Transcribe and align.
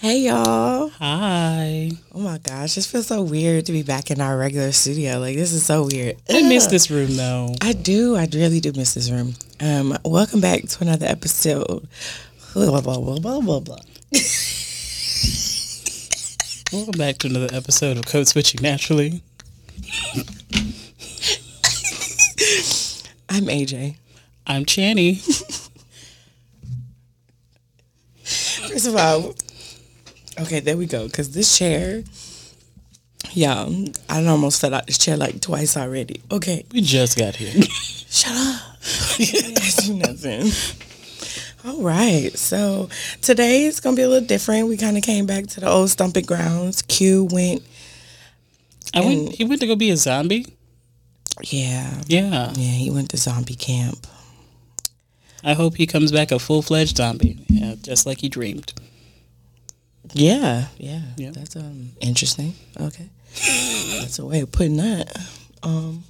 Hey 0.00 0.20
y'all. 0.20 0.88
Hi. 0.88 1.90
Oh 2.14 2.20
my 2.20 2.38
gosh, 2.38 2.74
this 2.74 2.90
feels 2.90 3.08
so 3.08 3.20
weird 3.20 3.66
to 3.66 3.72
be 3.72 3.82
back 3.82 4.10
in 4.10 4.18
our 4.18 4.34
regular 4.38 4.72
studio. 4.72 5.18
Like 5.18 5.36
this 5.36 5.52
is 5.52 5.66
so 5.66 5.86
weird. 5.92 6.16
I 6.30 6.40
miss 6.40 6.68
this 6.68 6.90
room 6.90 7.16
though. 7.16 7.54
I 7.60 7.74
do. 7.74 8.16
I 8.16 8.26
really 8.32 8.60
do 8.60 8.72
miss 8.72 8.94
this 8.94 9.10
room. 9.10 9.34
Um, 9.60 9.98
welcome 10.02 10.40
back 10.40 10.62
to 10.62 10.82
another 10.82 11.04
episode. 11.04 11.86
Blah, 12.54 12.80
blah, 12.80 12.80
blah, 12.80 13.18
blah, 13.18 13.40
blah, 13.42 13.60
blah. 13.60 13.76
Welcome 16.72 16.98
back 16.98 17.18
to 17.18 17.28
another 17.28 17.54
episode 17.54 17.98
of 17.98 18.06
Code 18.06 18.26
Switching 18.26 18.62
Naturally. 18.62 19.22
I'm 23.28 23.44
AJ. 23.48 23.96
I'm 24.46 24.64
Channy. 24.64 25.18
First 28.66 28.86
of 28.86 28.96
all, 28.96 29.34
okay, 30.42 30.60
there 30.60 30.76
we 30.76 30.86
go. 30.86 31.08
Cause 31.08 31.30
this 31.32 31.56
chair, 31.58 32.02
yeah, 33.32 33.68
I 34.08 34.24
almost 34.26 34.60
fell 34.60 34.74
out 34.74 34.86
this 34.86 34.98
chair 34.98 35.16
like 35.16 35.40
twice 35.40 35.76
already. 35.76 36.22
Okay, 36.30 36.64
We 36.72 36.80
just 36.82 37.16
got 37.18 37.36
here. 37.36 37.62
shut 37.62 38.32
up. 38.32 38.62
Nothing. 39.88 40.50
All 41.64 41.82
right, 41.82 42.30
so 42.36 42.88
today 43.20 43.64
is 43.64 43.80
gonna 43.80 43.96
be 43.96 44.02
a 44.02 44.08
little 44.08 44.26
different. 44.26 44.68
We 44.68 44.76
kind 44.78 44.96
of 44.96 45.02
came 45.02 45.26
back 45.26 45.46
to 45.48 45.60
the 45.60 45.68
old 45.68 45.90
stomping 45.90 46.24
grounds. 46.24 46.80
Q 46.82 47.28
went, 47.30 47.62
I 48.94 49.00
went. 49.00 49.32
He 49.34 49.44
went 49.44 49.60
to 49.60 49.66
go 49.66 49.76
be 49.76 49.90
a 49.90 49.96
zombie. 49.96 50.46
yeah, 51.42 52.00
Yeah. 52.06 52.52
yeah, 52.54 52.72
he 52.72 52.90
went 52.90 53.10
to 53.10 53.18
zombie 53.18 53.54
camp. 53.56 54.06
I 55.44 55.52
hope 55.54 55.76
he 55.76 55.86
comes 55.86 56.12
back 56.12 56.32
a 56.32 56.38
full 56.38 56.62
fledged 56.62 56.96
zombie. 56.96 57.44
Yeah, 57.48 57.74
just 57.80 58.06
like 58.06 58.18
he 58.20 58.28
dreamed. 58.30 58.72
Yeah, 60.12 60.66
yeah, 60.78 61.02
Yeah. 61.16 61.30
That's 61.30 61.56
um 61.56 61.90
interesting. 62.00 62.54
Okay, 62.80 63.08
that's 64.00 64.18
a 64.18 64.26
way 64.26 64.40
of 64.40 64.52
putting 64.52 64.76
that. 64.78 65.16
Um, 65.62 66.04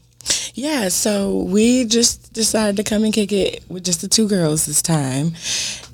yeah. 0.55 0.89
So 0.89 1.37
we 1.39 1.85
just 1.85 2.33
decided 2.33 2.77
to 2.77 2.85
come 2.85 3.05
and 3.05 3.13
kick 3.13 3.33
it 3.33 3.65
with 3.69 3.85
just 3.85 4.01
the 4.01 4.09
two 4.09 4.29
girls 4.29 4.67
this 4.67 4.83
time, 4.83 5.33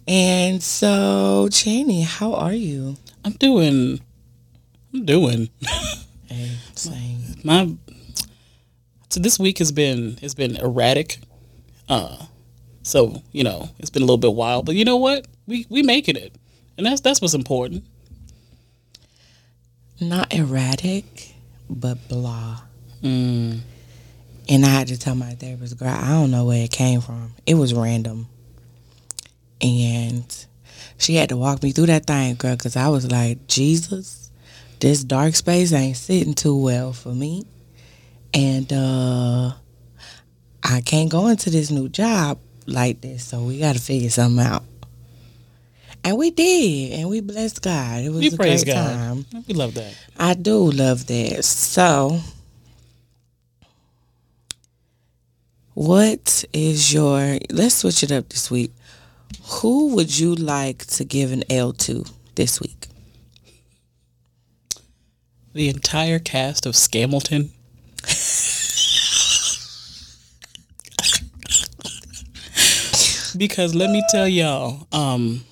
and 0.06 0.62
so 0.62 1.48
Chaney, 1.50 2.02
how 2.02 2.34
are 2.34 2.52
you? 2.54 2.96
I'm 3.24 3.32
doing. 3.32 4.00
I'm 4.94 5.04
doing. 5.04 5.50
Hey, 6.28 6.50
same. 6.74 7.20
My. 7.44 7.72
So 9.10 9.20
this 9.20 9.38
week 9.38 9.58
has 9.58 9.70
been 9.70 10.16
has 10.16 10.34
been 10.34 10.56
erratic. 10.56 11.18
Uh, 11.88 12.26
so 12.82 13.22
you 13.30 13.44
know 13.44 13.70
it's 13.78 13.90
been 13.90 14.02
a 14.02 14.04
little 14.04 14.18
bit 14.18 14.34
wild, 14.34 14.66
but 14.66 14.74
you 14.74 14.84
know 14.84 14.96
what? 14.96 15.28
We 15.46 15.66
we 15.70 15.84
making 15.84 16.16
it, 16.16 16.34
and 16.76 16.84
that's 16.84 17.00
that's 17.00 17.20
what's 17.20 17.32
important. 17.34 17.84
Not 20.00 20.32
erratic, 20.34 21.34
but 21.70 22.08
blah. 22.08 22.60
Mm. 23.02 23.60
And 24.48 24.64
I 24.64 24.68
had 24.68 24.88
to 24.88 24.98
tell 24.98 25.14
my 25.14 25.30
therapist, 25.34 25.78
girl, 25.78 25.88
I 25.88 26.10
don't 26.10 26.30
know 26.30 26.44
where 26.44 26.64
it 26.64 26.70
came 26.70 27.00
from. 27.00 27.32
It 27.46 27.54
was 27.54 27.74
random. 27.74 28.28
And 29.60 30.46
she 30.98 31.14
had 31.14 31.30
to 31.30 31.36
walk 31.36 31.62
me 31.62 31.72
through 31.72 31.86
that 31.86 32.06
thing, 32.06 32.34
girl, 32.36 32.56
because 32.56 32.76
I 32.76 32.88
was 32.88 33.10
like, 33.10 33.46
Jesus, 33.48 34.30
this 34.80 35.02
dark 35.02 35.34
space 35.34 35.72
ain't 35.72 35.96
sitting 35.96 36.34
too 36.34 36.56
well 36.56 36.92
for 36.92 37.14
me. 37.14 37.44
And 38.34 38.70
uh 38.72 39.52
I 40.62 40.80
can't 40.80 41.10
go 41.10 41.28
into 41.28 41.48
this 41.48 41.70
new 41.70 41.88
job 41.88 42.38
like 42.66 43.00
this, 43.00 43.24
so 43.24 43.42
we 43.44 43.60
got 43.60 43.76
to 43.76 43.80
figure 43.80 44.10
something 44.10 44.44
out. 44.44 44.64
And 46.06 46.16
we 46.18 46.30
did, 46.30 47.00
and 47.00 47.08
we 47.08 47.20
blessed 47.20 47.62
God. 47.62 48.04
It 48.04 48.10
was 48.10 48.20
We 48.20 48.28
a 48.28 48.36
praise 48.36 48.62
great 48.62 48.74
God. 48.74 48.94
time. 48.94 49.26
We 49.48 49.54
love 49.54 49.74
that. 49.74 49.92
I 50.16 50.34
do 50.34 50.70
love 50.70 51.08
that. 51.08 51.44
So, 51.44 52.20
what 55.74 56.44
is 56.52 56.94
your? 56.94 57.38
Let's 57.50 57.74
switch 57.74 58.04
it 58.04 58.12
up 58.12 58.28
this 58.28 58.52
week. 58.52 58.70
Who 59.60 59.96
would 59.96 60.16
you 60.16 60.36
like 60.36 60.86
to 60.86 61.04
give 61.04 61.32
an 61.32 61.42
L 61.50 61.72
to 61.72 62.04
this 62.36 62.60
week? 62.60 62.86
The 65.54 65.68
entire 65.68 66.20
cast 66.20 66.66
of 66.66 66.74
Scamilton. 66.74 67.48
because 73.36 73.74
let 73.74 73.90
me 73.90 74.02
tell 74.10 74.28
y'all, 74.28 74.86
um, 74.92 75.44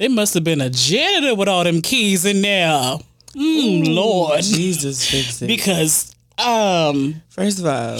there 0.00 0.08
must 0.08 0.32
have 0.32 0.44
been 0.44 0.62
a 0.62 0.70
janitor 0.70 1.34
with 1.34 1.46
all 1.46 1.62
them 1.62 1.82
keys 1.82 2.24
in 2.24 2.40
there. 2.40 2.96
Mm, 3.34 3.94
Lord. 3.94 4.42
Jesus 4.42 5.06
fix 5.08 5.42
it. 5.42 5.46
Because 5.46 6.16
um 6.38 7.20
First 7.28 7.58
of 7.58 7.66
all, 7.66 7.98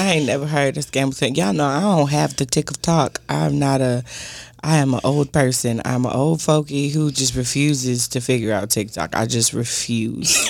I 0.00 0.12
ain't 0.14 0.26
never 0.26 0.46
heard 0.46 0.76
of 0.76 0.84
Scamilton. 0.86 1.36
Y'all 1.36 1.52
know 1.52 1.66
I 1.66 1.80
don't 1.80 2.08
have 2.10 2.36
the 2.36 2.46
tick 2.46 2.70
of 2.70 2.80
talk. 2.80 3.20
I'm 3.28 3.58
not 3.58 3.80
a. 3.80 4.04
I 4.62 4.76
am 4.76 4.94
an 4.94 5.00
old 5.02 5.32
person. 5.32 5.82
I'm 5.84 6.06
an 6.06 6.12
old 6.12 6.38
folky 6.38 6.92
who 6.92 7.10
just 7.10 7.34
refuses 7.34 8.06
to 8.08 8.20
figure 8.20 8.52
out 8.52 8.70
TikTok. 8.70 9.16
I 9.16 9.26
just 9.26 9.52
refuse. 9.52 10.46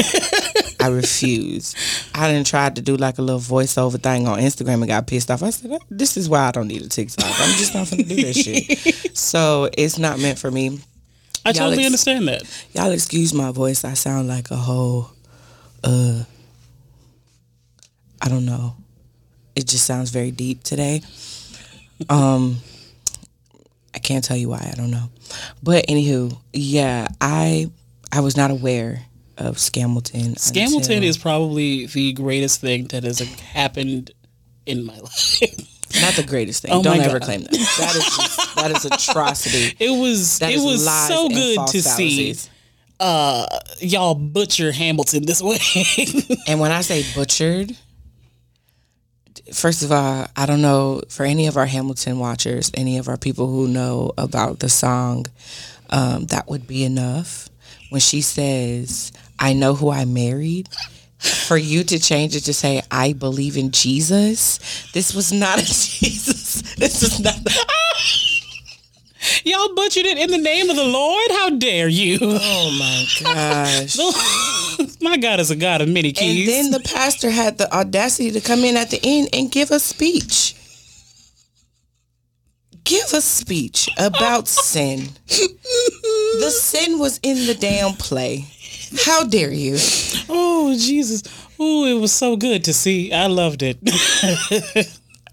I 0.80 0.88
refuse. 0.88 1.74
I 2.14 2.30
didn't 2.30 2.46
try 2.46 2.68
to 2.68 2.82
do 2.82 2.96
like 2.96 3.18
a 3.18 3.22
little 3.22 3.40
voiceover 3.40 4.02
thing 4.02 4.26
on 4.26 4.38
Instagram 4.38 4.74
and 4.74 4.88
got 4.88 5.06
pissed 5.06 5.30
off. 5.30 5.42
I 5.42 5.50
said, 5.50 5.78
"This 5.90 6.18
is 6.18 6.28
why 6.28 6.48
I 6.48 6.50
don't 6.50 6.68
need 6.68 6.82
a 6.82 6.88
TikTok. 6.88 7.24
I'm 7.26 7.56
just 7.56 7.74
not 7.74 7.88
gonna 7.88 8.02
do 8.02 8.16
this 8.16 8.36
shit." 8.36 8.96
So 9.16 9.68
it's 9.76 9.98
not 9.98 10.18
meant 10.18 10.38
for 10.38 10.50
me. 10.50 10.80
I 11.44 11.52
totally 11.52 11.78
ex- 11.78 11.86
understand 11.86 12.28
that. 12.28 12.42
Y'all 12.74 12.90
excuse 12.92 13.32
my 13.34 13.50
voice. 13.50 13.84
I 13.84 13.94
sound 13.94 14.28
like 14.28 14.50
a 14.50 14.56
whole, 14.56 15.10
uh, 15.84 16.22
I 18.20 18.28
don't 18.28 18.44
know. 18.44 18.76
It 19.56 19.66
just 19.66 19.86
sounds 19.86 20.10
very 20.10 20.30
deep 20.30 20.62
today. 20.62 21.02
Um, 22.08 22.56
I 23.94 23.98
can't 23.98 24.24
tell 24.24 24.36
you 24.38 24.48
why. 24.48 24.70
I 24.72 24.74
don't 24.74 24.90
know. 24.90 25.10
But 25.62 25.86
anywho, 25.86 26.34
yeah, 26.50 27.08
I 27.20 27.70
I 28.10 28.20
was 28.20 28.38
not 28.38 28.50
aware 28.50 29.02
of 29.36 29.56
Scamilton. 29.56 30.36
Scamilton 30.36 30.76
until- 30.78 31.02
is 31.02 31.18
probably 31.18 31.84
the 31.88 32.14
greatest 32.14 32.62
thing 32.62 32.86
that 32.86 33.04
has 33.04 33.18
happened 33.18 34.12
in 34.64 34.82
my 34.86 34.98
life. 34.98 35.42
Not 36.00 36.14
the 36.14 36.24
greatest 36.26 36.62
thing. 36.62 36.72
Oh 36.72 36.82
don't 36.82 37.00
ever 37.00 37.18
God. 37.18 37.24
claim 37.26 37.40
that. 37.42 37.50
That 37.52 37.96
is 37.96 38.04
just, 38.16 38.54
that 38.56 38.70
is 38.70 38.84
atrocity. 38.84 39.76
It 39.80 39.90
was 39.90 40.38
That 40.38 40.52
it 40.52 40.60
was 40.60 40.84
so 41.08 41.28
good 41.28 41.66
to 41.68 41.82
see 41.82 42.34
uh 43.00 43.46
y'all 43.80 44.14
butcher 44.14 44.72
Hamilton 44.72 45.24
this 45.26 45.42
way. 45.42 45.58
And 46.46 46.60
when 46.60 46.70
I 46.70 46.82
say 46.82 47.04
butchered, 47.14 47.76
first 49.52 49.82
of 49.82 49.92
all, 49.92 50.26
I 50.36 50.46
don't 50.46 50.62
know 50.62 51.02
for 51.08 51.24
any 51.24 51.46
of 51.46 51.56
our 51.56 51.66
Hamilton 51.66 52.18
watchers, 52.18 52.70
any 52.74 52.98
of 52.98 53.08
our 53.08 53.16
people 53.16 53.46
who 53.48 53.68
know 53.68 54.12
about 54.18 54.58
the 54.60 54.68
song, 54.68 55.26
um, 55.90 56.26
that 56.26 56.48
would 56.48 56.66
be 56.66 56.84
enough. 56.84 57.48
When 57.90 58.00
she 58.00 58.20
says, 58.20 59.12
I 59.38 59.52
know 59.52 59.74
who 59.74 59.90
I 59.90 60.04
married, 60.04 60.68
for 61.20 61.56
you 61.56 61.84
to 61.84 61.98
change 61.98 62.34
it 62.34 62.40
to 62.42 62.54
say, 62.54 62.82
I 62.90 63.12
believe 63.12 63.56
in 63.56 63.70
Jesus, 63.70 64.58
this 64.92 65.14
was 65.14 65.32
not 65.32 65.58
a 65.58 65.64
Jesus. 65.64 66.62
This 66.76 67.02
is 67.02 67.20
not. 67.20 67.34
y'all 69.44 69.74
butchered 69.74 70.06
it 70.06 70.18
in 70.18 70.30
the 70.30 70.38
name 70.38 70.70
of 70.70 70.76
the 70.76 70.84
Lord. 70.84 71.30
How 71.32 71.50
dare 71.50 71.88
you? 71.88 72.18
Oh 72.22 72.78
my 72.78 73.06
gosh. 73.22 73.98
my 75.02 75.16
God 75.16 75.40
is 75.40 75.50
a 75.50 75.56
God 75.56 75.82
of 75.82 75.88
many 75.88 76.12
keys. 76.12 76.48
And 76.48 76.48
then 76.48 76.70
the 76.70 76.80
pastor 76.88 77.30
had 77.30 77.58
the 77.58 77.72
audacity 77.74 78.30
to 78.32 78.40
come 78.40 78.60
in 78.60 78.76
at 78.76 78.90
the 78.90 79.00
end 79.02 79.28
and 79.32 79.50
give 79.50 79.70
a 79.70 79.78
speech. 79.78 80.56
Give 82.84 83.12
a 83.12 83.20
speech 83.20 83.90
about 83.98 84.48
sin. 84.48 85.08
The 85.28 86.50
sin 86.50 86.98
was 86.98 87.20
in 87.22 87.46
the 87.46 87.54
damn 87.54 87.92
play. 87.92 88.46
How 89.04 89.24
dare 89.24 89.52
you? 89.52 89.76
oh 90.28 90.74
Jesus. 90.78 91.22
Oh, 91.58 91.84
it 91.84 92.00
was 92.00 92.12
so 92.12 92.36
good 92.36 92.64
to 92.64 92.72
see. 92.72 93.12
I 93.12 93.26
loved 93.26 93.62
it. 93.62 93.78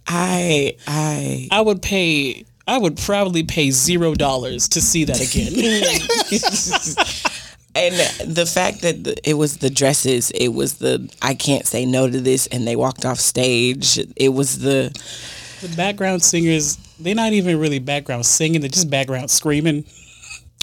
I 0.08 0.76
I 0.88 1.48
I 1.52 1.62
would 1.62 1.82
pay 1.82 2.46
I 2.68 2.78
would 2.78 2.98
probably 2.98 3.44
pay 3.44 3.72
zero 3.72 4.14
dollars 4.14 4.68
to 4.70 4.82
see 4.82 5.06
that 5.06 5.22
again. 5.22 5.54
and 7.76 8.36
the 8.36 8.46
fact 8.46 8.82
that 8.82 9.04
the, 9.04 9.30
it 9.30 9.36
was 9.36 9.58
the 9.58 9.70
dresses, 9.70 10.32
it 10.32 10.50
was 10.50 10.76
the 10.76 11.10
I 11.22 11.34
can't 11.34 11.66
say 11.66 11.86
no 11.86 12.10
to 12.10 12.20
this, 12.20 12.48
and 12.48 12.68
they 12.68 12.76
walked 12.76 13.06
off 13.06 13.20
stage. 13.20 14.00
It 14.16 14.30
was 14.30 14.60
the 14.60 14.92
the 15.62 15.76
background 15.76 16.24
singers, 16.24 16.78
they're 17.00 17.16
not 17.16 17.34
even 17.34 17.60
really 17.60 17.80
background 17.80 18.26
singing, 18.26 18.62
they're 18.62 18.70
just 18.70 18.90
background 18.90 19.32
screaming. 19.32 19.86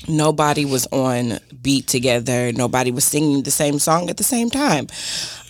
Nobody 0.08 0.64
was 0.64 0.86
on 0.88 1.38
beat 1.62 1.86
together. 1.88 2.52
Nobody 2.52 2.90
was 2.90 3.04
singing 3.04 3.42
the 3.42 3.50
same 3.50 3.78
song 3.78 4.10
at 4.10 4.16
the 4.16 4.24
same 4.24 4.50
time. 4.50 4.86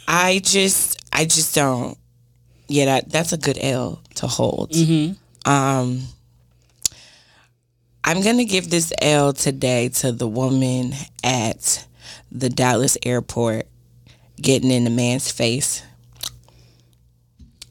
I 0.06 0.40
just, 0.42 1.02
I 1.12 1.24
just 1.24 1.54
don't. 1.54 1.98
Yeah, 2.68 2.86
that 2.86 3.10
that's 3.10 3.32
a 3.32 3.36
good 3.38 3.58
L 3.60 4.00
to 4.16 4.26
hold. 4.26 4.74
Um, 5.44 6.02
I'm 8.02 8.22
gonna 8.22 8.44
give 8.44 8.70
this 8.70 8.92
L 9.00 9.32
today 9.32 9.88
to 9.90 10.12
the 10.12 10.28
woman 10.28 10.94
at 11.22 11.86
the 12.32 12.48
Dallas 12.50 12.96
airport 13.04 13.66
getting 14.40 14.70
in 14.70 14.84
the 14.84 14.90
man's 14.90 15.30
face, 15.30 15.82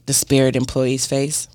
the 0.06 0.12
Spirit 0.14 0.56
employee's 0.56 1.06
face. 1.06 1.48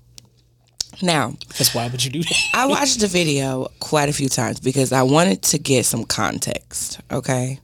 Now, 1.02 1.34
Because 1.48 1.74
why 1.74 1.88
would 1.88 2.04
you 2.04 2.10
do 2.10 2.22
that? 2.22 2.38
I 2.54 2.66
watched 2.66 3.00
the 3.00 3.06
video 3.06 3.68
quite 3.80 4.08
a 4.08 4.12
few 4.12 4.28
times 4.28 4.60
because 4.60 4.92
I 4.92 5.02
wanted 5.02 5.42
to 5.44 5.58
get 5.58 5.86
some 5.86 6.04
context, 6.04 7.00
okay? 7.10 7.58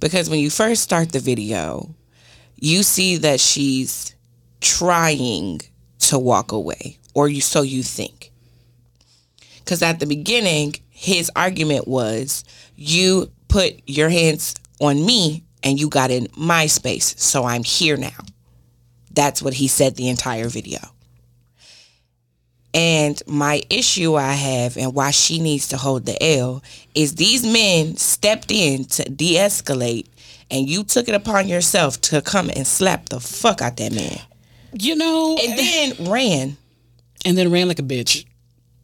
Because 0.00 0.30
when 0.30 0.38
you 0.38 0.50
first 0.50 0.82
start 0.82 1.12
the 1.12 1.18
video, 1.18 1.94
you 2.56 2.82
see 2.82 3.16
that 3.18 3.40
she's 3.40 4.14
trying 4.60 5.60
to 6.00 6.18
walk 6.18 6.52
away, 6.52 6.98
or 7.14 7.28
you 7.28 7.40
so 7.40 7.62
you 7.62 7.82
think. 7.82 8.30
Because 9.58 9.82
at 9.82 10.00
the 10.00 10.06
beginning, 10.06 10.74
his 10.90 11.30
argument 11.36 11.86
was, 11.86 12.44
you 12.76 13.30
put 13.48 13.80
your 13.86 14.08
hands 14.08 14.54
on 14.80 15.04
me 15.04 15.44
and 15.62 15.78
you 15.78 15.88
got 15.88 16.10
in 16.10 16.28
my 16.36 16.66
space, 16.66 17.14
so 17.18 17.44
I'm 17.44 17.64
here 17.64 17.96
now. 17.96 18.24
That's 19.12 19.42
what 19.42 19.54
he 19.54 19.68
said 19.68 19.96
the 19.96 20.08
entire 20.08 20.48
video. 20.48 20.78
And 22.78 23.20
my 23.26 23.60
issue 23.70 24.14
I 24.14 24.34
have 24.34 24.76
and 24.76 24.94
why 24.94 25.10
she 25.10 25.40
needs 25.40 25.66
to 25.68 25.76
hold 25.76 26.06
the 26.06 26.16
L 26.22 26.62
is 26.94 27.16
these 27.16 27.44
men 27.44 27.96
stepped 27.96 28.52
in 28.52 28.84
to 28.84 29.02
de 29.02 29.34
escalate 29.34 30.06
and 30.48 30.68
you 30.68 30.84
took 30.84 31.08
it 31.08 31.14
upon 31.16 31.48
yourself 31.48 32.00
to 32.02 32.22
come 32.22 32.50
and 32.54 32.64
slap 32.64 33.08
the 33.08 33.18
fuck 33.18 33.60
out 33.62 33.78
that 33.78 33.92
man. 33.92 34.20
You 34.78 34.94
know, 34.94 35.36
And 35.42 35.58
then 35.58 36.08
ran. 36.08 36.56
and 37.24 37.36
then 37.36 37.50
ran 37.50 37.66
like 37.66 37.80
a 37.80 37.82
bitch. 37.82 38.24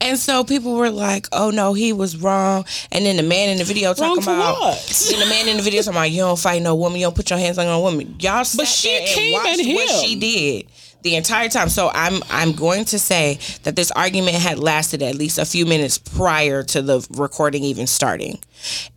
And 0.00 0.18
so 0.18 0.44
people 0.44 0.74
were 0.74 0.90
like, 0.90 1.28
oh 1.32 1.48
no, 1.48 1.72
he 1.72 1.94
was 1.94 2.18
wrong. 2.18 2.66
And 2.92 3.06
then 3.06 3.16
the 3.16 3.22
man 3.22 3.48
in 3.48 3.56
the 3.56 3.64
video 3.64 3.94
talking 3.94 4.22
about 4.22 4.60
what? 4.60 5.06
then 5.10 5.18
the 5.18 5.26
man 5.26 5.48
in 5.48 5.56
the 5.56 5.62
video 5.62 5.80
talking 5.80 5.96
about 5.96 6.10
you 6.10 6.20
don't 6.20 6.38
fight 6.38 6.60
no 6.60 6.74
woman, 6.74 7.00
you 7.00 7.06
don't 7.06 7.16
put 7.16 7.30
your 7.30 7.38
hands 7.38 7.56
on 7.56 7.64
no 7.64 7.80
woman. 7.80 8.14
Y'all 8.20 8.44
sat 8.44 8.66
she 8.66 8.88
there 8.88 9.00
and 9.00 9.08
came 9.08 9.32
watched 9.32 9.60
at 9.60 9.74
what 9.74 10.04
she 10.04 10.16
did 10.16 10.66
the 11.04 11.14
entire 11.16 11.48
time. 11.48 11.68
So 11.68 11.90
I'm 11.94 12.22
I'm 12.30 12.52
going 12.52 12.86
to 12.86 12.98
say 12.98 13.38
that 13.62 13.76
this 13.76 13.92
argument 13.92 14.36
had 14.36 14.58
lasted 14.58 15.02
at 15.02 15.14
least 15.14 15.38
a 15.38 15.44
few 15.44 15.66
minutes 15.66 15.98
prior 15.98 16.64
to 16.64 16.82
the 16.82 17.06
recording 17.10 17.62
even 17.62 17.86
starting. 17.86 18.40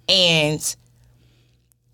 And 0.10 0.76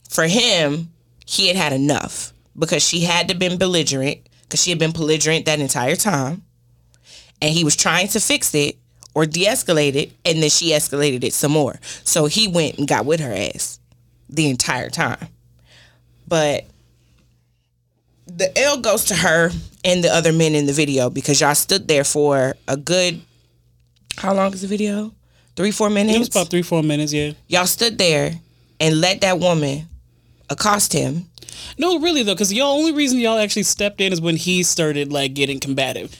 for 0.09 0.25
him, 0.25 0.91
he 1.25 1.47
had 1.47 1.57
had 1.57 1.73
enough 1.73 2.31
because 2.57 2.87
she 2.87 3.01
had 3.01 3.27
to 3.29 3.35
been 3.35 3.57
belligerent 3.57 4.29
because 4.43 4.61
she 4.61 4.69
had 4.69 4.79
been 4.79 4.91
belligerent 4.91 5.47
that 5.47 5.59
entire 5.59 5.95
time. 5.95 6.43
And 7.41 7.51
he 7.51 7.63
was 7.63 7.75
trying 7.75 8.07
to 8.09 8.19
fix 8.19 8.53
it 8.55 8.77
or 9.15 9.25
de-escalate 9.25 9.95
it 9.95 10.11
and 10.23 10.41
then 10.41 10.49
she 10.49 10.71
escalated 10.71 11.23
it 11.23 11.33
some 11.33 11.51
more. 11.51 11.79
So 12.03 12.27
he 12.27 12.47
went 12.47 12.77
and 12.77 12.87
got 12.87 13.05
with 13.05 13.19
her 13.19 13.33
ass 13.33 13.79
the 14.29 14.49
entire 14.49 14.89
time. 14.89 15.27
But 16.27 16.65
the 18.27 18.57
L 18.57 18.79
goes 18.79 19.05
to 19.05 19.15
her 19.15 19.51
and 19.83 20.03
the 20.03 20.09
other 20.09 20.31
men 20.31 20.55
in 20.55 20.65
the 20.65 20.73
video 20.73 21.09
because 21.09 21.41
y'all 21.41 21.55
stood 21.55 21.87
there 21.87 22.03
for 22.03 22.55
a 22.67 22.77
good 22.77 23.21
how 24.17 24.33
long 24.33 24.53
is 24.53 24.61
the 24.61 24.67
video? 24.67 25.11
Three, 25.55 25.71
four 25.71 25.89
minutes? 25.89 26.15
It 26.15 26.19
was 26.19 26.29
about 26.29 26.49
three, 26.49 26.61
four 26.61 26.83
minutes, 26.83 27.13
yeah. 27.13 27.31
y'all 27.47 27.65
stood 27.65 27.97
there 27.97 28.33
and 28.79 29.01
let 29.01 29.21
that 29.21 29.39
woman 29.39 29.87
accost 30.49 30.93
him. 30.93 31.25
No, 31.77 31.99
really 31.99 32.23
though, 32.23 32.33
because 32.33 32.49
the 32.49 32.61
only 32.61 32.91
reason 32.93 33.19
y'all 33.19 33.37
actually 33.37 33.63
stepped 33.63 34.01
in 34.01 34.13
is 34.13 34.21
when 34.21 34.35
he 34.35 34.63
started 34.63 35.11
like 35.11 35.33
getting 35.33 35.59
combative. 35.59 36.15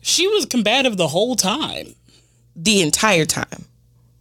She 0.00 0.26
was 0.28 0.46
combative 0.46 0.96
the 0.96 1.08
whole 1.08 1.36
time. 1.36 1.94
the 2.54 2.80
entire 2.80 3.26
time. 3.26 3.66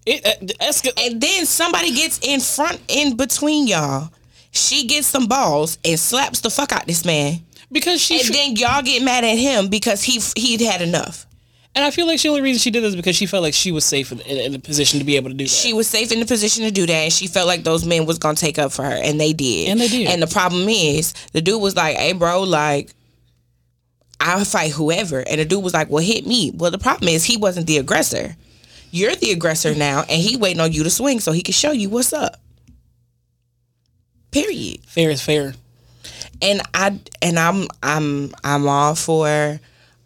It 0.05 0.25
uh, 0.25 0.91
And 1.01 1.21
then 1.21 1.45
somebody 1.45 1.93
gets 1.95 2.19
in 2.21 2.39
front, 2.39 2.81
in 2.87 3.15
between 3.15 3.67
y'all. 3.67 4.11
She 4.55 4.87
gets 4.87 5.07
some 5.07 5.27
balls 5.27 5.77
and 5.85 5.99
slaps 5.99 6.39
the 6.41 6.49
fuck 6.49 6.71
out 6.71 6.87
this 6.87 7.03
man. 7.05 7.39
because 7.71 8.01
she 8.01 8.19
And 8.21 8.29
then 8.33 8.55
y'all 8.55 8.81
get 8.81 9.03
mad 9.03 9.23
at 9.23 9.37
him 9.37 9.67
because 9.69 10.01
he 10.03 10.21
he'd 10.35 10.61
had 10.61 10.81
enough. 10.81 11.25
and 11.75 11.83
I 11.83 11.91
feel 11.91 12.07
like 12.07 12.21
the 12.21 12.29
only 12.29 12.41
reason 12.41 12.59
she 12.59 12.71
did 12.71 12.81
this 12.83 12.89
is 12.91 12.95
because 12.95 13.15
she 13.17 13.25
felt 13.25 13.43
like 13.43 13.53
she 13.53 13.71
was 13.73 13.83
safe 13.83 14.11
in, 14.13 14.21
in, 14.21 14.37
in 14.37 14.55
a 14.55 14.59
position 14.59 14.99
to 14.99 15.05
be 15.05 15.17
able 15.17 15.29
to 15.29 15.35
do 15.35 15.43
that. 15.43 15.49
She 15.49 15.73
was 15.73 15.87
safe 15.87 16.11
in 16.11 16.19
the 16.21 16.25
position 16.25 16.63
to 16.63 16.71
do 16.71 16.85
that, 16.85 16.93
and 16.93 17.11
she 17.13 17.27
felt 17.27 17.47
like 17.47 17.63
those 17.65 17.85
men 17.85 18.05
was 18.05 18.17
gonna 18.17 18.35
take 18.37 18.57
up 18.57 18.71
for 18.71 18.83
her, 18.83 18.95
and 18.95 19.19
they 19.19 19.33
did. 19.33 19.67
And 19.69 19.79
they 19.81 19.89
did. 19.89 20.07
And 20.07 20.21
the 20.21 20.27
problem 20.27 20.69
is, 20.69 21.13
the 21.33 21.41
dude 21.41 21.61
was 21.61 21.75
like, 21.75 21.97
"Hey, 21.97 22.13
bro, 22.13 22.43
like." 22.43 22.91
I'll 24.19 24.45
fight 24.45 24.71
whoever. 24.71 25.19
And 25.27 25.41
the 25.41 25.45
dude 25.45 25.61
was 25.63 25.73
like, 25.73 25.89
Well, 25.89 26.03
hit 26.03 26.25
me. 26.25 26.49
Well, 26.55 26.71
the 26.71 26.77
problem 26.77 27.09
is 27.09 27.25
he 27.25 27.35
wasn't 27.37 27.67
the 27.67 27.77
aggressor. 27.77 28.35
You're 28.89 29.13
the 29.15 29.31
aggressor 29.31 29.75
now, 29.75 30.03
and 30.09 30.21
he 30.21 30.37
waiting 30.37 30.61
on 30.61 30.71
you 30.71 30.83
to 30.83 30.89
swing 30.89 31.19
so 31.19 31.33
he 31.33 31.41
can 31.41 31.51
show 31.53 31.71
you 31.71 31.89
what's 31.89 32.13
up. 32.13 32.39
Period. 34.43 34.79
fair 34.85 35.09
is 35.09 35.21
fair. 35.21 35.53
and 36.41 36.61
I 36.73 36.99
and 37.21 37.39
I'm 37.39 37.67
I'm 37.81 38.31
I'm 38.43 38.67
all 38.67 38.95
for. 38.95 39.59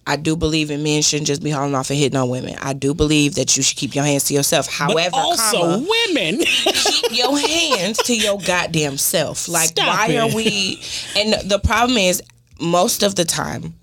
I 0.08 0.16
do 0.16 0.36
believe 0.36 0.72
in 0.72 0.82
men 0.82 1.04
shouldn't 1.04 1.28
just 1.28 1.44
be 1.44 1.52
hauling 1.52 1.76
off 1.76 1.92
and 1.92 2.00
hitting 2.00 2.18
on 2.18 2.30
women. 2.30 2.56
I 2.62 2.74
do 2.74 2.96
believe 2.96 3.36
that 3.36 3.56
you 3.56 3.62
should 3.62 3.78
keep 3.78 3.94
your 3.94 4.04
hands 4.04 4.24
to 4.26 4.34
yourself. 4.34 4.66
But 4.66 4.74
However, 4.74 5.16
also 5.16 5.58
comma, 5.60 5.88
women. 5.88 6.40
keep 6.40 7.12
your 7.12 7.38
hands 7.38 7.98
to 8.00 8.16
your 8.16 8.40
goddamn 8.40 8.98
self. 8.98 9.48
Like, 9.48 9.70
Stop 9.70 9.88
why 9.88 10.08
it. 10.08 10.18
are 10.18 10.36
we? 10.36 10.82
And 11.16 11.34
the 11.50 11.60
problem 11.60 11.98
is, 12.00 12.24
most 12.60 13.04
of 13.04 13.14
the 13.16 13.26
time, 13.26 13.76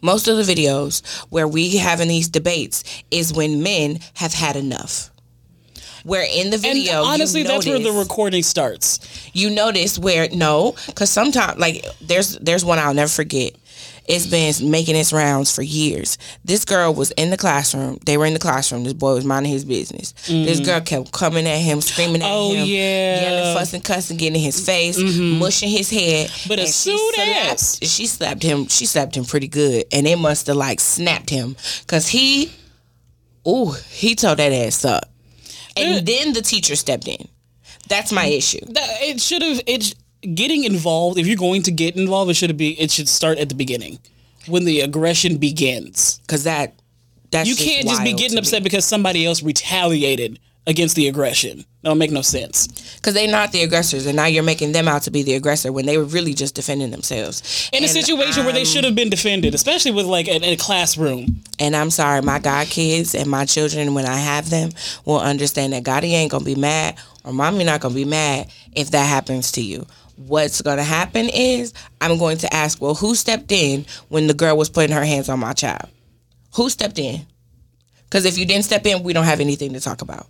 most 0.00 0.28
of 0.28 0.36
the 0.36 0.42
videos 0.44 1.04
where 1.30 1.48
we 1.48 1.76
having 1.78 2.06
these 2.08 2.28
debates 2.28 2.84
is 3.10 3.32
when 3.32 3.62
men 3.64 3.98
have 4.14 4.32
had 4.32 4.54
enough. 4.56 5.10
Where 6.04 6.22
in 6.28 6.50
the 6.50 6.56
and 6.56 6.62
video, 6.62 7.02
honestly, 7.04 7.42
you 7.42 7.46
that's 7.48 7.66
where 7.66 7.78
the 7.78 7.92
recording 7.92 8.42
starts. 8.42 8.98
you 9.32 9.50
notice 9.50 9.98
where 9.98 10.28
no, 10.32 10.74
because 10.86 11.10
sometimes 11.10 11.58
like 11.58 11.84
there's 12.00 12.38
there's 12.38 12.64
one 12.64 12.78
I'll 12.78 12.94
never 12.94 13.10
forget. 13.10 13.52
It's 14.04 14.26
been 14.26 14.68
making 14.68 14.96
its 14.96 15.12
rounds 15.12 15.54
for 15.54 15.62
years. 15.62 16.18
This 16.44 16.64
girl 16.64 16.92
was 16.92 17.12
in 17.12 17.30
the 17.30 17.36
classroom. 17.36 17.98
They 18.04 18.16
were 18.16 18.26
in 18.26 18.32
the 18.32 18.40
classroom. 18.40 18.82
This 18.82 18.94
boy 18.94 19.14
was 19.14 19.24
minding 19.24 19.52
his 19.52 19.64
business. 19.64 20.10
This 20.26 20.56
mm-hmm. 20.58 20.64
girl 20.64 20.80
kept 20.80 21.12
coming 21.12 21.46
at 21.46 21.58
him, 21.58 21.80
screaming 21.80 22.20
at 22.20 22.28
Oh, 22.28 22.52
him, 22.52 22.66
yeah. 22.66 23.22
yelling, 23.22 23.56
fussing, 23.56 23.80
cussing, 23.80 24.16
getting 24.16 24.34
in 24.34 24.42
his 24.42 24.66
face, 24.66 24.98
mm-hmm. 24.98 25.38
mushing 25.38 25.68
his 25.68 25.88
head. 25.88 26.30
But 26.48 26.58
as 26.58 26.64
And 26.66 26.74
soon 26.74 27.14
as- 27.20 27.78
she 27.80 28.06
slapped 28.06 28.42
him, 28.42 28.66
she 28.66 28.86
slapped 28.86 29.16
him 29.16 29.24
pretty 29.24 29.46
good, 29.46 29.84
and 29.92 30.04
it 30.08 30.18
must 30.18 30.48
have 30.48 30.56
like 30.56 30.80
snapped 30.80 31.30
him 31.30 31.54
because 31.82 32.08
he, 32.08 32.50
ooh, 33.46 33.70
he 33.88 34.16
tore 34.16 34.34
that 34.34 34.52
ass 34.52 34.84
up. 34.84 35.11
And 35.76 36.06
then 36.06 36.32
the 36.32 36.42
teacher 36.42 36.76
stepped 36.76 37.08
in. 37.08 37.28
That's 37.88 38.12
my 38.12 38.26
issue. 38.26 38.60
That, 38.66 38.88
it 39.00 39.20
should 39.20 39.42
have. 39.42 39.60
It 39.66 39.94
getting 40.34 40.64
involved. 40.64 41.18
If 41.18 41.26
you're 41.26 41.36
going 41.36 41.62
to 41.64 41.72
get 41.72 41.96
involved, 41.96 42.30
it 42.30 42.34
should 42.34 42.56
be. 42.56 42.78
It 42.80 42.90
should 42.90 43.08
start 43.08 43.38
at 43.38 43.48
the 43.48 43.54
beginning, 43.54 43.98
when 44.46 44.64
the 44.64 44.80
aggression 44.80 45.38
begins. 45.38 46.20
Cause 46.28 46.44
that 46.44 46.74
that's 47.30 47.48
You 47.48 47.56
can't 47.56 47.86
just 47.86 48.04
be 48.04 48.12
getting 48.12 48.38
upset 48.38 48.60
me. 48.62 48.64
because 48.64 48.84
somebody 48.84 49.26
else 49.26 49.42
retaliated 49.42 50.38
against 50.66 50.94
the 50.96 51.08
aggression. 51.08 51.64
Don't 51.82 51.98
make 51.98 52.12
no 52.12 52.22
sense. 52.22 52.68
Cause 53.02 53.14
they're 53.14 53.28
not 53.28 53.50
the 53.50 53.62
aggressors, 53.62 54.06
and 54.06 54.14
now 54.14 54.26
you're 54.26 54.44
making 54.44 54.70
them 54.70 54.86
out 54.86 55.02
to 55.02 55.10
be 55.10 55.24
the 55.24 55.34
aggressor 55.34 55.72
when 55.72 55.84
they 55.84 55.98
were 55.98 56.04
really 56.04 56.32
just 56.32 56.54
defending 56.54 56.92
themselves. 56.92 57.68
In 57.72 57.82
a 57.82 57.86
And 57.86 57.90
situation 57.90 58.44
where 58.44 58.54
they 58.54 58.64
should 58.64 58.84
have 58.84 58.94
been 58.94 59.10
defended, 59.10 59.52
especially 59.52 59.90
with 59.90 60.06
like 60.06 60.28
in 60.28 60.44
a 60.44 60.56
classroom. 60.56 61.42
And 61.58 61.74
I'm 61.74 61.90
sorry, 61.90 62.22
my 62.22 62.38
god 62.38 62.68
kids 62.68 63.16
and 63.16 63.28
my 63.28 63.44
children, 63.46 63.94
when 63.94 64.06
I 64.06 64.16
have 64.16 64.48
them, 64.48 64.70
will 65.04 65.18
understand 65.18 65.72
that 65.72 65.82
Gotti 65.82 66.12
ain't 66.12 66.30
gonna 66.30 66.44
be 66.44 66.54
mad 66.54 66.96
or 67.24 67.32
mommy 67.32 67.64
not 67.64 67.80
gonna 67.80 67.94
be 67.94 68.04
mad 68.04 68.48
if 68.74 68.92
that 68.92 69.04
happens 69.06 69.50
to 69.52 69.62
you. 69.62 69.84
What's 70.16 70.62
gonna 70.62 70.84
happen 70.84 71.28
is 71.30 71.74
I'm 72.00 72.16
going 72.16 72.38
to 72.38 72.54
ask, 72.54 72.80
well, 72.80 72.94
who 72.94 73.16
stepped 73.16 73.50
in 73.50 73.86
when 74.08 74.28
the 74.28 74.34
girl 74.34 74.56
was 74.56 74.70
putting 74.70 74.94
her 74.94 75.04
hands 75.04 75.28
on 75.28 75.40
my 75.40 75.52
child? 75.52 75.88
Who 76.54 76.70
stepped 76.70 77.00
in? 77.00 77.26
Because 78.04 78.24
if 78.24 78.38
you 78.38 78.44
didn't 78.44 78.66
step 78.66 78.86
in, 78.86 79.02
we 79.02 79.12
don't 79.12 79.24
have 79.24 79.40
anything 79.40 79.72
to 79.72 79.80
talk 79.80 80.02
about. 80.02 80.28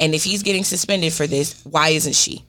And 0.00 0.14
if 0.14 0.24
he's 0.24 0.42
getting 0.42 0.64
suspended 0.64 1.12
for 1.12 1.26
this, 1.26 1.62
why 1.64 1.90
isn't 1.90 2.14
she? 2.14 2.44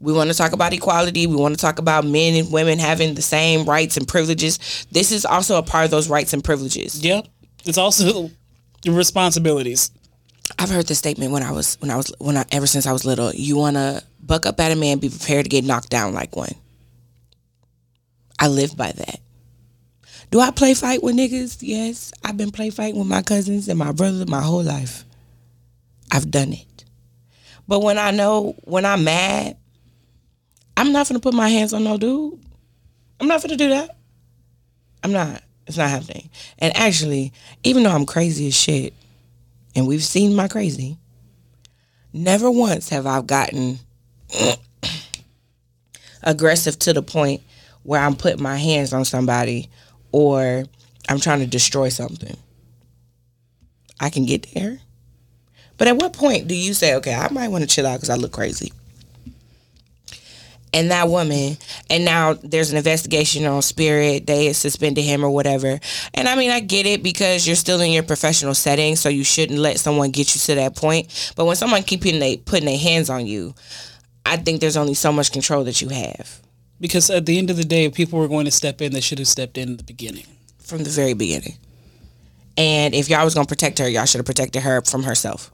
We 0.00 0.12
want 0.12 0.30
to 0.30 0.36
talk 0.36 0.52
about 0.52 0.72
equality. 0.72 1.26
We 1.26 1.36
want 1.36 1.54
to 1.54 1.60
talk 1.60 1.78
about 1.78 2.06
men 2.06 2.34
and 2.34 2.50
women 2.50 2.78
having 2.78 3.14
the 3.14 3.22
same 3.22 3.66
rights 3.66 3.96
and 3.96 4.08
privileges. 4.08 4.86
This 4.90 5.12
is 5.12 5.26
also 5.26 5.58
a 5.58 5.62
part 5.62 5.84
of 5.84 5.90
those 5.90 6.08
rights 6.08 6.32
and 6.32 6.42
privileges. 6.42 7.04
Yep. 7.04 7.26
It's 7.66 7.76
also 7.76 8.30
the 8.82 8.90
responsibilities. 8.90 9.90
I've 10.58 10.70
heard 10.70 10.86
this 10.86 10.98
statement 10.98 11.32
when 11.32 11.42
I 11.42 11.52
was 11.52 11.76
when 11.80 11.90
I 11.90 11.96
was 11.96 12.12
when 12.18 12.36
I 12.36 12.44
ever 12.50 12.66
since 12.66 12.86
I 12.86 12.92
was 12.92 13.04
little. 13.04 13.32
You 13.32 13.56
want 13.56 13.76
to 13.76 14.02
buck 14.22 14.46
up 14.46 14.58
at 14.58 14.72
a 14.72 14.76
man, 14.76 14.98
be 14.98 15.10
prepared 15.10 15.44
to 15.44 15.50
get 15.50 15.64
knocked 15.64 15.90
down 15.90 16.14
like 16.14 16.34
one. 16.34 16.54
I 18.38 18.48
live 18.48 18.76
by 18.76 18.92
that. 18.92 19.20
Do 20.30 20.40
I 20.40 20.50
play 20.50 20.74
fight 20.74 21.02
with 21.02 21.16
niggas? 21.16 21.58
Yes, 21.60 22.12
I've 22.24 22.36
been 22.36 22.50
play 22.50 22.70
fighting 22.70 22.98
with 22.98 23.08
my 23.08 23.22
cousins 23.22 23.68
and 23.68 23.78
my 23.78 23.92
brother 23.92 24.24
my 24.26 24.40
whole 24.40 24.62
life. 24.62 25.04
I've 26.10 26.30
done 26.30 26.52
it. 26.52 26.84
But 27.68 27.80
when 27.80 27.98
I 27.98 28.10
know 28.10 28.56
when 28.64 28.84
I'm 28.84 29.04
mad, 29.04 29.56
I'm 30.76 30.92
not 30.92 31.08
gonna 31.08 31.20
put 31.20 31.34
my 31.34 31.48
hands 31.48 31.72
on 31.72 31.84
no 31.84 31.98
dude. 31.98 32.38
I'm 33.20 33.28
not 33.28 33.42
gonna 33.42 33.56
do 33.56 33.68
that. 33.68 33.96
I'm 35.02 35.12
not. 35.12 35.42
It's 35.66 35.76
not 35.76 35.90
happening. 35.90 36.30
And 36.58 36.76
actually, 36.76 37.32
even 37.62 37.84
though 37.84 37.90
I'm 37.90 38.06
crazy 38.06 38.48
as 38.48 38.56
shit, 38.56 38.92
and 39.76 39.86
we've 39.86 40.02
seen 40.02 40.34
my 40.34 40.48
crazy, 40.48 40.98
never 42.12 42.50
once 42.50 42.88
have 42.88 43.06
I 43.06 43.22
gotten 43.22 43.78
aggressive 46.22 46.78
to 46.80 46.92
the 46.92 47.02
point 47.02 47.42
where 47.82 48.00
I'm 48.00 48.16
putting 48.16 48.42
my 48.42 48.56
hands 48.56 48.92
on 48.92 49.04
somebody 49.04 49.70
or 50.12 50.64
I'm 51.08 51.20
trying 51.20 51.40
to 51.40 51.46
destroy 51.46 51.88
something. 51.88 52.36
I 54.00 54.10
can 54.10 54.24
get 54.26 54.46
there. 54.54 54.80
But 55.80 55.88
at 55.88 55.96
what 55.96 56.12
point 56.12 56.46
do 56.46 56.54
you 56.54 56.74
say, 56.74 56.94
okay, 56.96 57.14
I 57.14 57.32
might 57.32 57.48
want 57.48 57.62
to 57.62 57.66
chill 57.66 57.86
out 57.86 57.94
because 57.94 58.10
I 58.10 58.16
look 58.16 58.32
crazy? 58.32 58.70
and 60.72 60.90
that 60.90 61.08
woman 61.08 61.56
and 61.88 62.04
now 62.04 62.34
there's 62.34 62.70
an 62.70 62.76
investigation 62.76 63.44
on 63.44 63.60
spirit 63.60 64.26
they 64.28 64.52
suspended 64.52 65.04
him 65.04 65.24
or 65.24 65.30
whatever. 65.30 65.80
And 66.14 66.28
i 66.28 66.36
mean 66.36 66.52
i 66.52 66.60
get 66.60 66.86
it 66.86 67.02
because 67.02 67.44
you're 67.44 67.56
still 67.56 67.80
in 67.80 67.90
your 67.90 68.04
professional 68.04 68.54
setting 68.54 68.94
so 68.94 69.08
you 69.08 69.24
shouldn't 69.24 69.58
let 69.58 69.80
someone 69.80 70.12
get 70.12 70.32
you 70.34 70.40
to 70.42 70.54
that 70.56 70.76
point. 70.76 71.32
But 71.34 71.46
when 71.46 71.56
someone 71.56 71.82
keep 71.82 72.02
putting, 72.02 72.20
they, 72.20 72.36
putting 72.36 72.66
their 72.66 72.78
hands 72.78 73.10
on 73.10 73.26
you 73.26 73.54
i 74.24 74.36
think 74.36 74.60
there's 74.60 74.76
only 74.76 74.94
so 74.94 75.10
much 75.10 75.32
control 75.32 75.64
that 75.64 75.80
you 75.80 75.88
have. 75.88 76.40
Because 76.80 77.10
at 77.10 77.26
the 77.26 77.36
end 77.36 77.50
of 77.50 77.56
the 77.56 77.64
day, 77.64 77.86
if 77.86 77.94
people 77.94 78.20
were 78.20 78.28
going 78.28 78.44
to 78.44 78.50
step 78.50 78.80
in, 78.80 78.92
they 78.92 79.00
should 79.00 79.18
have 79.18 79.28
stepped 79.28 79.58
in 79.58 79.72
at 79.72 79.78
the 79.78 79.84
beginning. 79.84 80.24
from 80.62 80.84
the 80.84 80.90
very 80.90 81.14
beginning. 81.14 81.56
And 82.56 82.94
if 82.94 83.10
y'all 83.10 83.24
was 83.24 83.34
going 83.34 83.46
to 83.46 83.50
protect 83.50 83.78
her 83.80 83.88
y'all 83.88 84.04
should 84.04 84.20
have 84.20 84.26
protected 84.26 84.62
her 84.62 84.82
from 84.82 85.02
herself 85.02 85.50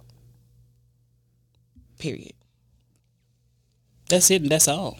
period 1.98 2.32
That's 4.08 4.30
it, 4.30 4.42
and 4.42 4.50
that's 4.50 4.68
all. 4.68 4.98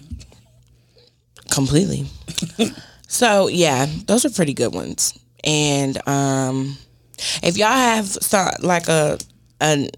completely. 1.50 2.06
so 3.08 3.48
yeah, 3.48 3.86
those 4.06 4.24
are 4.24 4.30
pretty 4.30 4.54
good 4.54 4.74
ones. 4.74 5.18
And 5.44 5.96
um, 6.08 6.76
if 7.42 7.56
y'all 7.56 7.68
have 7.68 8.06
some, 8.06 8.50
like 8.60 8.88
a, 8.88 9.18
a 9.60 9.88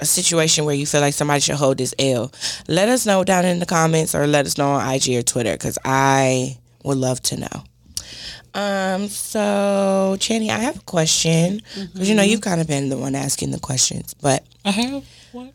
a 0.00 0.04
situation 0.04 0.64
where 0.64 0.74
you 0.74 0.84
feel 0.86 1.00
like 1.00 1.14
somebody 1.14 1.40
should 1.40 1.54
hold 1.56 1.78
this 1.78 1.94
L, 1.98 2.32
let 2.68 2.88
us 2.88 3.06
know 3.06 3.22
down 3.24 3.44
in 3.44 3.60
the 3.60 3.66
comments 3.66 4.14
or 4.14 4.26
let 4.26 4.46
us 4.46 4.58
know 4.58 4.72
on 4.72 4.94
IG 4.94 5.10
or 5.16 5.22
Twitter 5.22 5.52
because 5.52 5.78
I 5.84 6.58
would 6.84 6.98
love 6.98 7.20
to 7.22 7.36
know. 7.36 7.64
Um, 8.54 9.08
so 9.08 10.16
Channy, 10.18 10.50
I 10.50 10.58
have 10.58 10.76
a 10.76 10.80
question 10.82 11.62
because 11.74 12.08
you 12.08 12.14
know 12.14 12.22
you've 12.22 12.40
kind 12.42 12.60
of 12.60 12.66
been 12.66 12.88
the 12.90 12.98
one 12.98 13.14
asking 13.14 13.50
the 13.50 13.60
questions, 13.60 14.14
but 14.14 14.44
I 14.64 14.70
have 14.72 15.04
what? 15.32 15.52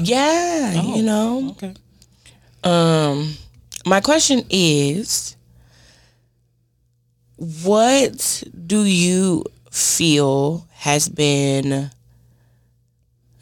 Yeah, 0.00 0.82
you 0.82 1.02
know, 1.02 1.50
Okay. 1.50 1.74
um, 2.64 3.34
my 3.84 4.00
question 4.00 4.44
is, 4.50 5.36
what 7.36 8.42
do 8.66 8.84
you 8.84 9.44
feel 9.70 10.66
has 10.78 11.08
been? 11.08 11.90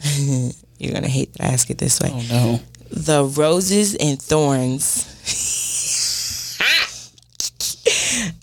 you're 0.78 0.92
gonna 0.92 1.08
hate 1.08 1.32
that 1.34 1.44
I 1.48 1.52
ask 1.52 1.70
it 1.70 1.78
this 1.78 2.00
way. 2.00 2.10
Oh 2.12 2.24
no. 2.28 2.60
The 2.90 3.24
roses 3.24 3.94
and 3.96 4.20
thorns 4.20 5.06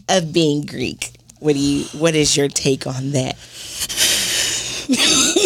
of 0.09 0.33
being 0.33 0.65
Greek. 0.65 1.11
What 1.39 1.53
do 1.53 1.59
you? 1.59 1.85
What 1.99 2.15
is 2.15 2.35
your 2.35 2.47
take 2.49 2.85
on 2.87 3.11
that? 3.11 3.37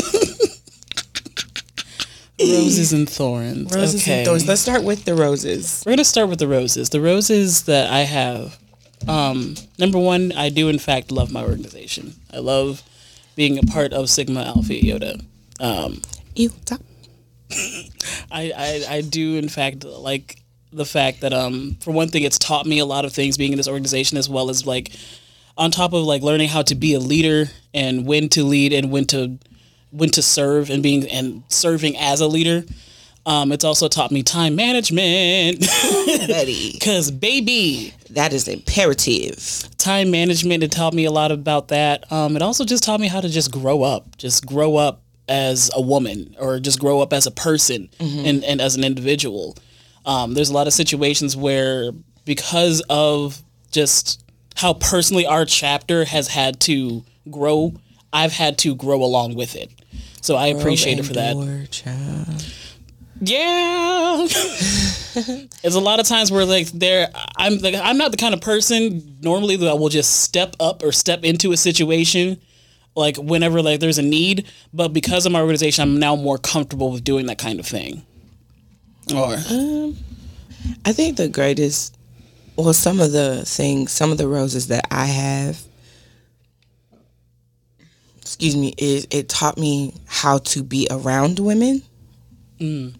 Roses 2.40 2.92
and 2.92 3.10
thorns. 3.10 3.74
Roses 3.74 4.04
okay. 4.04 4.20
and 4.20 4.28
thorns. 4.28 4.48
Let's 4.48 4.62
start 4.62 4.84
with 4.84 5.06
the 5.06 5.16
roses. 5.16 5.84
We're 5.86 5.94
gonna 5.94 6.04
start 6.04 6.30
with 6.30 6.40
the 6.40 6.48
roses. 6.48 6.90
The 6.90 7.02
roses 7.02 7.64
that 7.64 7.92
I 7.92 8.00
have. 8.00 8.58
Um, 9.08 9.56
number 9.78 10.00
one, 10.00 10.32
I 10.34 10.50
do 10.50 10.68
in 10.68 10.80
fact 10.80 11.12
love 11.12 11.32
my 11.32 11.44
organization. 11.44 12.14
I 12.34 12.40
love 12.40 12.84
being 13.36 13.58
a 13.58 13.64
part 13.64 13.94
of 13.94 14.10
Sigma 14.10 14.42
Alpha 14.42 14.74
Iota. 14.74 15.20
Um, 15.60 16.02
Ew. 16.36 16.52
I, 18.32 18.52
I, 18.58 18.86
I 18.90 19.02
do 19.02 19.38
in 19.38 19.48
fact 19.50 19.84
like 19.84 20.42
the 20.74 20.86
fact 20.86 21.22
that 21.22 21.32
um 21.32 21.78
for 21.80 21.92
one 21.92 22.10
thing 22.10 22.24
it's 22.24 22.40
taught 22.40 22.66
me 22.66 22.80
a 22.80 22.86
lot 22.86 23.06
of 23.06 23.14
things 23.14 23.38
being 23.38 23.54
in 23.54 23.58
this 23.58 23.68
organization 23.68 24.18
as 24.18 24.28
well 24.28 24.50
as 24.50 24.66
like 24.66 24.92
on 25.58 25.72
top 25.72 25.94
of 25.94 26.04
like 26.04 26.22
learning 26.22 26.50
how 26.50 26.62
to 26.64 26.76
be 26.76 26.94
a 26.94 27.00
leader 27.00 27.46
and 27.74 28.06
when 28.06 28.28
to 28.30 28.44
lead 28.44 28.74
and 28.74 28.92
when 28.92 29.06
to 29.06 29.38
when 29.98 30.10
to 30.10 30.22
serve 30.22 30.70
and 30.70 30.84
being 30.84 31.08
and 31.10 31.44
serving 31.50 31.96
as 31.98 32.22
a 32.22 32.28
leader 32.28 32.64
um 33.26 33.52
it's 33.52 33.64
also 33.64 33.88
taught 33.88 34.12
me 34.12 34.22
time 34.22 34.56
management. 34.56 35.60
Cuz 36.80 37.12
baby. 37.12 37.94
That 38.12 38.34
is 38.34 38.48
imperative. 38.48 39.70
time 39.78 40.12
management 40.12 40.64
it 40.64 40.72
taught 40.72 40.94
me 40.94 41.06
a 41.06 41.12
lot 41.12 41.32
about 41.32 41.70
that. 41.70 42.12
Um, 42.12 42.36
it 42.36 42.42
also 42.42 42.64
just 42.66 42.84
taught 42.84 43.00
me 43.00 43.08
how 43.08 43.22
to 43.22 43.30
just 43.30 43.52
grow 43.52 43.84
up 43.84 44.18
just 44.18 44.46
grow 44.46 44.76
up 44.78 45.02
as 45.28 45.72
a 45.74 45.82
woman 45.82 46.36
or 46.40 46.60
just 46.60 46.80
grow 46.80 47.02
up 47.02 47.12
as 47.12 47.26
a 47.26 47.32
person 47.32 47.90
and, 48.00 48.44
and 48.44 48.62
as 48.62 48.76
an 48.76 48.84
individual. 48.84 49.56
Um, 50.06 50.36
there's 50.36 50.50
a 50.50 50.54
lot 50.54 50.68
of 50.68 50.74
situations 50.74 51.36
where 51.36 51.92
because 52.26 52.82
of 52.90 53.42
just 53.72 54.24
how 54.56 54.74
personally 54.74 55.26
our 55.26 55.46
chapter 55.46 56.06
has 56.06 56.28
had 56.28 56.60
to 56.62 57.04
grow 57.32 57.74
i've 58.20 58.34
had 58.34 58.58
to 58.58 58.76
grow 58.76 59.04
along 59.04 59.36
with 59.36 59.56
it 59.56 59.70
so 60.22 60.36
i 60.36 60.48
appreciate 60.48 60.98
it 61.00 61.04
for 61.06 61.14
that 61.14 61.36
child. 61.72 62.46
yeah. 63.22 64.28
There's 65.62 65.76
a 65.76 65.80
lot 65.80 66.00
of 66.02 66.06
times 66.08 66.32
where 66.32 66.46
like 66.46 66.68
there 66.72 67.08
I'm 67.38 67.58
like 67.60 67.76
I'm 67.76 67.98
not 67.98 68.12
the 68.12 68.18
kind 68.18 68.34
of 68.34 68.42
person 68.42 69.18
normally 69.22 69.56
that 69.56 69.78
will 69.80 69.90
just 69.90 70.22
step 70.24 70.56
up 70.60 70.84
or 70.84 70.92
step 70.92 71.24
into 71.24 71.52
a 71.54 71.58
situation 71.58 72.42
like 72.96 73.16
whenever 73.18 73.62
like 73.62 73.80
there's 73.80 73.98
a 73.98 74.02
need, 74.02 74.46
but 74.74 74.90
because 74.90 75.26
of 75.26 75.32
my 75.32 75.40
organization 75.42 75.82
I'm 75.84 76.00
now 76.00 76.16
more 76.16 76.38
comfortable 76.38 76.92
with 76.92 77.04
doing 77.04 77.26
that 77.28 77.38
kind 77.38 77.60
of 77.60 77.66
thing. 77.66 78.04
Or 79.14 79.36
um, 79.50 79.96
I 80.86 80.92
think 80.92 81.18
the 81.18 81.30
greatest, 81.30 81.96
well, 82.58 82.74
some 82.74 83.00
of 83.00 83.12
the 83.12 83.44
things, 83.46 83.92
some 83.92 84.12
of 84.12 84.18
the 84.18 84.28
roses 84.28 84.68
that 84.68 84.86
I 84.92 85.06
have, 85.06 85.62
excuse 88.26 88.56
me, 88.56 88.74
is 88.80 89.06
it 89.12 89.30
taught 89.30 89.56
me 89.56 89.94
how 90.08 90.40
to 90.40 90.64
be 90.64 90.88
around 90.90 91.38
women. 91.38 91.84
Mm. 92.60 92.96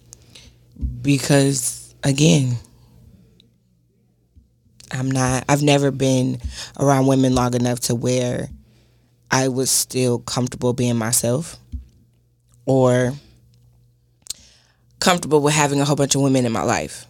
Because 1.02 1.92
again, 2.04 2.54
I'm 4.92 5.10
not, 5.10 5.44
I've 5.48 5.64
never 5.64 5.90
been 5.90 6.40
around 6.78 7.08
women 7.08 7.34
long 7.34 7.54
enough 7.54 7.80
to 7.80 7.96
where 7.96 8.50
I 9.28 9.48
was 9.48 9.68
still 9.68 10.20
comfortable 10.20 10.72
being 10.72 10.96
myself 10.96 11.56
or 12.64 13.12
comfortable 15.00 15.40
with 15.40 15.54
having 15.54 15.80
a 15.80 15.84
whole 15.84 15.96
bunch 15.96 16.14
of 16.14 16.20
women 16.20 16.46
in 16.46 16.52
my 16.52 16.62
life. 16.62 17.04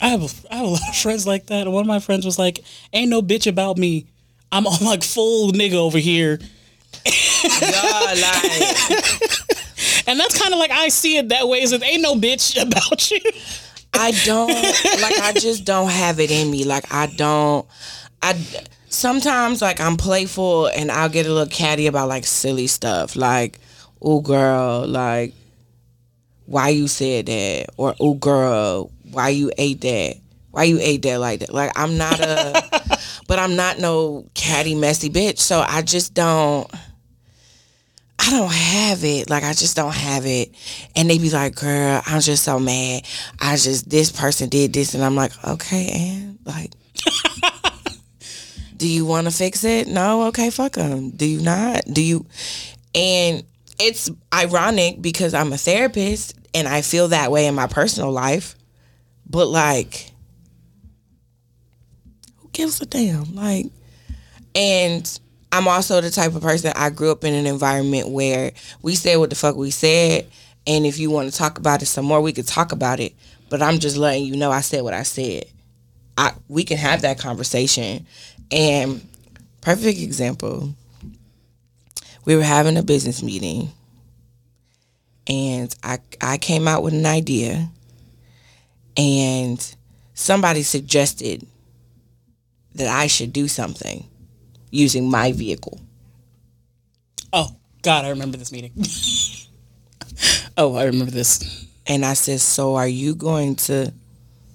I 0.00 0.08
have 0.08 0.22
a, 0.22 0.52
I 0.52 0.56
have 0.56 0.66
a 0.66 0.68
lot 0.70 0.88
of 0.88 0.96
friends 0.96 1.24
like 1.24 1.46
that. 1.46 1.68
And 1.68 1.72
one 1.72 1.82
of 1.82 1.88
my 1.88 2.00
friends 2.00 2.26
was 2.26 2.36
like, 2.38 2.64
"Ain't 2.92 3.10
no 3.10 3.22
bitch 3.22 3.46
about 3.46 3.78
me. 3.78 4.06
I'm 4.50 4.66
on 4.66 4.84
like 4.84 5.04
full 5.04 5.52
nigga 5.52 5.74
over 5.74 5.98
here." 5.98 6.40
Yeah, 7.44 8.14
like 8.14 9.38
And 10.08 10.18
that's 10.18 10.40
kind 10.40 10.54
of 10.54 10.58
like 10.58 10.70
I 10.70 10.88
see 10.88 11.18
it 11.18 11.28
that 11.28 11.48
way. 11.48 11.60
Is 11.62 11.70
that 11.70 11.82
ain't 11.82 12.02
no 12.02 12.14
bitch 12.14 12.60
about 12.66 13.10
you. 13.10 13.20
I 13.94 14.12
don't 14.24 14.48
like 14.48 15.18
I 15.20 15.32
just 15.34 15.64
don't 15.64 15.90
have 15.90 16.20
it 16.20 16.30
in 16.30 16.50
me. 16.50 16.64
Like 16.64 16.92
I 16.92 17.06
don't 17.06 17.66
I 18.22 18.34
sometimes 18.88 19.60
like 19.60 19.80
I'm 19.80 19.96
playful 19.96 20.66
and 20.68 20.90
I'll 20.90 21.08
get 21.08 21.26
a 21.26 21.32
little 21.32 21.48
catty 21.48 21.86
about 21.86 22.08
like 22.08 22.24
silly 22.24 22.66
stuff. 22.66 23.16
Like, 23.16 23.58
oh 24.00 24.20
girl, 24.20 24.86
like 24.86 25.34
why 26.46 26.70
you 26.70 26.88
said 26.88 27.26
that? 27.26 27.66
Or 27.76 27.94
oh 28.00 28.14
girl, 28.14 28.90
why 29.10 29.28
you 29.28 29.52
ate 29.58 29.82
that? 29.82 30.16
Why 30.50 30.64
you 30.64 30.78
ate 30.80 31.02
that 31.02 31.20
like 31.20 31.40
that? 31.40 31.52
Like 31.52 31.72
I'm 31.76 31.98
not 31.98 32.18
a 32.20 32.98
but 33.28 33.38
I'm 33.38 33.56
not 33.56 33.78
no 33.78 34.26
catty 34.34 34.74
messy 34.74 35.10
bitch. 35.10 35.38
So 35.38 35.60
I 35.60 35.82
just 35.82 36.14
don't 36.14 36.70
I 38.18 38.30
don't 38.30 38.52
have 38.52 39.04
it. 39.04 39.30
Like 39.30 39.44
I 39.44 39.52
just 39.52 39.76
don't 39.76 39.94
have 39.94 40.26
it. 40.26 40.54
And 40.96 41.08
they 41.08 41.18
be 41.18 41.30
like, 41.30 41.54
girl, 41.54 42.02
I'm 42.04 42.20
just 42.20 42.44
so 42.44 42.58
mad. 42.58 43.06
I 43.40 43.56
just 43.56 43.88
this 43.88 44.10
person 44.10 44.48
did 44.48 44.72
this 44.72 44.94
and 44.94 45.04
I'm 45.04 45.14
like, 45.14 45.32
okay, 45.44 45.88
and 45.92 46.38
like 46.44 46.72
Do 48.76 48.88
you 48.88 49.04
want 49.04 49.26
to 49.26 49.32
fix 49.32 49.64
it? 49.64 49.88
No, 49.88 50.28
okay, 50.28 50.50
fuck 50.50 50.72
them. 50.72 51.10
Do 51.10 51.26
you 51.26 51.40
not? 51.40 51.82
Do 51.92 52.00
you 52.00 52.26
and 52.94 53.44
it's 53.80 54.10
ironic 54.32 55.02
because 55.02 55.34
I'm 55.34 55.52
a 55.52 55.58
therapist 55.58 56.34
and 56.54 56.66
I 56.68 56.82
feel 56.82 57.08
that 57.08 57.32
way 57.32 57.46
in 57.46 57.54
my 57.54 57.66
personal 57.66 58.12
life. 58.12 58.54
But 59.28 59.46
like 59.46 60.12
who 62.36 62.48
gives 62.52 62.80
a 62.80 62.86
damn? 62.86 63.34
Like 63.34 63.66
and 64.54 65.20
I'm 65.50 65.66
also 65.66 66.00
the 66.00 66.10
type 66.10 66.34
of 66.34 66.42
person 66.42 66.72
I 66.76 66.90
grew 66.90 67.10
up 67.10 67.24
in 67.24 67.34
an 67.34 67.46
environment 67.46 68.08
where 68.08 68.52
we 68.82 68.94
said 68.94 69.16
what 69.16 69.30
the 69.30 69.36
fuck 69.36 69.56
we 69.56 69.70
said, 69.70 70.26
and 70.66 70.84
if 70.84 70.98
you 70.98 71.10
want 71.10 71.30
to 71.30 71.36
talk 71.36 71.58
about 71.58 71.82
it 71.82 71.86
some 71.86 72.04
more, 72.04 72.20
we 72.20 72.32
could 72.32 72.46
talk 72.46 72.72
about 72.72 73.00
it. 73.00 73.14
But 73.48 73.62
I'm 73.62 73.78
just 73.78 73.96
letting 73.96 74.24
you 74.24 74.36
know 74.36 74.50
I 74.50 74.60
said 74.60 74.82
what 74.82 74.94
I 74.94 75.04
said. 75.04 75.44
I 76.16 76.32
we 76.48 76.64
can 76.64 76.76
have 76.76 77.02
that 77.02 77.18
conversation, 77.18 78.06
and 78.50 79.06
perfect 79.60 80.00
example. 80.00 80.74
We 82.24 82.36
were 82.36 82.42
having 82.42 82.76
a 82.76 82.82
business 82.82 83.22
meeting 83.22 83.72
and 85.28 85.74
I 85.82 85.98
I 86.20 86.38
came 86.38 86.66
out 86.66 86.82
with 86.82 86.94
an 86.94 87.06
idea 87.06 87.68
and 88.96 89.74
somebody 90.14 90.62
suggested 90.62 91.46
that 92.74 92.88
I 92.88 93.06
should 93.06 93.32
do 93.32 93.46
something 93.46 94.08
using 94.70 95.10
my 95.10 95.32
vehicle. 95.32 95.80
Oh 97.32 97.56
God, 97.82 98.04
I 98.04 98.10
remember 98.10 98.36
this 98.36 98.52
meeting. 98.52 98.72
oh, 100.56 100.74
I 100.74 100.84
remember 100.84 101.10
this. 101.10 101.66
And 101.86 102.04
I 102.04 102.14
said, 102.14 102.40
"So 102.40 102.76
are 102.76 102.88
you 102.88 103.14
going 103.14 103.56
to 103.56 103.92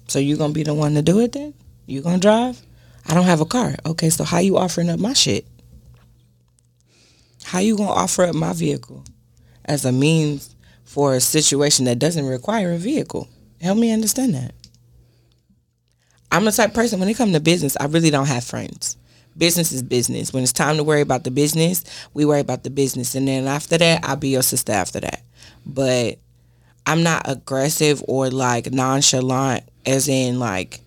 so 0.08 0.18
you 0.18 0.36
going 0.36 0.50
to 0.50 0.54
be 0.54 0.62
the 0.62 0.74
one 0.74 0.94
to 0.94 1.02
do 1.02 1.20
it 1.20 1.32
then? 1.32 1.54
You 1.86 2.02
going 2.02 2.16
to 2.16 2.20
drive? 2.20 2.60
I 3.06 3.14
don't 3.14 3.24
have 3.24 3.40
a 3.40 3.46
car. 3.46 3.74
Okay, 3.84 4.10
so 4.10 4.24
how 4.24 4.38
you 4.38 4.56
offering 4.56 4.90
up 4.90 5.00
my 5.00 5.12
shit? 5.12 5.46
How 7.44 7.58
you 7.58 7.76
going 7.76 7.88
to 7.88 7.94
offer 7.94 8.24
up 8.24 8.34
my 8.34 8.52
vehicle 8.52 9.04
as 9.64 9.84
a 9.84 9.92
means 9.92 10.54
for 10.84 11.14
a 11.14 11.20
situation 11.20 11.84
that 11.86 11.98
doesn't 11.98 12.26
require 12.26 12.72
a 12.72 12.78
vehicle? 12.78 13.28
Help 13.60 13.78
me 13.78 13.92
understand 13.92 14.34
that. 14.34 14.54
I'm 16.30 16.44
the 16.44 16.52
type 16.52 16.70
of 16.70 16.74
person 16.74 16.98
when 17.00 17.08
it 17.08 17.16
comes 17.16 17.32
to 17.32 17.40
business, 17.40 17.76
I 17.78 17.86
really 17.86 18.10
don't 18.10 18.26
have 18.26 18.44
friends. 18.44 18.96
Business 19.36 19.72
is 19.72 19.82
business. 19.82 20.32
When 20.32 20.42
it's 20.42 20.52
time 20.52 20.76
to 20.76 20.84
worry 20.84 21.00
about 21.00 21.24
the 21.24 21.30
business, 21.30 21.84
we 22.14 22.24
worry 22.24 22.40
about 22.40 22.62
the 22.62 22.70
business. 22.70 23.14
And 23.14 23.26
then 23.26 23.46
after 23.46 23.78
that, 23.78 24.04
I'll 24.04 24.16
be 24.16 24.28
your 24.28 24.42
sister 24.42 24.72
after 24.72 25.00
that. 25.00 25.22
But 25.66 26.18
I'm 26.86 27.02
not 27.02 27.22
aggressive 27.28 28.02
or 28.06 28.30
like 28.30 28.70
nonchalant 28.72 29.64
as 29.86 30.08
in 30.08 30.38
like 30.38 30.80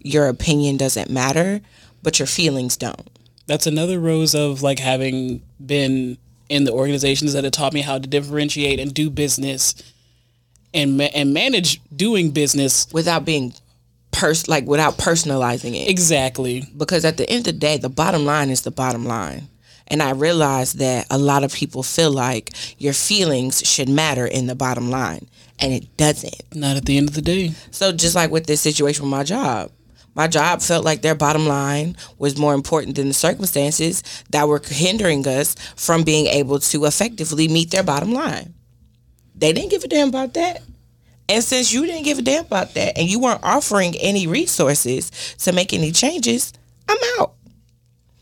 your 0.00 0.28
opinion 0.28 0.76
doesn't 0.76 1.10
matter, 1.10 1.60
but 2.02 2.18
your 2.18 2.26
feelings 2.26 2.76
don't. 2.76 3.08
That's 3.46 3.66
another 3.66 3.98
rose 3.98 4.34
of 4.34 4.62
like 4.62 4.78
having 4.78 5.42
been 5.64 6.18
in 6.48 6.64
the 6.64 6.72
organizations 6.72 7.32
that 7.32 7.44
have 7.44 7.52
taught 7.52 7.72
me 7.72 7.80
how 7.80 7.98
to 7.98 8.08
differentiate 8.08 8.80
and 8.80 8.94
do 8.94 9.10
business 9.10 9.74
and 10.72 10.96
ma- 10.96 11.08
and 11.14 11.34
manage 11.34 11.80
doing 11.94 12.30
business 12.30 12.86
without 12.92 13.24
being 13.24 13.52
pers 14.10 14.48
like 14.48 14.66
without 14.66 14.98
personalizing 14.98 15.74
it. 15.74 15.88
Exactly. 15.88 16.64
Because 16.76 17.04
at 17.04 17.16
the 17.16 17.28
end 17.28 17.46
of 17.46 17.54
the 17.54 17.60
day, 17.60 17.76
the 17.76 17.88
bottom 17.88 18.24
line 18.24 18.50
is 18.50 18.62
the 18.62 18.70
bottom 18.70 19.04
line. 19.04 19.48
And 19.88 20.02
I 20.02 20.10
realized 20.10 20.78
that 20.78 21.06
a 21.10 21.18
lot 21.18 21.44
of 21.44 21.52
people 21.52 21.82
feel 21.82 22.10
like 22.10 22.52
your 22.78 22.92
feelings 22.92 23.66
should 23.66 23.88
matter 23.88 24.26
in 24.26 24.46
the 24.46 24.54
bottom 24.54 24.90
line, 24.90 25.26
and 25.58 25.72
it 25.72 25.96
doesn't. 25.96 26.42
Not 26.54 26.76
at 26.76 26.84
the 26.84 26.98
end 26.98 27.08
of 27.08 27.14
the 27.14 27.22
day. 27.22 27.52
So 27.70 27.92
just 27.92 28.14
like 28.14 28.30
with 28.30 28.46
this 28.46 28.60
situation 28.60 29.04
with 29.04 29.10
my 29.10 29.24
job, 29.24 29.70
my 30.14 30.26
job 30.26 30.60
felt 30.60 30.84
like 30.84 31.00
their 31.00 31.14
bottom 31.14 31.46
line 31.46 31.96
was 32.18 32.36
more 32.36 32.52
important 32.52 32.96
than 32.96 33.08
the 33.08 33.14
circumstances 33.14 34.02
that 34.30 34.46
were 34.46 34.60
hindering 34.62 35.26
us 35.26 35.54
from 35.76 36.02
being 36.02 36.26
able 36.26 36.58
to 36.58 36.84
effectively 36.84 37.48
meet 37.48 37.70
their 37.70 37.82
bottom 37.82 38.12
line. 38.12 38.52
They 39.36 39.52
didn't 39.52 39.70
give 39.70 39.84
a 39.84 39.88
damn 39.88 40.08
about 40.08 40.34
that. 40.34 40.62
And 41.28 41.44
since 41.44 41.72
you 41.72 41.84
didn't 41.84 42.04
give 42.04 42.18
a 42.18 42.22
damn 42.22 42.46
about 42.46 42.74
that 42.74 42.96
and 42.96 43.08
you 43.08 43.20
weren't 43.20 43.42
offering 43.42 43.94
any 43.96 44.26
resources 44.26 45.36
to 45.40 45.52
make 45.52 45.72
any 45.72 45.92
changes, 45.92 46.52
I'm 46.88 46.96
out. 47.18 47.34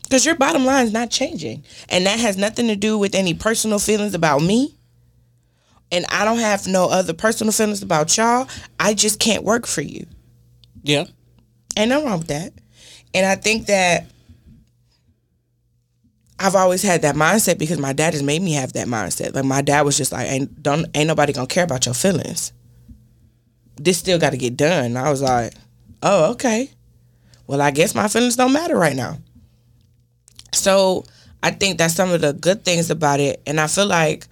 Because 0.03 0.25
your 0.25 0.35
bottom 0.35 0.65
line 0.65 0.85
is 0.85 0.93
not 0.93 1.09
changing. 1.09 1.63
And 1.89 2.05
that 2.05 2.19
has 2.19 2.37
nothing 2.37 2.67
to 2.67 2.75
do 2.75 2.97
with 2.97 3.15
any 3.15 3.33
personal 3.33 3.79
feelings 3.79 4.13
about 4.13 4.41
me. 4.41 4.75
And 5.91 6.05
I 6.09 6.25
don't 6.25 6.39
have 6.39 6.67
no 6.67 6.89
other 6.89 7.13
personal 7.13 7.53
feelings 7.53 7.81
about 7.81 8.15
y'all. 8.17 8.47
I 8.79 8.93
just 8.93 9.19
can't 9.19 9.43
work 9.43 9.65
for 9.65 9.81
you. 9.81 10.05
Yeah. 10.83 11.05
Ain't 11.77 11.89
nothing 11.89 12.07
wrong 12.07 12.19
with 12.19 12.27
that. 12.27 12.53
And 13.13 13.25
I 13.25 13.35
think 13.35 13.67
that 13.67 14.05
I've 16.39 16.55
always 16.55 16.83
had 16.83 17.01
that 17.01 17.15
mindset 17.15 17.57
because 17.57 17.79
my 17.79 17.93
dad 17.93 18.13
has 18.13 18.23
made 18.23 18.41
me 18.41 18.53
have 18.53 18.73
that 18.73 18.87
mindset. 18.87 19.33
Like 19.33 19.45
my 19.45 19.61
dad 19.61 19.81
was 19.81 19.97
just 19.97 20.11
like, 20.11 20.29
ain't 20.29 20.61
don't 20.61 20.85
ain't 20.93 21.07
nobody 21.07 21.33
gonna 21.33 21.47
care 21.47 21.63
about 21.63 21.85
your 21.85 21.95
feelings. 21.95 22.53
This 23.77 23.97
still 23.97 24.19
gotta 24.19 24.37
get 24.37 24.57
done. 24.57 24.97
I 24.97 25.09
was 25.09 25.21
like, 25.21 25.53
oh, 26.03 26.31
okay. 26.31 26.69
Well, 27.47 27.61
I 27.61 27.71
guess 27.71 27.95
my 27.95 28.07
feelings 28.07 28.35
don't 28.35 28.53
matter 28.53 28.75
right 28.75 28.95
now. 28.95 29.17
So 30.53 31.05
I 31.43 31.51
think 31.51 31.77
that's 31.77 31.93
some 31.93 32.11
of 32.11 32.21
the 32.21 32.33
good 32.33 32.65
things 32.65 32.89
about 32.89 33.19
it. 33.19 33.41
And 33.45 33.59
I 33.59 33.67
feel 33.67 33.85
like 33.85 34.27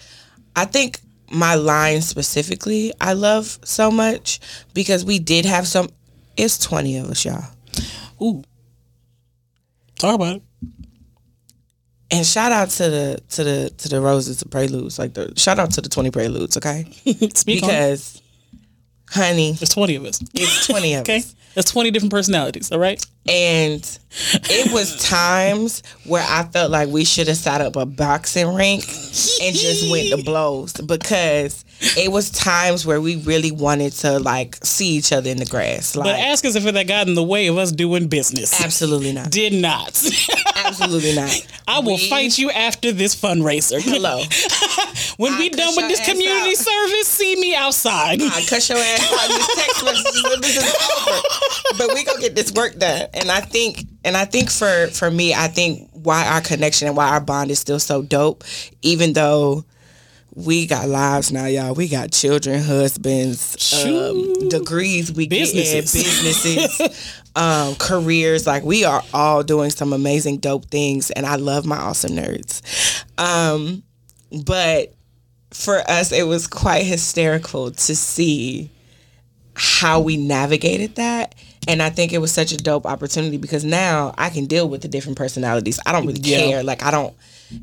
I 0.55 0.65
think 0.65 0.99
my 1.31 1.55
line 1.55 2.01
specifically 2.01 2.93
I 3.01 3.13
love 3.13 3.57
so 3.63 3.89
much 3.89 4.39
because 4.73 5.03
we 5.03 5.19
did 5.19 5.45
have 5.45 5.67
some 5.67 5.89
it's 6.37 6.57
20 6.57 6.97
of 6.97 7.09
us, 7.09 7.25
y'all. 7.25 7.45
Ooh. 8.21 8.43
Talk 9.97 10.15
about 10.15 10.37
it. 10.37 10.43
And 12.11 12.25
shout 12.25 12.51
out 12.51 12.69
to 12.71 12.89
the 12.89 13.19
to 13.29 13.43
the 13.43 13.69
to 13.77 13.89
the 13.89 13.99
roses 14.01 14.39
the 14.39 14.47
preludes, 14.47 14.99
like 14.99 15.13
the 15.13 15.33
shout 15.37 15.57
out 15.57 15.71
to 15.71 15.81
the 15.81 15.89
20 15.89 16.11
preludes, 16.11 16.57
okay? 16.57 16.85
Because 17.45 18.21
honey, 19.09 19.53
There's 19.53 19.69
20 19.69 19.95
of 19.95 20.05
us. 20.05 20.21
it's 20.33 20.67
20 20.67 20.93
of 20.95 21.01
us. 21.01 21.01
Okay. 21.09 21.17
us. 21.17 21.35
That's 21.55 21.71
20 21.71 21.91
different 21.91 22.11
personalities. 22.11 22.71
All 22.71 22.79
right. 22.79 23.03
And 23.27 23.99
it 24.49 24.71
was 24.73 25.01
times 25.09 25.83
where 26.05 26.25
I 26.27 26.43
felt 26.43 26.69
like 26.71 26.89
we 26.89 27.05
should 27.05 27.27
have 27.27 27.37
set 27.37 27.61
up 27.61 27.75
a 27.75 27.85
boxing 27.85 28.53
rink 28.53 28.83
and 28.87 29.55
just 29.55 29.89
went 29.89 30.09
to 30.09 30.21
blows 30.23 30.73
because 30.73 31.64
it 31.97 32.11
was 32.11 32.29
times 32.29 32.85
where 32.85 32.99
we 33.01 33.17
really 33.17 33.51
wanted 33.51 33.93
to 33.93 34.19
like 34.19 34.57
see 34.63 34.89
each 34.95 35.11
other 35.11 35.29
in 35.29 35.37
the 35.37 35.45
grass. 35.45 35.95
Like 35.95 36.05
But 36.05 36.19
ask 36.19 36.43
us 36.45 36.55
if 36.55 36.63
that 36.63 36.87
got 36.87 37.07
in 37.07 37.15
the 37.15 37.23
way 37.23 37.47
of 37.47 37.57
us 37.57 37.71
doing 37.71 38.07
business. 38.07 38.59
absolutely 38.61 39.11
not. 39.13 39.29
Did 39.31 39.53
not. 39.53 40.01
Absolutely 40.65 41.13
not. 41.13 41.47
I 41.67 41.79
will 41.79 41.95
We- 41.97 42.09
fight 42.09 42.37
you 42.39 42.49
after 42.49 42.91
this 42.91 43.15
fundraiser. 43.15 43.79
Hello. 43.81 44.21
When 45.17 45.31
I 45.33 45.39
we 45.39 45.49
done 45.49 45.73
with 45.77 45.87
this 45.87 46.03
community 46.05 46.51
out. 46.51 46.57
service, 46.57 47.07
see 47.07 47.35
me 47.39 47.55
outside. 47.55 48.21
I 48.21 48.41
cut 48.49 48.67
your 48.67 48.77
ass 48.77 49.13
out 49.13 49.27
these 49.29 49.55
text 49.55 49.85
messages 49.85 50.23
this 50.41 50.57
is 50.57 51.07
over. 51.07 51.21
But 51.77 51.93
we 51.93 52.03
gonna 52.03 52.19
get 52.19 52.35
this 52.35 52.51
work 52.51 52.77
done. 52.77 53.07
And 53.13 53.31
I 53.31 53.39
think 53.41 53.85
and 54.03 54.17
I 54.17 54.25
think 54.25 54.49
for 54.51 54.87
for 54.87 55.09
me, 55.09 55.33
I 55.33 55.47
think 55.47 55.89
why 55.93 56.25
our 56.27 56.41
connection 56.41 56.87
and 56.89 56.97
why 56.97 57.09
our 57.09 57.21
bond 57.21 57.49
is 57.51 57.59
still 57.59 57.79
so 57.79 58.01
dope, 58.01 58.43
even 58.81 59.13
though 59.13 59.63
we 60.35 60.67
got 60.67 60.89
lives 60.89 61.31
now, 61.31 61.45
y'all. 61.45 61.73
We 61.73 61.87
got 61.87 62.11
children, 62.11 62.61
husbands, 62.61 63.73
um, 63.85 64.49
degrees, 64.49 65.11
we 65.13 65.27
Businesses. 65.27 65.93
get 65.93 66.03
businesses, 66.03 67.21
um, 67.35 67.75
careers. 67.75 68.45
Like 68.45 68.63
we 68.63 68.83
are 68.83 69.01
all 69.13 69.43
doing 69.43 69.69
some 69.69 69.93
amazing, 69.93 70.37
dope 70.37 70.65
things, 70.65 71.09
and 71.11 71.25
I 71.25 71.35
love 71.35 71.65
my 71.65 71.77
awesome 71.77 72.11
nerds. 72.11 72.61
Um, 73.17 73.83
but 74.45 74.93
for 75.51 75.77
us, 75.89 76.11
it 76.11 76.27
was 76.27 76.47
quite 76.47 76.85
hysterical 76.85 77.71
to 77.71 77.95
see 77.95 78.69
how 79.53 80.01
we 80.01 80.17
navigated 80.17 80.95
that. 80.95 81.33
And 81.67 81.81
I 81.81 81.89
think 81.89 82.11
it 82.13 82.17
was 82.19 82.31
such 82.33 82.51
a 82.51 82.57
dope 82.57 82.85
opportunity 82.85 83.37
because 83.37 83.63
now 83.63 84.13
I 84.17 84.29
can 84.29 84.45
deal 84.45 84.67
with 84.67 84.81
the 84.81 84.87
different 84.89 85.17
personalities. 85.17 85.79
I 85.85 85.93
don't 85.93 86.05
really 86.05 86.19
Yeah. 86.21 86.37
care. 86.39 86.63
Like 86.63 86.83
I 86.83 86.91
don't 86.91 87.15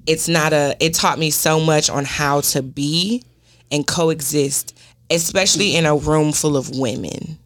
it's 0.06 0.28
not 0.28 0.52
a 0.52 0.76
it 0.80 0.94
taught 0.94 1.18
me 1.18 1.30
so 1.30 1.60
much 1.60 1.90
on 1.90 2.04
how 2.04 2.40
to 2.40 2.62
be 2.62 3.22
and 3.70 3.86
coexist, 3.86 4.78
especially 5.10 5.76
in 5.76 5.86
a 5.86 5.96
room 5.96 6.32
full 6.32 6.56
of 6.56 6.70
women. 6.78 7.38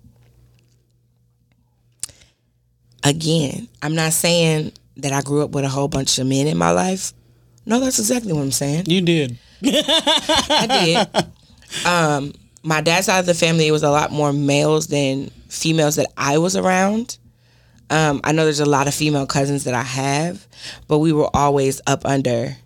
Again, 3.05 3.69
I'm 3.83 3.95
not 3.95 4.13
saying 4.13 4.73
that 4.97 5.13
I 5.13 5.23
grew 5.23 5.43
up 5.43 5.51
with 5.51 5.65
a 5.65 5.69
whole 5.69 5.89
bunch 5.89 6.19
of 6.19 6.27
men 6.27 6.47
in 6.47 6.57
my 6.57 6.73
life. 6.73 7.13
No, 7.65 7.79
that's 7.81 7.99
exactly 7.99 8.33
what 8.33 8.43
I'm 8.43 8.53
saying. 8.53 8.85
You 8.87 9.01
did. 9.01 9.39
I 9.65 11.07
did. 11.15 11.87
Um, 11.87 12.33
my 12.63 12.81
dad's 12.81 13.07
side 13.07 13.21
of 13.21 13.27
the 13.27 13.35
family 13.35 13.69
it 13.69 13.73
was 13.73 13.83
a 13.83 13.91
lot 13.91 14.11
more 14.11 14.33
males 14.33 14.89
than 14.89 15.31
females 15.49 15.97
that 15.97 16.09
I 16.17 16.39
was 16.39 16.57
around. 16.57 17.19
Um, 17.89 18.21
I 18.25 18.33
know 18.33 18.45
there's 18.45 18.61
a 18.61 18.67
lot 18.67 18.89
of 18.89 18.95
female 18.95 19.27
cousins 19.27 19.65
that 19.65 19.75
I 19.75 19.83
have, 19.83 20.47
but 20.89 20.99
we 20.99 21.13
were 21.13 21.31
always 21.35 21.81
up 21.87 22.05
under 22.05 22.57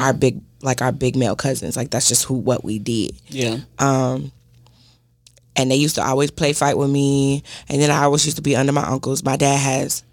our 0.00 0.12
big 0.12 0.40
like 0.62 0.82
our 0.82 0.92
big 0.92 1.16
male 1.16 1.36
cousins. 1.36 1.76
Like 1.76 1.90
that's 1.90 2.08
just 2.08 2.24
who 2.24 2.34
what 2.34 2.64
we 2.64 2.78
did. 2.78 3.16
Yeah. 3.28 3.58
And 5.56 5.70
they 5.70 5.76
used 5.76 5.96
to 5.96 6.02
always 6.04 6.30
play 6.30 6.52
fight 6.52 6.78
with 6.78 6.90
me, 6.90 7.42
and 7.68 7.82
then 7.82 7.90
I 7.90 8.04
always 8.04 8.24
used 8.24 8.36
to 8.36 8.42
be 8.42 8.54
under 8.54 8.72
my 8.72 8.84
uncles. 8.84 9.24
My 9.24 9.36
dad 9.36 9.58
has 9.58 10.04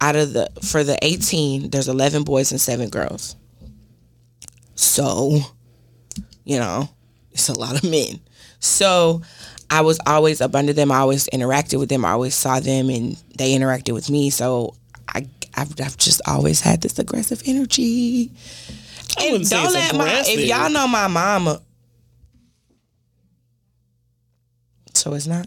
out 0.00 0.16
of 0.16 0.32
the 0.32 0.50
for 0.62 0.84
the 0.84 0.98
18, 1.02 1.70
there's 1.70 1.88
11 1.88 2.24
boys 2.24 2.50
and 2.50 2.60
7 2.60 2.88
girls. 2.88 3.36
So, 4.74 5.40
you 6.44 6.58
know, 6.58 6.88
it's 7.32 7.48
a 7.48 7.58
lot 7.58 7.82
of 7.82 7.90
men. 7.90 8.20
So, 8.58 9.22
I 9.70 9.80
was 9.80 9.98
always 10.06 10.40
up 10.40 10.54
under 10.54 10.72
them. 10.72 10.92
I 10.92 10.98
always 10.98 11.28
interacted 11.32 11.78
with 11.78 11.88
them. 11.88 12.04
I 12.04 12.10
always 12.10 12.34
saw 12.34 12.60
them 12.60 12.88
and 12.88 13.16
they 13.36 13.52
interacted 13.56 13.94
with 13.94 14.08
me. 14.10 14.30
So, 14.30 14.74
I 15.08 15.26
I've, 15.56 15.72
I've 15.80 15.96
just 15.96 16.20
always 16.26 16.60
had 16.60 16.82
this 16.82 16.98
aggressive 16.98 17.42
energy. 17.46 18.30
And 19.18 19.40
it's 19.40 19.50
let 19.50 19.94
my 19.96 20.22
if 20.26 20.46
y'all 20.46 20.68
know 20.70 20.86
my 20.86 21.06
mama. 21.06 21.60
So 24.92 25.14
it's 25.14 25.26
not. 25.26 25.46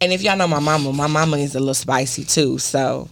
And 0.00 0.12
if 0.12 0.22
y'all 0.22 0.36
know 0.36 0.48
my 0.48 0.58
mama, 0.60 0.92
my 0.92 1.06
mama 1.06 1.36
is 1.36 1.54
a 1.54 1.60
little 1.60 1.74
spicy 1.74 2.24
too. 2.24 2.58
So 2.58 3.08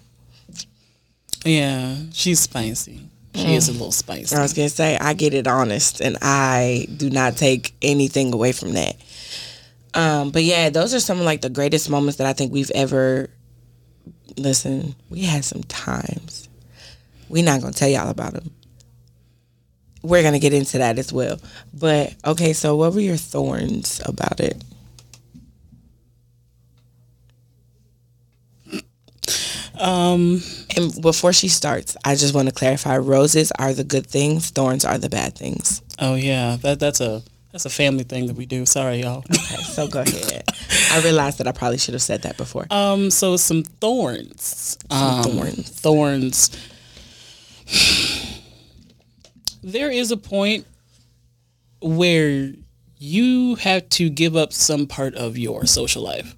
Yeah, 1.44 1.96
she's 2.12 2.40
spicy. 2.40 3.09
She 3.34 3.54
is 3.54 3.68
a 3.68 3.72
little 3.72 3.92
spicy. 3.92 4.34
I 4.34 4.42
was 4.42 4.52
gonna 4.52 4.68
say 4.68 4.96
I 4.98 5.14
get 5.14 5.34
it 5.34 5.46
honest, 5.46 6.00
and 6.00 6.18
I 6.20 6.86
do 6.96 7.10
not 7.10 7.36
take 7.36 7.74
anything 7.80 8.34
away 8.34 8.52
from 8.52 8.72
that. 8.72 8.96
Um, 9.94 10.30
but 10.30 10.42
yeah, 10.42 10.70
those 10.70 10.94
are 10.94 11.00
some 11.00 11.18
of 11.18 11.24
like 11.24 11.40
the 11.40 11.50
greatest 11.50 11.88
moments 11.90 12.18
that 12.18 12.26
I 12.26 12.32
think 12.32 12.52
we've 12.52 12.70
ever. 12.74 13.30
Listen, 14.36 14.94
we 15.10 15.22
had 15.22 15.44
some 15.44 15.62
times. 15.64 16.48
We're 17.28 17.44
not 17.44 17.60
gonna 17.60 17.72
tell 17.72 17.88
y'all 17.88 18.10
about 18.10 18.34
them. 18.34 18.50
We're 20.02 20.22
gonna 20.22 20.38
get 20.38 20.54
into 20.54 20.78
that 20.78 20.98
as 20.98 21.12
well. 21.12 21.38
But 21.72 22.14
okay, 22.24 22.52
so 22.52 22.76
what 22.76 22.94
were 22.94 23.00
your 23.00 23.16
thorns 23.16 24.00
about 24.06 24.40
it? 24.40 24.62
Um, 29.80 30.42
And 30.76 31.00
before 31.02 31.32
she 31.32 31.48
starts, 31.48 31.96
I 32.04 32.14
just 32.14 32.34
want 32.34 32.48
to 32.48 32.54
clarify: 32.54 32.96
roses 32.98 33.50
are 33.58 33.72
the 33.74 33.84
good 33.84 34.06
things, 34.06 34.50
thorns 34.50 34.84
are 34.84 34.98
the 34.98 35.08
bad 35.08 35.34
things. 35.34 35.82
oh 35.98 36.14
yeah, 36.14 36.56
that 36.62 36.78
that's 36.78 37.00
a 37.00 37.22
that's 37.52 37.64
a 37.66 37.70
family 37.70 38.04
thing 38.04 38.26
that 38.26 38.36
we 38.36 38.46
do. 38.46 38.64
Sorry, 38.66 39.00
y'all. 39.02 39.24
Okay, 39.30 39.62
so 39.62 39.88
go 39.88 40.00
ahead. 40.02 40.44
I 40.92 41.00
realized 41.02 41.38
that 41.38 41.48
I 41.48 41.52
probably 41.52 41.78
should 41.78 41.94
have 41.94 42.02
said 42.02 42.22
that 42.22 42.36
before. 42.36 42.66
Um, 42.70 43.10
so 43.10 43.36
some 43.36 43.62
thorns. 43.80 44.78
um, 44.90 45.22
thorns. 45.24 45.68
Thorns. 45.70 46.50
There 49.62 49.90
is 49.90 50.10
a 50.10 50.16
point 50.16 50.66
where 51.82 52.52
you 52.98 53.56
have 53.56 53.88
to 53.90 54.08
give 54.10 54.36
up 54.36 54.52
some 54.52 54.86
part 54.86 55.14
of 55.14 55.36
your 55.38 55.66
social 55.66 56.02
life 56.02 56.36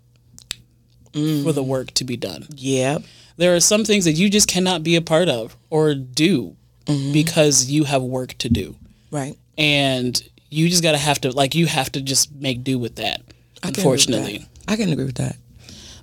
for 1.13 1.53
the 1.53 1.63
work 1.63 1.91
to 1.93 2.05
be 2.05 2.17
done. 2.17 2.47
Yep. 2.57 3.03
There 3.37 3.55
are 3.55 3.61
some 3.61 3.85
things 3.85 4.05
that 4.05 4.13
you 4.13 4.31
just 4.31 4.49
cannot 4.49 4.83
be 4.83 4.97
a 4.97 5.03
part 5.03 5.29
of 5.29 5.57
or 5.71 5.95
do 5.95 6.57
mm-hmm. 6.87 7.13
because 7.13 7.71
you 7.71 7.85
have 7.85 8.03
work 8.03 8.35
to 8.39 8.49
do. 8.49 8.77
Right. 9.11 9.37
And 9.59 10.23
you 10.51 10.69
just 10.69 10.83
got 10.83 10.93
to 10.93 10.99
have 10.99 11.21
to 11.23 11.31
like 11.31 11.55
you 11.55 11.67
have 11.67 11.91
to 11.93 12.01
just 12.01 12.33
make 12.35 12.63
do 12.63 12.79
with 12.79 12.97
that. 12.97 13.23
I 13.63 13.69
with 13.69 13.79
Unfortunately 13.79 14.39
that. 14.39 14.73
I 14.73 14.77
can 14.77 14.93
agree 14.93 15.05
with 15.05 15.17
that. 15.17 15.37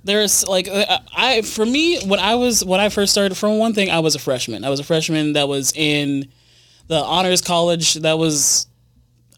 there's 0.04 0.46
like 0.46 0.68
uh, 0.68 0.98
I 1.14 1.42
for 1.42 1.64
me 1.64 2.00
when 2.06 2.20
I 2.20 2.34
was 2.34 2.64
when 2.64 2.80
I 2.80 2.88
first 2.88 3.12
started 3.12 3.36
from 3.36 3.58
one 3.58 3.74
thing 3.74 3.90
I 3.90 4.00
was 4.00 4.14
a 4.14 4.18
freshman. 4.18 4.64
I 4.64 4.70
was 4.70 4.80
a 4.80 4.84
freshman 4.84 5.34
that 5.34 5.48
was 5.48 5.72
in 5.74 6.28
the 6.88 6.96
honors 6.96 7.40
college 7.40 7.94
that 7.94 8.18
was 8.18 8.66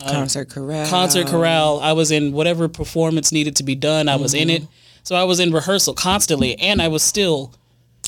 uh, 0.00 0.11
concert 0.11 0.48
chorale. 0.48 0.88
concert 0.88 1.26
chorale. 1.26 1.81
I 1.83 1.92
was 1.92 2.11
in 2.11 2.33
whatever 2.33 2.68
performance 2.68 3.33
needed 3.33 3.57
to 3.57 3.62
be 3.62 3.74
done. 3.74 4.09
I 4.09 4.16
was 4.16 4.35
in 4.35 4.50
it. 4.50 4.62
Mm-hmm. 4.62 4.72
So 5.05 5.16
I 5.16 5.24
was 5.24 5.40
in 5.40 5.52
rehearsal 5.52 5.94
constantly 5.94 6.59
and 6.59 6.81
I 6.81 6.88
was 6.88 7.02
still 7.02 7.55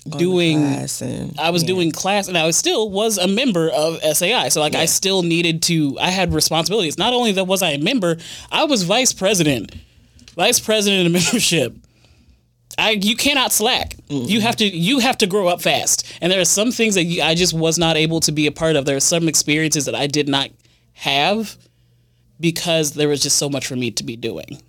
doing 0.09 0.59
class 0.59 1.01
and 1.01 1.39
I 1.39 1.51
was 1.51 1.63
doing 1.63 1.91
class 1.91 2.29
and 2.29 2.37
I 2.37 2.47
was 2.47 2.57
still 2.57 2.91
was 2.91 3.19
a 3.19 3.27
member 3.27 3.71
of 3.71 3.99
SAI. 4.03 4.49
So 4.49 4.61
like 4.61 4.75
I 4.75 4.87
still 4.87 5.23
needed 5.23 5.63
to 5.65 5.97
I 6.01 6.11
had 6.11 6.33
responsibilities. 6.33 6.99
Not 6.99 7.13
only 7.13 7.33
that 7.33 7.47
was 7.47 7.63
I 7.63 7.71
a 7.71 7.79
member, 7.79 8.17
I 8.51 8.65
was 8.65 8.83
vice 8.83 9.13
president. 9.13 9.75
Vice 10.35 10.61
president 10.61 11.07
of 11.07 11.13
membership. 11.25 11.77
I 12.77 12.91
you 12.91 13.17
cannot 13.17 13.53
slack. 13.53 13.97
You 14.09 14.41
have 14.41 14.57
to 14.57 14.65
you 14.65 14.99
have 14.99 15.19
to 15.19 15.27
grow 15.27 15.49
up 15.49 15.63
fast. 15.63 16.07
And 16.21 16.31
there 16.31 16.41
are 16.41 16.45
some 16.47 16.71
things 16.71 16.95
that 16.97 17.05
you, 17.05 17.23
I 17.23 17.35
just 17.35 17.55
was 17.55 17.79
not 17.79 17.97
able 17.97 18.21
to 18.21 18.33
be 18.33 18.47
a 18.47 18.53
part 18.53 18.77
of. 18.77 18.85
There 18.85 18.97
are 18.97 19.01
some 19.01 19.29
experiences 19.29 19.87
that 19.87 19.95
I 19.95 20.07
did 20.07 20.29
not 20.29 20.51
have 20.95 21.57
because 22.41 22.93
there 22.93 23.09
was 23.09 23.23
just 23.23 23.39
so 23.39 23.49
much 23.49 23.67
for 23.67 23.77
me 23.77 23.91
to 23.93 24.05
be 24.05 24.17
doing. 24.17 24.61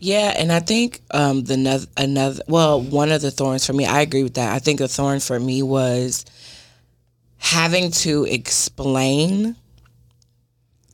Yeah, 0.00 0.34
and 0.36 0.52
I 0.52 0.60
think 0.60 1.00
um, 1.10 1.44
the 1.44 1.54
another, 1.54 1.86
another 1.96 2.42
well, 2.48 2.80
one 2.80 3.10
of 3.10 3.22
the 3.22 3.30
thorns 3.30 3.66
for 3.66 3.72
me, 3.72 3.86
I 3.86 4.00
agree 4.00 4.22
with 4.22 4.34
that. 4.34 4.54
I 4.54 4.58
think 4.58 4.80
a 4.80 4.88
thorn 4.88 5.20
for 5.20 5.38
me 5.38 5.62
was 5.62 6.24
having 7.38 7.90
to 7.90 8.24
explain 8.24 9.56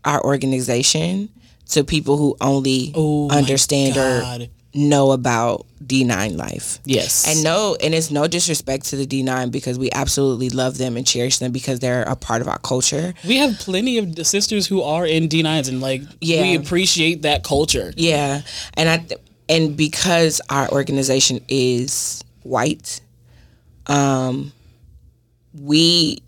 our 0.05 0.23
organization 0.25 1.29
to 1.71 1.85
people 1.85 2.17
who 2.17 2.37
only 2.41 2.93
Oh 2.95 3.31
understand 3.31 3.97
or. 3.97 4.47
Know 4.73 5.11
about 5.11 5.67
D9 5.85 6.37
life. 6.37 6.79
Yes. 6.85 7.27
And 7.27 7.43
no, 7.43 7.77
and 7.83 7.93
it's 7.95 8.11
no 8.11 8.29
disrespect 8.29 8.87
to 8.87 8.97
the 8.97 9.07
D9 9.07 9.51
because 9.51 9.79
we 9.79 9.91
absolutely 9.91 10.49
love 10.49 10.79
them 10.79 10.97
and 10.97 11.05
cherish 11.07 11.39
them 11.39 11.51
because 11.51 11.81
they're 11.81 12.03
a 12.05 12.15
part 12.15 12.41
of 12.41 12.47
our 12.49 12.59
culture. 12.61 13.13
we 13.27 13.39
have 13.39 13.59
plenty 13.59 13.99
of 13.99 14.27
sisters 14.27 14.67
who 14.69 14.83
are 14.83 15.05
in 15.07 15.29
D9s 15.29 15.69
and 15.69 15.81
like 15.81 16.03
Yeah. 16.21 16.43
we 16.43 16.55
appreciate 16.55 17.23
that 17.23 17.43
culture. 17.43 17.93
Yeah, 17.97 18.43
and 18.75 18.89
I 18.89 18.99
th- 18.99 19.21
and 19.49 19.77
because 19.77 20.41
our 20.49 20.69
organization 20.71 21.41
is 21.49 22.23
white, 22.45 23.01
um, 23.87 24.53
we 25.53 26.19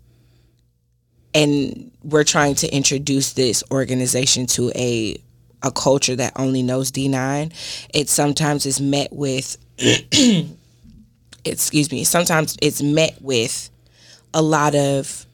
and 1.33 1.91
we're 2.03 2.23
trying 2.25 2.55
to 2.55 2.67
introduce 2.75 3.33
this 3.33 3.63
organization 3.71 4.45
to 4.47 4.71
a 4.75 5.17
a 5.63 5.71
culture 5.71 6.15
that 6.15 6.33
only 6.35 6.61
knows 6.61 6.91
D9. 6.91 7.51
It 7.93 8.09
sometimes 8.09 8.65
is 8.65 8.79
met 8.81 9.11
with 9.11 9.57
excuse 11.45 11.91
me, 11.91 12.03
sometimes 12.03 12.57
it's 12.61 12.81
met 12.81 13.21
with 13.21 13.69
a 14.33 14.41
lot 14.41 14.75
of 14.75 15.25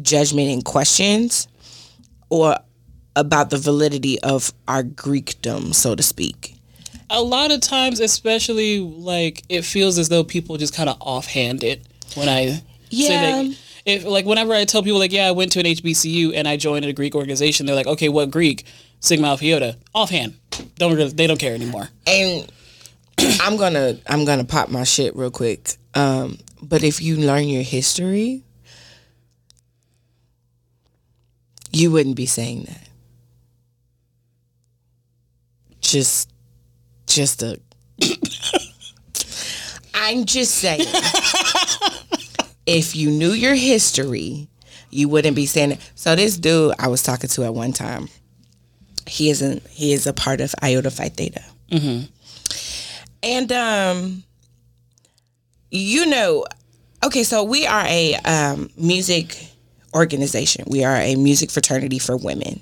judgment 0.00 0.48
and 0.50 0.64
questions 0.64 1.48
or 2.30 2.56
about 3.16 3.50
the 3.50 3.56
validity 3.56 4.20
of 4.22 4.52
our 4.68 4.82
Greekdom, 4.84 5.74
so 5.74 5.94
to 5.94 6.02
speak. 6.02 6.54
a 7.10 7.20
lot 7.22 7.50
of 7.50 7.60
times 7.60 8.00
especially 8.00 8.78
like 8.80 9.42
it 9.48 9.62
feels 9.62 9.98
as 9.98 10.08
though 10.08 10.22
people 10.22 10.56
just 10.56 10.74
kind 10.74 10.88
of 10.90 10.96
offhand 11.00 11.64
it 11.64 11.80
when 12.14 12.28
i 12.28 12.46
say 12.46 12.62
Yeah. 12.90 13.42
that 13.42 13.56
if 13.86 14.04
like 14.04 14.26
whenever 14.26 14.52
i 14.54 14.64
tell 14.66 14.82
people 14.82 14.98
like 14.98 15.10
yeah 15.12 15.26
i 15.26 15.30
went 15.30 15.50
to 15.52 15.58
an 15.60 15.64
hbcu 15.66 16.32
and 16.34 16.46
i 16.46 16.56
joined 16.58 16.84
a 16.84 16.92
greek 16.92 17.14
organization 17.14 17.64
they're 17.66 17.74
like 17.74 17.86
okay 17.86 18.08
what 18.10 18.30
greek 18.30 18.66
sigma 19.00 19.28
alpha 19.28 19.76
offhand 19.94 20.34
don't 20.76 20.94
really, 20.94 21.10
they 21.10 21.26
don't 21.26 21.38
care 21.38 21.54
anymore 21.54 21.88
And 22.06 22.50
I'm 23.40 23.56
gonna 23.56 23.98
I'm 24.06 24.24
gonna 24.24 24.44
pop 24.44 24.68
my 24.68 24.84
shit 24.84 25.16
real 25.16 25.30
quick. 25.30 25.76
Um, 25.94 26.38
but 26.62 26.84
if 26.84 27.02
you 27.02 27.16
learn 27.16 27.48
your 27.48 27.62
history, 27.62 28.44
you 31.72 31.90
wouldn't 31.90 32.16
be 32.16 32.26
saying 32.26 32.64
that. 32.64 32.88
Just 35.80 36.30
just 37.06 37.42
a 37.42 37.58
I'm 39.94 40.24
just 40.24 40.54
saying. 40.54 40.86
if 42.66 42.94
you 42.94 43.10
knew 43.10 43.32
your 43.32 43.54
history, 43.54 44.48
you 44.90 45.08
wouldn't 45.08 45.34
be 45.34 45.46
saying 45.46 45.72
it. 45.72 45.92
So 45.96 46.14
this 46.14 46.36
dude 46.36 46.74
I 46.78 46.86
was 46.88 47.02
talking 47.02 47.28
to 47.30 47.44
at 47.44 47.54
one 47.54 47.72
time, 47.72 48.08
he 49.08 49.30
isn't 49.30 49.66
he 49.68 49.92
is 49.92 50.06
a 50.06 50.12
part 50.12 50.40
of 50.40 50.54
Iota 50.62 50.90
Phi 50.90 51.08
Theta. 51.08 51.42
And 53.22 53.52
um 53.52 54.22
you 55.70 56.06
know, 56.06 56.44
okay, 57.04 57.22
so 57.24 57.42
we 57.44 57.66
are 57.66 57.84
a 57.86 58.14
um 58.24 58.70
music 58.76 59.48
organization. 59.94 60.64
We 60.68 60.84
are 60.84 60.96
a 60.96 61.16
music 61.16 61.50
fraternity 61.50 61.98
for 61.98 62.16
women. 62.16 62.60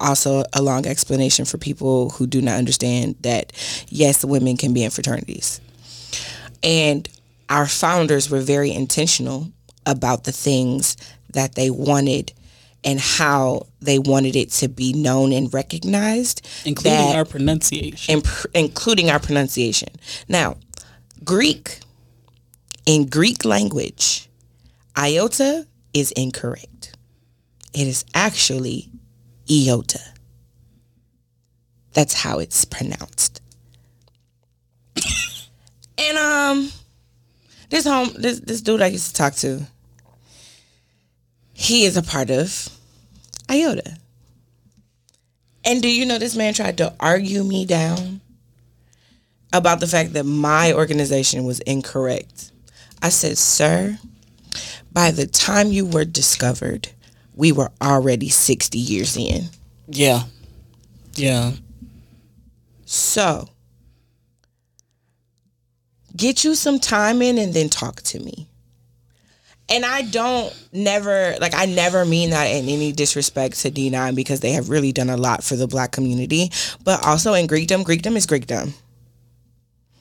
Also 0.00 0.42
a 0.52 0.60
long 0.62 0.86
explanation 0.86 1.44
for 1.44 1.56
people 1.58 2.10
who 2.10 2.26
do 2.26 2.40
not 2.42 2.56
understand 2.58 3.16
that 3.20 3.52
yes, 3.88 4.24
women 4.24 4.56
can 4.56 4.74
be 4.74 4.82
in 4.82 4.90
fraternities. 4.90 5.60
And 6.62 7.08
our 7.48 7.66
founders 7.66 8.30
were 8.30 8.40
very 8.40 8.72
intentional 8.72 9.48
about 9.86 10.24
the 10.24 10.32
things 10.32 10.96
that 11.32 11.54
they 11.54 11.70
wanted 11.70 12.32
and 12.84 13.00
how 13.00 13.66
they 13.80 13.98
wanted 13.98 14.36
it 14.36 14.50
to 14.50 14.68
be 14.68 14.92
known 14.92 15.32
and 15.32 15.52
recognized 15.54 16.46
including 16.64 16.92
that- 16.98 17.16
our 17.16 17.24
pronunciation 17.24 18.14
imp- 18.16 18.46
including 18.54 19.10
our 19.10 19.18
pronunciation. 19.18 19.88
Now, 20.28 20.56
Greek, 21.24 21.80
in 22.86 23.06
Greek 23.06 23.44
language, 23.44 24.28
iota 24.96 25.66
is 25.94 26.12
incorrect. 26.12 26.96
It 27.72 27.86
is 27.86 28.04
actually 28.14 28.90
iota. 29.50 30.00
That's 31.94 32.12
how 32.14 32.38
it's 32.40 32.64
pronounced. 32.64 33.40
and 35.98 36.18
um, 36.18 36.70
this 37.70 37.84
home, 37.86 38.10
this 38.18 38.40
this 38.40 38.60
dude 38.60 38.82
I 38.82 38.86
used 38.88 39.08
to 39.08 39.14
talk 39.14 39.34
to, 39.36 39.66
he 41.52 41.84
is 41.84 41.96
a 41.96 42.02
part 42.02 42.30
of 42.30 42.68
iota. 43.50 43.96
And 45.64 45.80
do 45.82 45.88
you 45.90 46.04
know 46.06 46.18
this 46.18 46.36
man 46.36 46.52
tried 46.54 46.76
to 46.78 46.92
argue 47.00 47.42
me 47.42 47.64
down 47.64 48.20
about 49.52 49.80
the 49.80 49.86
fact 49.86 50.12
that 50.12 50.24
my 50.24 50.72
organization 50.72 51.44
was 51.44 51.60
incorrect? 51.60 52.52
I 53.02 53.08
said, 53.08 53.38
Sir, 53.38 53.98
by 54.92 55.10
the 55.10 55.26
time 55.26 55.68
you 55.72 55.86
were 55.86 56.04
discovered, 56.04 56.88
we 57.34 57.50
were 57.52 57.70
already 57.82 58.28
60 58.28 58.78
years 58.78 59.16
in. 59.16 59.44
yeah 59.88 60.22
yeah 61.16 61.52
So, 62.86 63.48
get 66.16 66.44
you 66.44 66.54
some 66.54 66.78
time 66.78 67.22
in 67.22 67.38
and 67.38 67.52
then 67.54 67.68
talk 67.68 68.02
to 68.02 68.18
me. 68.20 68.48
And 69.70 69.84
I 69.84 70.02
don't 70.02 70.52
never 70.72 71.36
like 71.40 71.54
I 71.54 71.64
never 71.66 72.04
mean 72.04 72.30
that 72.30 72.44
in 72.46 72.68
any 72.68 72.92
disrespect 72.92 73.58
to 73.60 73.70
D9 73.70 74.14
because 74.14 74.40
they 74.40 74.52
have 74.52 74.68
really 74.68 74.92
done 74.92 75.08
a 75.08 75.16
lot 75.16 75.42
for 75.42 75.56
the 75.56 75.66
black 75.66 75.90
community. 75.92 76.50
But 76.84 77.04
also 77.06 77.32
in 77.32 77.46
Greekdom, 77.48 77.82
Greekdom 77.84 78.14
is 78.16 78.26
Greekdom. 78.26 78.74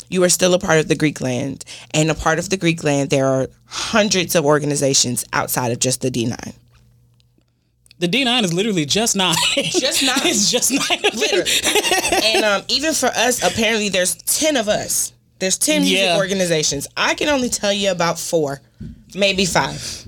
You 0.10 0.22
are 0.24 0.30
still 0.30 0.54
a 0.54 0.60
part 0.60 0.80
of 0.80 0.90
the 0.90 0.96
Greek 0.96 1.22
land. 1.22 1.64
And 1.94 2.12
a 2.12 2.16
part 2.16 2.40
of 2.40 2.50
the 2.50 2.58
Greek 2.58 2.84
land, 2.84 3.10
there 3.10 3.26
are 3.26 3.48
hundreds 3.66 4.36
of 4.36 4.46
organizations 4.46 5.24
outside 5.34 5.72
of 5.72 5.80
just 5.80 6.02
the 6.02 6.12
D9. 6.12 6.54
The 8.00 8.08
D9 8.08 8.44
is 8.44 8.54
literally 8.54 8.86
just 8.86 9.16
nine. 9.16 9.36
Just 9.56 10.04
nine. 10.04 10.16
it's 10.26 10.52
just 10.52 10.72
nine. 10.72 11.00
Literally. 11.02 12.26
and 12.36 12.44
um, 12.44 12.64
even 12.68 12.94
for 12.94 13.08
us, 13.08 13.42
apparently 13.42 13.88
there's 13.90 14.16
10 14.16 14.58
of 14.58 14.68
us. 14.68 15.14
There's 15.40 15.58
10 15.58 15.82
music 15.82 15.98
Yeah. 16.00 16.18
organizations. 16.18 16.88
I 16.98 17.16
can 17.16 17.30
only 17.30 17.50
tell 17.50 17.72
you 17.74 17.92
about 17.92 18.20
four, 18.20 18.62
maybe 19.16 19.46
five. 19.46 20.06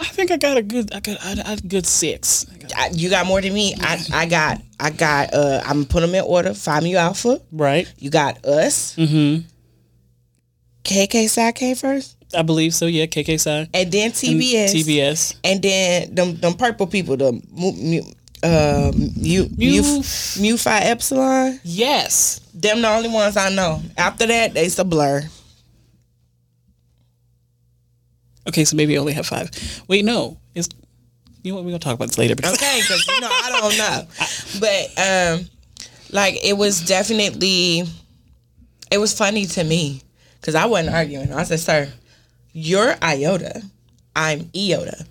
I 0.00 0.04
think 0.06 0.30
I 0.32 0.36
got 0.36 0.56
a 0.56 0.62
good. 0.62 0.92
I 0.92 1.00
got 1.00 1.18
I, 1.24 1.42
I, 1.46 1.52
a 1.52 1.56
good 1.58 1.86
six. 1.86 2.46
I 2.52 2.56
got- 2.58 2.76
I, 2.76 2.88
you 2.92 3.08
got 3.10 3.24
more 3.26 3.40
than 3.40 3.54
me. 3.54 3.74
I, 3.80 4.04
I 4.12 4.26
got, 4.26 4.60
I 4.80 4.90
got, 4.90 5.32
uh, 5.34 5.60
I'm 5.64 5.74
gonna 5.82 5.86
put 5.86 6.00
them 6.00 6.14
in 6.14 6.24
order. 6.24 6.54
Phi 6.54 6.80
Mu 6.80 6.96
Alpha. 6.96 7.40
right. 7.52 7.92
You 7.98 8.10
got 8.10 8.44
us. 8.44 8.96
Mm-hmm. 8.96 9.46
KKPsi 10.84 11.54
came 11.54 11.76
first. 11.76 12.16
I 12.34 12.42
believe 12.42 12.74
so. 12.74 12.86
Yeah. 12.86 13.06
KKPsi. 13.06 13.68
And 13.72 13.92
then 13.92 14.10
TBS. 14.10 14.72
TBS. 14.74 15.36
And 15.44 15.62
then 15.62 16.14
them, 16.14 16.34
them 16.36 16.54
purple 16.54 16.86
people, 16.86 17.16
the 17.16 17.28
uh, 17.28 17.32
mu, 17.52 17.72
mu, 17.72 18.02
Mu- 19.56 20.02
mu 20.40 20.56
Phi 20.56 20.78
Epsilon. 20.80 21.60
Yes. 21.62 22.40
Them 22.54 22.82
the 22.82 22.88
only 22.88 23.08
ones 23.08 23.36
I 23.36 23.50
know. 23.54 23.80
After 23.96 24.26
that, 24.26 24.54
they's 24.54 24.78
a 24.78 24.84
blur. 24.84 25.22
Okay, 28.48 28.64
so 28.64 28.76
maybe 28.76 28.96
I 28.96 29.00
only 29.00 29.12
have 29.12 29.26
five. 29.26 29.50
Wait, 29.88 30.04
no. 30.04 30.38
It's 30.54 30.68
you 31.42 31.52
know 31.52 31.56
what? 31.56 31.64
We're 31.64 31.70
gonna 31.70 31.80
talk 31.80 31.94
about 31.94 32.08
this 32.08 32.18
later. 32.18 32.34
Because 32.36 32.54
Okay, 32.54 32.80
because 32.80 33.06
you 33.06 33.20
know 33.20 33.28
I 33.30 33.60
don't 33.60 33.78
know, 33.78 34.06
but 34.60 35.40
um, 35.40 35.48
like 36.10 36.36
it 36.44 36.56
was 36.56 36.80
definitely, 36.86 37.84
it 38.90 38.98
was 38.98 39.16
funny 39.16 39.46
to 39.46 39.64
me 39.64 40.02
because 40.40 40.54
I 40.54 40.66
wasn't 40.66 40.94
arguing. 40.94 41.32
I 41.32 41.42
said, 41.44 41.60
"Sir, 41.60 41.92
you're 42.52 42.94
Iota, 43.02 43.62
I'm 44.14 44.50
Iota, 44.56 45.04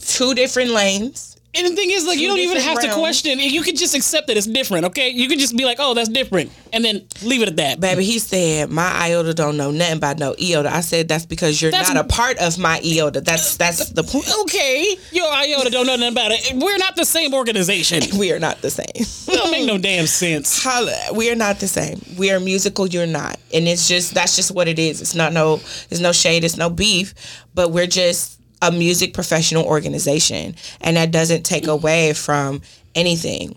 two 0.00 0.34
different 0.34 0.70
lanes." 0.70 1.37
And 1.58 1.66
the 1.66 1.74
thing 1.76 1.90
is, 1.90 2.06
like, 2.06 2.18
you 2.18 2.28
don't 2.28 2.38
even 2.38 2.58
have 2.58 2.78
to 2.80 2.86
realms. 2.86 2.98
question. 3.00 3.38
You 3.40 3.62
can 3.62 3.76
just 3.76 3.94
accept 3.94 4.28
that 4.28 4.36
it's 4.36 4.46
different. 4.46 4.86
Okay, 4.86 5.10
you 5.10 5.28
can 5.28 5.38
just 5.38 5.56
be 5.56 5.64
like, 5.64 5.78
"Oh, 5.80 5.94
that's 5.94 6.08
different," 6.08 6.50
and 6.72 6.84
then 6.84 7.04
leave 7.22 7.42
it 7.42 7.48
at 7.48 7.56
that. 7.56 7.80
Baby, 7.80 8.04
he 8.04 8.18
said 8.18 8.70
my 8.70 8.90
iota 9.08 9.34
don't 9.34 9.56
know 9.56 9.70
nothing 9.70 9.96
about 9.96 10.18
no 10.18 10.34
iota. 10.40 10.72
I 10.72 10.80
said 10.80 11.08
that's 11.08 11.26
because 11.26 11.60
you're 11.60 11.70
That's- 11.70 11.92
not 11.92 12.04
a 12.04 12.08
part 12.08 12.38
of 12.38 12.58
my 12.58 12.80
iota. 12.84 13.20
That's 13.20 13.56
that's 13.56 13.90
the 13.90 14.02
point. 14.02 14.26
Okay, 14.42 14.96
your 15.12 15.28
iota 15.30 15.70
don't 15.70 15.86
know 15.86 15.96
nothing 15.96 16.12
about 16.12 16.30
it. 16.32 16.52
We're 16.54 16.78
not 16.78 16.96
the 16.96 17.04
same 17.04 17.34
organization. 17.34 18.02
We 18.18 18.32
are 18.32 18.38
not 18.38 18.60
the 18.62 18.70
same. 18.70 18.86
It 18.94 19.26
don't 19.26 19.50
make 19.50 19.66
no 19.66 19.78
damn 19.78 20.06
sense. 20.06 20.62
Holla, 20.64 20.96
we 21.14 21.30
are 21.30 21.34
not 21.36 21.60
the 21.60 21.68
same. 21.68 22.00
We 22.16 22.30
are 22.30 22.40
musical. 22.40 22.86
You're 22.86 23.06
not, 23.06 23.38
and 23.52 23.66
it's 23.68 23.86
just 23.88 24.14
that's 24.14 24.36
just 24.36 24.50
what 24.52 24.68
it 24.68 24.78
is. 24.78 25.00
It's 25.00 25.14
not 25.14 25.32
no, 25.32 25.60
there's 25.88 26.00
no 26.00 26.12
shade. 26.12 26.44
It's 26.44 26.56
no 26.56 26.70
beef, 26.70 27.14
but 27.54 27.70
we're 27.70 27.86
just 27.86 28.37
a 28.60 28.72
music 28.72 29.14
professional 29.14 29.64
organization, 29.64 30.54
and 30.80 30.96
that 30.96 31.10
doesn't 31.10 31.44
take 31.44 31.66
away 31.66 32.12
from 32.12 32.62
anything. 32.94 33.56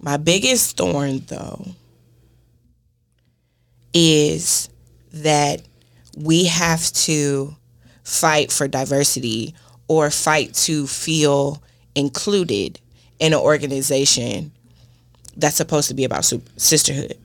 My 0.00 0.16
biggest 0.16 0.76
thorn, 0.76 1.22
though, 1.26 1.66
is 3.92 4.68
that 5.12 5.62
we 6.16 6.44
have 6.44 6.92
to 6.92 7.56
fight 8.04 8.52
for 8.52 8.68
diversity 8.68 9.54
or 9.88 10.10
fight 10.10 10.54
to 10.54 10.86
feel 10.86 11.62
included 11.94 12.78
in 13.18 13.32
an 13.32 13.38
organization 13.38 14.52
that's 15.36 15.56
supposed 15.56 15.88
to 15.88 15.94
be 15.94 16.04
about 16.04 16.24
sisterhood. 16.56 17.16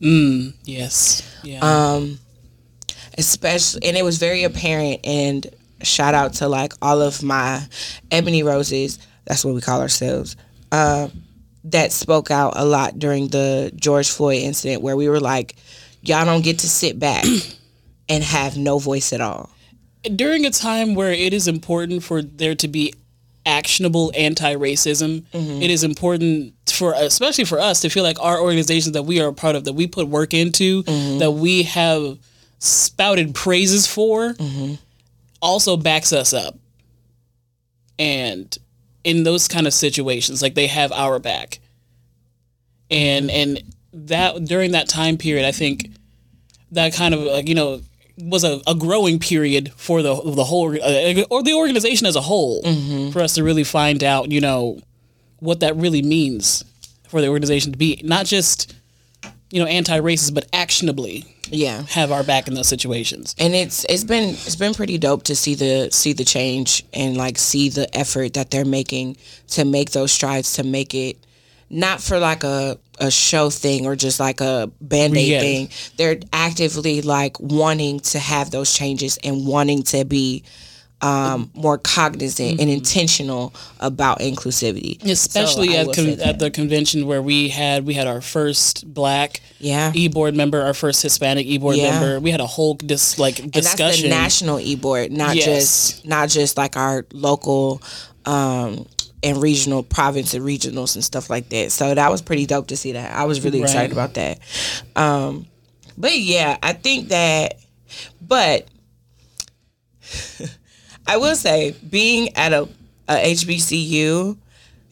Mm, 0.00 0.54
yes. 0.64 1.22
Yeah. 1.42 1.60
Um, 1.60 2.18
especially 3.18 3.86
and 3.86 3.96
it 3.96 4.04
was 4.04 4.18
very 4.18 4.44
apparent 4.44 5.00
and 5.04 5.46
shout 5.82 6.14
out 6.14 6.34
to 6.34 6.48
like 6.48 6.72
all 6.82 7.00
of 7.02 7.22
my 7.22 7.60
ebony 8.10 8.42
roses 8.42 8.98
that's 9.24 9.44
what 9.44 9.54
we 9.54 9.60
call 9.60 9.80
ourselves 9.80 10.36
uh, 10.72 11.08
that 11.64 11.92
spoke 11.92 12.30
out 12.30 12.54
a 12.56 12.64
lot 12.64 12.98
during 12.98 13.28
the 13.28 13.72
george 13.76 14.10
floyd 14.10 14.42
incident 14.42 14.82
where 14.82 14.96
we 14.96 15.08
were 15.08 15.20
like 15.20 15.56
y'all 16.02 16.24
don't 16.24 16.44
get 16.44 16.60
to 16.60 16.68
sit 16.68 16.98
back 16.98 17.24
and 18.08 18.24
have 18.24 18.56
no 18.56 18.78
voice 18.78 19.12
at 19.12 19.20
all. 19.20 19.50
During 20.16 20.46
a 20.46 20.50
time 20.50 20.94
where 20.94 21.12
it 21.12 21.32
is 21.32 21.46
important 21.46 22.02
for 22.02 22.22
there 22.22 22.54
to 22.56 22.68
be 22.68 22.94
actionable 23.46 24.12
anti-racism 24.14 25.22
mm-hmm. 25.22 25.62
it 25.62 25.70
is 25.70 25.82
important 25.82 26.52
for 26.70 26.92
especially 26.98 27.46
for 27.46 27.58
us 27.58 27.80
to 27.80 27.88
feel 27.88 28.02
like 28.02 28.20
our 28.20 28.38
organizations 28.38 28.92
that 28.92 29.04
we 29.04 29.18
are 29.18 29.28
a 29.28 29.32
part 29.32 29.56
of 29.56 29.64
that 29.64 29.72
we 29.72 29.86
put 29.86 30.06
work 30.08 30.34
into 30.34 30.82
mm-hmm. 30.82 31.18
that 31.18 31.30
we 31.30 31.62
have 31.62 32.18
spouted 32.58 33.34
praises 33.34 33.86
for 33.86 34.34
mm-hmm. 34.34 34.74
Also 35.40 35.76
backs 35.76 36.12
us 36.12 36.32
up. 36.32 36.56
And 37.98 38.56
in 39.04 39.24
those 39.24 39.48
kind 39.48 39.66
of 39.66 39.74
situations 39.74 40.42
like 40.42 40.54
they 40.54 40.66
have 40.66 40.92
our 40.92 41.18
back. 41.18 41.60
And 42.90 43.30
and 43.30 43.62
that 43.92 44.44
during 44.44 44.70
that 44.72 44.88
time 44.88 45.16
period 45.16 45.44
i 45.44 45.50
think 45.50 45.90
that 46.70 46.94
kind 46.94 47.12
of 47.12 47.20
like 47.22 47.48
you 47.48 47.54
know 47.54 47.80
was 48.18 48.44
a, 48.44 48.60
a 48.66 48.74
growing 48.74 49.18
period 49.18 49.72
for 49.76 50.00
the 50.02 50.14
the 50.14 50.44
whole 50.44 50.70
uh, 50.72 51.24
or 51.30 51.42
the 51.42 51.54
organization 51.54 52.06
as 52.06 52.14
a 52.14 52.20
whole 52.20 52.62
for 53.10 53.20
us 53.20 53.34
to 53.34 53.42
really 53.42 53.64
find 53.64 54.04
out 54.04 54.30
you 54.30 54.40
know 54.40 54.78
what 55.40 55.60
that 55.60 55.74
really 55.76 56.02
means 56.02 56.64
for 57.08 57.20
the 57.20 57.26
organization 57.28 57.72
to 57.72 57.78
be. 57.78 58.00
Not 58.04 58.26
just 58.26 58.74
you 59.50 59.60
know 59.60 59.66
anti-racist 59.66 60.34
but 60.34 60.46
actionably 60.52 61.24
yeah. 61.50 61.82
have 61.88 62.12
our 62.12 62.22
back 62.22 62.46
in 62.48 62.54
those 62.54 62.68
situations. 62.68 63.34
And 63.38 63.54
it's 63.54 63.84
it's 63.88 64.04
been 64.04 64.30
it's 64.30 64.56
been 64.56 64.74
pretty 64.74 64.98
dope 64.98 65.24
to 65.24 65.34
see 65.36 65.54
the 65.54 65.90
see 65.90 66.12
the 66.12 66.24
change 66.24 66.84
and 66.94 67.16
like 67.16 67.38
see 67.38 67.68
the 67.68 67.94
effort 67.96 68.34
that 68.34 68.50
they're 68.50 68.64
making 68.64 69.16
to 69.48 69.64
make 69.64 69.90
those 69.90 70.12
strides 70.12 70.52
to 70.54 70.62
make 70.62 70.94
it 70.94 71.16
not 71.68 72.00
for 72.00 72.18
like 72.18 72.44
a 72.44 72.78
a 72.98 73.10
show 73.10 73.48
thing 73.50 73.86
or 73.86 73.96
just 73.96 74.20
like 74.20 74.40
a 74.40 74.70
band-aid 74.80 75.28
Yeah. 75.28 75.40
thing. 75.40 75.68
They're 75.96 76.20
actively 76.32 77.00
like 77.00 77.38
wanting 77.40 78.00
to 78.00 78.18
have 78.18 78.50
those 78.50 78.72
changes 78.74 79.18
and 79.24 79.46
wanting 79.46 79.82
to 79.84 80.04
be 80.04 80.44
um, 81.02 81.50
more 81.54 81.78
cognizant 81.78 82.60
and 82.60 82.68
intentional 82.68 83.54
about 83.80 84.18
inclusivity. 84.20 84.98
Mm-hmm. 84.98 85.08
especially 85.10 85.68
So 85.68 85.74
at, 85.90 85.94
con- 85.96 86.20
at 86.20 86.38
the 86.38 86.50
convention 86.50 87.06
where 87.06 87.22
we 87.22 87.48
had 87.48 87.86
we 87.86 87.94
had 87.94 88.06
our 88.06 88.20
first 88.20 88.92
black 88.92 89.40
Yeah. 89.58 89.92
e-board 89.94 90.34
member 90.36 90.60
our 90.60 90.74
first 90.74 91.02
hispanic 91.02 91.46
e-board 91.46 91.76
Yeah. 91.76 91.90
member. 91.98 92.20
We 92.20 92.30
had 92.30 92.40
a 92.40 92.46
whole 92.46 92.74
dis- 92.74 93.18
like 93.18 93.38
and 93.38 93.52
that's 93.52 93.68
discussion. 93.70 94.10
the 94.10 94.14
national 94.16 94.60
e-board 94.60 95.10
not 95.12 95.36
Yes. 95.36 95.44
just 95.46 96.06
not 96.06 96.28
just 96.28 96.56
like 96.58 96.76
our 96.76 97.06
local 97.12 97.80
um 98.26 98.86
and 99.22 99.40
regional 99.42 99.82
province 99.82 100.34
and 100.34 100.44
regionals 100.44 100.94
and 100.94 101.04
stuff 101.04 101.28
like 101.30 101.48
that. 101.50 101.72
So 101.72 101.94
that 101.94 102.10
was 102.10 102.22
pretty 102.22 102.46
dope 102.46 102.68
to 102.68 102.76
see 102.76 102.92
that. 102.92 103.14
I 103.14 103.24
was 103.24 103.42
really 103.44 103.60
excited 103.62 103.92
about 103.92 104.14
that. 104.14 104.38
Um 104.96 105.46
but 105.98 106.16
yeah 106.18 106.56
i 106.62 106.72
think 106.72 107.08
that 107.08 107.58
but 108.26 108.66
i 111.10 111.16
will 111.16 111.34
say 111.34 111.74
being 111.90 112.34
at 112.36 112.52
a, 112.52 112.68
a 113.08 113.32
hbcu 113.34 114.36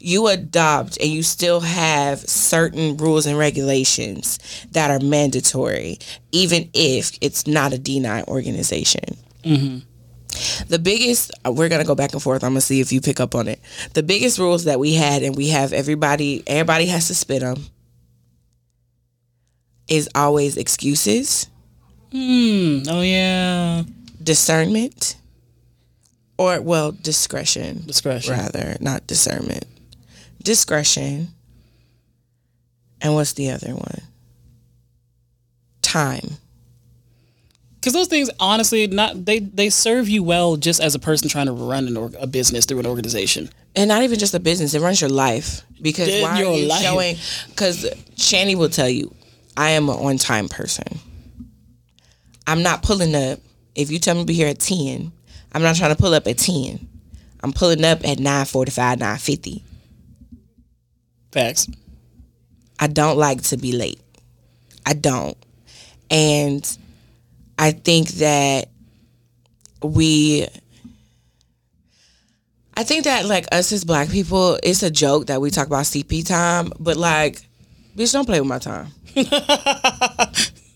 you 0.01 0.29
adopt 0.29 0.99
and 1.01 1.11
you 1.11 1.23
still 1.23 1.61
have 1.61 2.21
certain 2.21 2.97
rules 2.97 3.27
and 3.27 3.37
regulations 3.37 4.39
that 4.73 4.91
are 4.91 5.01
mandatory, 5.01 5.99
even 6.33 6.71
if 6.73 7.19
it's 7.21 7.47
not 7.47 7.73
a 7.73 7.77
D9 7.77 8.29
organization. 8.29 9.17
Mm-hmm. 9.43 9.79
The 10.69 10.79
biggest, 10.79 11.33
we're 11.45 11.69
gonna 11.69 11.85
go 11.85 11.95
back 11.95 12.13
and 12.13 12.23
forth. 12.23 12.45
I'm 12.45 12.51
gonna 12.51 12.61
see 12.61 12.81
if 12.81 12.93
you 12.93 13.01
pick 13.01 13.19
up 13.19 13.35
on 13.35 13.49
it. 13.49 13.61
The 13.95 14.03
biggest 14.03 14.39
rules 14.39 14.65
that 14.65 14.79
we 14.79 14.95
had, 14.95 15.23
and 15.23 15.35
we 15.35 15.49
have 15.49 15.73
everybody, 15.73 16.45
everybody 16.47 16.87
has 16.87 17.09
to 17.09 17.15
spit 17.15 17.41
them, 17.41 17.57
is 19.89 20.09
always 20.15 20.57
excuses, 20.57 21.49
hmm. 22.13 22.83
oh 22.89 23.01
yeah 23.01 23.83
discernment, 24.23 25.17
or 26.39 26.61
well, 26.63 26.93
discretion. 26.93 27.83
Discretion. 27.87 28.33
rather, 28.35 28.77
not 28.81 29.07
discernment. 29.07 29.65
Discretion. 30.43 31.29
And 33.01 33.15
what's 33.15 33.33
the 33.35 33.51
other 33.51 33.75
one? 33.75 34.01
Time. 35.83 36.37
because 37.77 37.93
those 37.95 38.09
things 38.09 38.29
honestly 38.41 38.87
not 38.89 39.25
they 39.25 39.39
they 39.39 39.71
serve 39.71 40.07
you 40.09 40.23
well 40.23 40.57
just 40.57 40.81
as 40.81 40.95
a 40.95 40.99
person 40.99 41.29
trying 41.31 41.47
to 41.47 41.53
run 41.53 41.87
an 41.89 41.97
or- 41.97 42.11
a 42.21 42.27
business 42.27 42.67
through 42.67 42.81
an 42.81 42.87
organization 42.87 43.49
And 43.75 43.89
not 43.89 44.03
even 44.03 44.19
just 44.19 44.35
a 44.35 44.41
business, 44.41 44.75
it 44.75 44.81
runs 44.81 45.01
your 45.01 45.09
life. 45.09 45.63
Because 45.81 46.09
why 46.23 46.43
are 46.43 46.55
you 46.55 46.67
life. 46.69 46.83
showing? 46.83 47.17
Because 47.49 47.85
Shani 48.17 48.55
will 48.57 48.69
tell 48.69 48.89
you, 48.89 49.15
I 49.57 49.71
am 49.71 49.89
an 49.89 49.95
on 49.97 50.19
time 50.19 50.49
person. 50.49 50.99
I'm 52.47 52.63
not 52.63 52.83
pulling 52.83 53.15
up. 53.15 53.39
If 53.75 53.91
you 53.91 53.99
tell 53.99 54.15
me 54.17 54.23
to 54.23 54.27
be 54.27 54.35
here 54.35 54.49
at 54.49 54.59
10, 54.59 55.13
I'm 55.53 55.63
not 55.63 55.77
trying 55.77 55.95
to 55.95 56.01
pull 56.01 56.15
up 56.15 56.27
at 56.27 56.39
10. 56.39 56.87
I'm 57.43 57.53
pulling 57.53 57.85
up 57.85 58.05
at 58.05 58.19
9:45, 58.19 58.99
9:50. 58.99 59.63
Facts. 61.33 61.69
I 62.79 62.87
don't 62.87 63.19
like 63.19 63.43
to 63.45 63.57
be 63.57 63.73
late. 63.73 64.01
I 64.87 64.95
don't. 64.95 65.37
And 66.11 66.79
I 67.59 67.73
think 67.73 68.09
that 68.09 68.69
we 69.83 70.47
I 72.79 72.85
think 72.85 73.05
that 73.05 73.27
like 73.27 73.47
us 73.51 73.73
as 73.73 73.85
black 73.85 74.09
people, 74.09 74.57
it's 74.63 74.85
a 74.85 74.91
joke 74.91 75.27
that 75.27 75.41
we 75.41 75.51
talk 75.51 75.67
about 75.67 75.85
CP 75.85 76.25
time, 76.25 76.73
but 76.79 76.97
like, 76.97 77.43
bitch, 77.97 78.13
don't 78.13 78.25
play 78.25 78.41
with 78.41 78.49
my 78.49 78.61
time. 78.61 78.87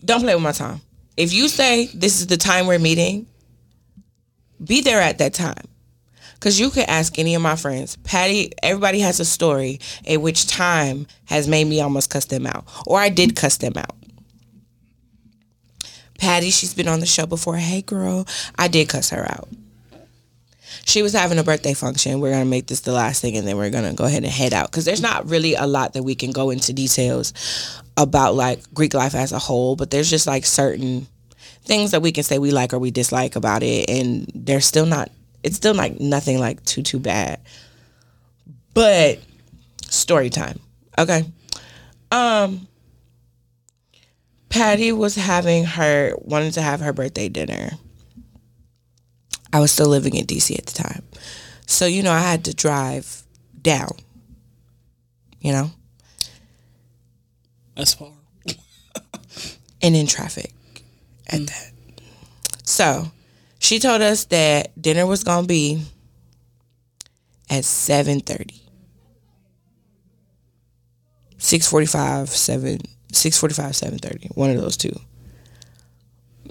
don't 0.03 0.19
play 0.21 0.35
with 0.35 0.43
my 0.43 0.51
time. 0.51 0.81
If 1.15 1.31
you 1.31 1.47
say 1.47 1.85
this 1.93 2.19
is 2.19 2.27
the 2.27 2.35
time 2.35 2.67
we're 2.67 2.77
meeting, 2.77 3.25
be 4.63 4.81
there 4.81 5.01
at 5.01 5.17
that 5.19 5.33
time. 5.33 5.67
Cause 6.39 6.59
you 6.59 6.71
could 6.71 6.89
ask 6.89 7.17
any 7.17 7.35
of 7.35 7.41
my 7.41 7.55
friends. 7.55 7.95
Patty, 8.03 8.51
everybody 8.61 8.99
has 8.99 9.21
a 9.21 9.25
story 9.25 9.79
at 10.05 10.21
which 10.21 10.45
time 10.45 11.07
has 11.25 11.47
made 11.47 11.63
me 11.65 11.79
almost 11.79 12.09
cuss 12.09 12.25
them 12.25 12.45
out. 12.45 12.65
Or 12.85 12.99
I 12.99 13.07
did 13.07 13.33
cuss 13.37 13.55
them 13.55 13.77
out. 13.77 13.95
Patty, 16.19 16.49
she's 16.49 16.73
been 16.73 16.89
on 16.89 16.99
the 16.99 17.05
show 17.05 17.25
before. 17.25 17.55
Hey 17.55 17.81
girl, 17.81 18.27
I 18.57 18.67
did 18.67 18.89
cuss 18.89 19.11
her 19.11 19.23
out. 19.23 19.47
She 20.85 21.01
was 21.01 21.13
having 21.13 21.39
a 21.39 21.43
birthday 21.43 21.73
function. 21.73 22.19
We're 22.19 22.31
gonna 22.31 22.43
make 22.43 22.67
this 22.67 22.81
the 22.81 22.91
last 22.91 23.21
thing 23.21 23.37
and 23.37 23.47
then 23.47 23.55
we're 23.55 23.69
gonna 23.69 23.93
go 23.93 24.03
ahead 24.03 24.23
and 24.23 24.31
head 24.31 24.53
out. 24.53 24.69
Cause 24.69 24.83
there's 24.83 25.01
not 25.01 25.29
really 25.29 25.55
a 25.55 25.65
lot 25.65 25.93
that 25.93 26.03
we 26.03 26.13
can 26.13 26.31
go 26.31 26.49
into 26.49 26.73
details 26.73 27.33
about 27.95 28.35
like 28.35 28.61
Greek 28.73 28.93
life 28.93 29.15
as 29.15 29.31
a 29.31 29.39
whole, 29.39 29.77
but 29.77 29.91
there's 29.91 30.09
just 30.09 30.27
like 30.27 30.45
certain 30.45 31.07
things 31.65 31.91
that 31.91 32.01
we 32.01 32.11
can 32.11 32.23
say 32.23 32.39
we 32.39 32.51
like 32.51 32.73
or 32.73 32.79
we 32.79 32.91
dislike 32.91 33.35
about 33.35 33.63
it 33.63 33.89
and 33.89 34.29
they're 34.35 34.61
still 34.61 34.85
not 34.85 35.09
it's 35.43 35.55
still 35.57 35.73
like 35.73 35.99
nothing 35.99 36.39
like 36.39 36.63
too 36.63 36.81
too 36.81 36.99
bad. 36.99 37.39
But 38.73 39.19
story 39.83 40.29
time. 40.29 40.59
Okay. 40.97 41.25
Um 42.11 42.67
Patty 44.49 44.91
was 44.91 45.15
having 45.15 45.65
her 45.65 46.13
wanted 46.19 46.53
to 46.53 46.61
have 46.61 46.79
her 46.81 46.93
birthday 46.93 47.27
dinner. 47.27 47.71
I 49.51 49.59
was 49.59 49.71
still 49.71 49.87
living 49.87 50.15
in 50.15 50.25
DC 50.25 50.57
at 50.57 50.65
the 50.65 50.83
time. 50.83 51.03
So, 51.65 51.85
you 51.85 52.03
know, 52.03 52.11
I 52.11 52.19
had 52.19 52.45
to 52.45 52.53
drive 52.53 53.23
down. 53.61 53.91
You 55.39 55.51
know? 55.53 55.71
That's 57.75 57.93
far. 57.93 58.11
and 59.81 59.95
in 59.95 60.07
traffic 60.07 60.53
at 61.27 61.47
that. 61.47 61.71
So 62.63 63.11
she 63.59 63.79
told 63.79 64.01
us 64.01 64.25
that 64.25 64.79
dinner 64.81 65.05
was 65.05 65.23
gonna 65.23 65.47
be 65.47 65.83
at 67.49 67.65
seven 67.65 68.19
thirty. 68.19 68.61
Six 71.37 71.67
forty 71.67 71.85
five, 71.85 72.29
seven 72.29 72.79
six 73.11 73.37
forty 73.37 73.53
five, 73.53 73.75
seven 73.75 73.99
thirty. 73.99 74.29
One 74.35 74.49
of 74.49 74.59
those 74.59 74.77
two. 74.77 74.97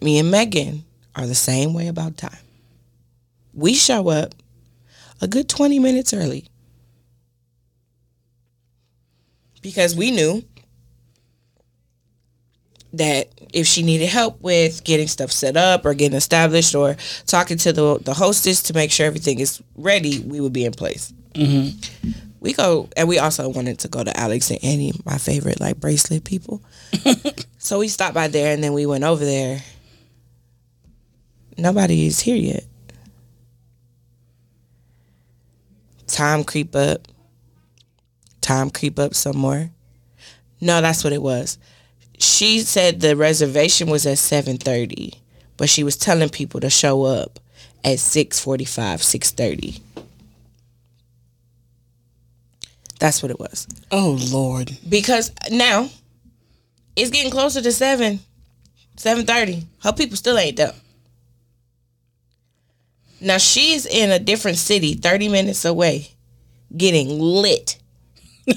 Me 0.00 0.18
and 0.18 0.30
Megan 0.30 0.85
are 1.14 1.26
the 1.26 1.35
same 1.35 1.74
way 1.74 1.88
about 1.88 2.16
time. 2.16 2.37
We 3.54 3.74
show 3.74 4.08
up 4.08 4.35
a 5.20 5.28
good 5.28 5.48
twenty 5.48 5.78
minutes 5.78 6.12
early. 6.12 6.46
Because 9.62 9.94
we 9.94 10.11
knew 10.11 10.42
that 12.92 13.28
if 13.52 13.66
she 13.66 13.83
needed 13.83 14.09
help 14.09 14.40
with 14.40 14.85
getting 14.85 15.09
stuff 15.09 15.33
set 15.33 15.57
up 15.57 15.87
or 15.87 15.94
getting 15.94 16.16
established 16.16 16.74
or 16.74 16.96
talking 17.26 17.57
to 17.59 17.72
the 17.72 17.98
the 17.98 18.14
hostess 18.14 18.62
to 18.64 18.74
make 18.74 18.90
sure 18.90 19.07
everything 19.07 19.38
is 19.38 19.62
ready, 19.76 20.20
we 20.20 20.40
would 20.40 20.52
be 20.52 20.64
in 20.64 20.72
place. 20.72 21.12
Mm-hmm. 21.35 22.11
We 22.40 22.52
go, 22.55 22.88
and 22.96 23.09
we 23.09 23.18
also 23.18 23.48
wanted 23.48 23.78
to 23.81 23.88
go 23.88 24.02
to 24.02 24.14
Alex 24.18 24.50
and 24.50 24.62
Ani, 24.64 24.92
my 25.05 25.16
favorite 25.16 25.61
like 25.61 25.78
bracelet 25.78 26.24
people. 26.24 26.62
so 27.59 27.78
we 27.78 27.88
stopped 27.88 28.14
by 28.14 28.28
there, 28.28 28.52
and 28.52 28.62
then 28.62 28.72
we 28.72 28.85
went 28.85 29.05
over 29.05 29.24
there. 29.24 29.61
Nobody 31.57 32.07
is 32.07 32.20
here 32.20 32.37
yet. 32.37 32.64
Time 36.09 36.44
creep 36.44 36.74
up. 36.74 37.09
Time 38.40 38.70
creep 38.70 38.98
up 38.98 39.14
some 39.14 39.37
more. 39.37 39.70
No, 40.61 40.81
that's 40.81 41.05
what 41.05 41.12
it 41.12 41.22
was 41.22 41.59
she 42.18 42.61
said 42.61 43.01
the 43.01 43.16
reservation 43.16 43.88
was 43.90 44.07
at 44.07 44.16
7.30 44.18 45.14
but 45.57 45.68
she 45.68 45.85
was 45.85 45.96
telling 45.96 46.29
people 46.29 46.61
to 46.61 46.70
show 46.70 47.05
up 47.05 47.38
at 47.85 47.98
6.45 47.98 48.66
6.30 49.01 49.81
that's 52.98 53.20
what 53.20 53.33
it 53.33 53.40
was. 53.40 53.66
Oh 53.90 54.16
Lord. 54.31 54.77
because 54.88 55.33
now 55.51 55.88
it's 56.94 57.11
getting 57.11 57.33
closer 57.33 57.61
to 57.61 57.72
7 57.72 58.20
7.30 58.96 59.64
her 59.83 59.92
people 59.92 60.16
still 60.16 60.38
ain't 60.38 60.57
there. 60.57 60.72
Now 63.20 63.38
she's 63.38 63.87
in 63.87 64.11
a 64.11 64.18
different 64.18 64.59
city 64.59 64.94
30 64.94 65.29
minutes 65.29 65.64
away 65.64 66.09
getting 66.77 67.18
lit 67.20 67.79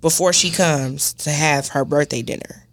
before 0.00 0.32
she 0.32 0.50
comes 0.50 1.12
to 1.14 1.30
have 1.30 1.68
her 1.68 1.84
birthday 1.84 2.22
dinner. 2.22 2.66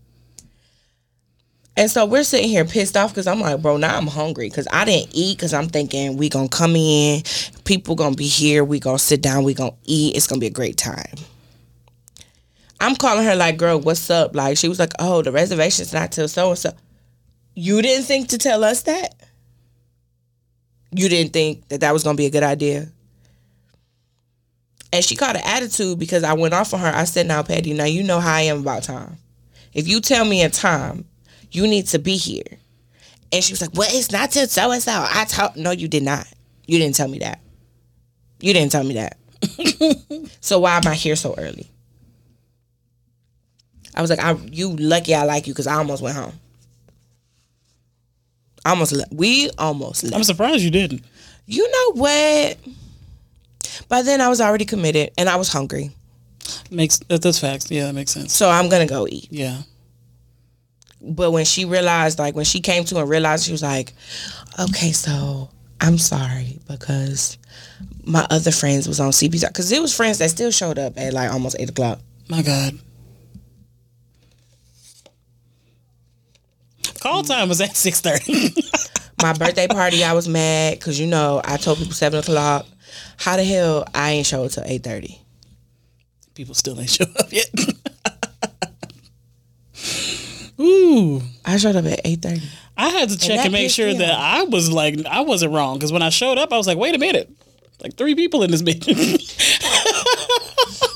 And 1.77 1.91
so 1.91 2.05
we're 2.07 2.23
sitting 2.23 2.49
here 2.49 2.65
pissed 2.65 2.97
off 2.97 3.11
because 3.11 3.27
I'm 3.27 3.39
like, 3.39 3.61
bro, 3.61 3.77
now 3.77 3.95
I'm 3.95 4.07
hungry 4.07 4.49
because 4.49 4.67
I 4.71 4.83
didn't 4.83 5.11
eat 5.13 5.37
because 5.37 5.53
I'm 5.53 5.67
thinking 5.67 6.17
we 6.17 6.27
gonna 6.27 6.49
come 6.49 6.75
in, 6.75 7.21
people 7.65 7.93
gonna 7.93 8.15
be 8.15 8.27
here, 8.27 8.63
we 8.63 8.79
gonna 8.79 8.97
sit 8.97 9.21
down, 9.21 9.43
we 9.43 9.53
gonna 9.53 9.75
eat, 9.85 10.15
it's 10.15 10.25
gonna 10.25 10.39
be 10.39 10.47
a 10.47 10.51
great 10.51 10.77
time. 10.77 11.13
I'm 12.79 12.95
calling 12.95 13.25
her 13.25 13.35
like, 13.35 13.57
girl, 13.57 13.79
what's 13.79 14.09
up? 14.09 14.35
Like 14.35 14.57
she 14.57 14.67
was 14.67 14.79
like, 14.79 14.93
oh, 14.97 15.21
the 15.21 15.31
reservation's 15.31 15.93
not 15.93 16.11
till 16.11 16.27
so 16.27 16.49
and 16.49 16.57
so. 16.57 16.71
You 17.53 17.81
didn't 17.83 18.05
think 18.05 18.29
to 18.29 18.39
tell 18.39 18.63
us 18.63 18.83
that? 18.83 19.13
You 20.91 21.09
didn't 21.09 21.33
think 21.33 21.67
that 21.67 21.81
that 21.81 21.93
was 21.93 22.03
gonna 22.03 22.15
be 22.17 22.25
a 22.25 22.31
good 22.31 22.43
idea? 22.43 22.91
And 24.93 25.03
she 25.03 25.15
caught 25.15 25.35
an 25.35 25.41
attitude 25.43 25.99
because 25.99 26.23
I 26.23 26.33
went 26.33 26.53
off 26.53 26.73
on 26.73 26.79
her. 26.79 26.87
I 26.87 27.03
said, 27.03 27.27
now, 27.27 27.43
Patty, 27.43 27.73
now 27.73 27.85
you 27.85 28.03
know 28.03 28.19
how 28.19 28.35
I 28.35 28.41
am 28.41 28.59
about 28.59 28.83
time. 28.83 29.17
If 29.73 29.87
you 29.87 29.99
tell 29.99 30.23
me 30.25 30.41
in 30.41 30.51
time, 30.51 31.05
you 31.51 31.67
need 31.67 31.87
to 31.87 31.99
be 31.99 32.15
here. 32.17 32.57
And 33.31 33.43
she 33.43 33.51
was 33.51 33.61
like, 33.61 33.73
well, 33.73 33.89
it's 33.91 34.11
not 34.11 34.31
till 34.31 34.47
so 34.47 34.71
and 34.71 34.81
so. 34.81 34.91
I 34.91 35.25
told, 35.25 35.57
no, 35.57 35.71
you 35.71 35.87
did 35.87 36.03
not. 36.03 36.25
You 36.65 36.79
didn't 36.79 36.95
tell 36.95 37.07
me 37.07 37.19
that. 37.19 37.39
You 38.39 38.53
didn't 38.53 38.71
tell 38.71 38.83
me 38.83 38.95
that. 38.95 39.17
so 40.41 40.59
why 40.59 40.77
am 40.77 40.87
I 40.87 40.95
here 40.95 41.15
so 41.15 41.35
early? 41.37 41.69
I 43.95 44.01
was 44.01 44.09
like, 44.09 44.19
I, 44.19 44.33
you 44.51 44.75
lucky 44.75 45.15
I 45.15 45.23
like 45.23 45.47
you 45.47 45.53
because 45.53 45.67
I 45.67 45.75
almost 45.75 46.03
went 46.03 46.15
home. 46.15 46.33
I 48.63 48.71
almost 48.71 48.91
le- 48.91 49.05
we 49.11 49.49
almost 49.57 50.03
left. 50.03 50.15
I'm 50.15 50.23
surprised 50.23 50.61
you 50.61 50.69
didn't. 50.69 51.03
You 51.45 51.69
know 51.69 52.01
what? 52.01 52.57
By 53.87 54.01
then 54.01 54.21
I 54.21 54.29
was 54.29 54.41
already 54.41 54.65
committed 54.65 55.11
and 55.17 55.29
I 55.29 55.35
was 55.35 55.49
hungry. 55.49 55.91
Makes 56.71 56.99
that, 56.99 57.21
that's 57.21 57.39
facts. 57.39 57.69
Yeah, 57.69 57.85
that 57.87 57.93
makes 57.93 58.11
sense. 58.11 58.33
So 58.33 58.49
I'm 58.49 58.69
gonna 58.69 58.87
go 58.87 59.07
eat. 59.07 59.27
Yeah. 59.31 59.61
But 61.01 61.31
when 61.31 61.45
she 61.45 61.65
realized, 61.65 62.19
like 62.19 62.35
when 62.35 62.45
she 62.45 62.59
came 62.59 62.83
to 62.85 62.99
and 62.99 63.09
realized, 63.09 63.45
she 63.45 63.51
was 63.51 63.63
like, 63.63 63.93
"Okay, 64.59 64.91
so 64.91 65.49
I'm 65.79 65.97
sorry 65.97 66.59
because 66.67 67.37
my 68.03 68.25
other 68.29 68.51
friends 68.51 68.87
was 68.87 68.99
on 68.99 69.11
CP 69.11 69.47
because 69.47 69.71
it 69.71 69.81
was 69.81 69.95
friends 69.95 70.17
that 70.19 70.29
still 70.29 70.51
showed 70.51 70.79
up 70.79 70.97
at 70.97 71.13
like 71.13 71.31
almost 71.31 71.55
eight 71.59 71.69
o'clock. 71.69 71.99
My 72.29 72.41
God. 72.41 72.79
Call 76.99 77.23
time 77.23 77.49
was 77.49 77.61
at 77.61 77.75
six 77.75 78.01
thirty. 78.01 78.53
My 79.21 79.33
birthday 79.33 79.67
party, 79.67 80.03
I 80.03 80.13
was 80.13 80.27
mad 80.27 80.77
because 80.77 80.99
you 80.99 81.07
know 81.07 81.41
I 81.43 81.57
told 81.57 81.79
people 81.79 81.93
seven 81.93 82.19
o'clock. 82.19 82.67
How 83.17 83.35
the 83.35 83.43
hell 83.43 83.85
I 83.93 84.11
ain't 84.11 84.25
show 84.25 84.45
up 84.45 84.51
till 84.51 84.63
eight 84.65 84.83
thirty? 84.83 85.19
People 86.33 86.53
still 86.55 86.79
ain't 86.79 86.89
show 86.89 87.05
up 87.19 87.31
yet. 87.31 87.49
Ooh. 90.59 91.21
I 91.45 91.57
showed 91.57 91.75
up 91.75 91.85
at 91.85 92.01
eight 92.05 92.21
thirty. 92.21 92.41
I 92.77 92.89
had 92.89 93.09
to 93.09 93.17
check 93.17 93.37
that 93.37 93.45
and 93.45 93.53
make 93.53 93.71
sure 93.71 93.93
that. 93.93 94.11
I 94.11 94.43
was 94.43 94.71
like 94.71 95.05
I 95.05 95.21
wasn't 95.21 95.53
wrong 95.53 95.77
because 95.77 95.91
when 95.91 96.01
I 96.01 96.09
showed 96.09 96.37
up, 96.37 96.53
I 96.53 96.57
was 96.57 96.67
like, 96.67 96.77
wait 96.77 96.93
a 96.95 96.99
minute, 96.99 97.29
like 97.81 97.95
three 97.95 98.13
people 98.15 98.43
in 98.43 98.51
this 98.51 98.61
bitch. 98.61 98.87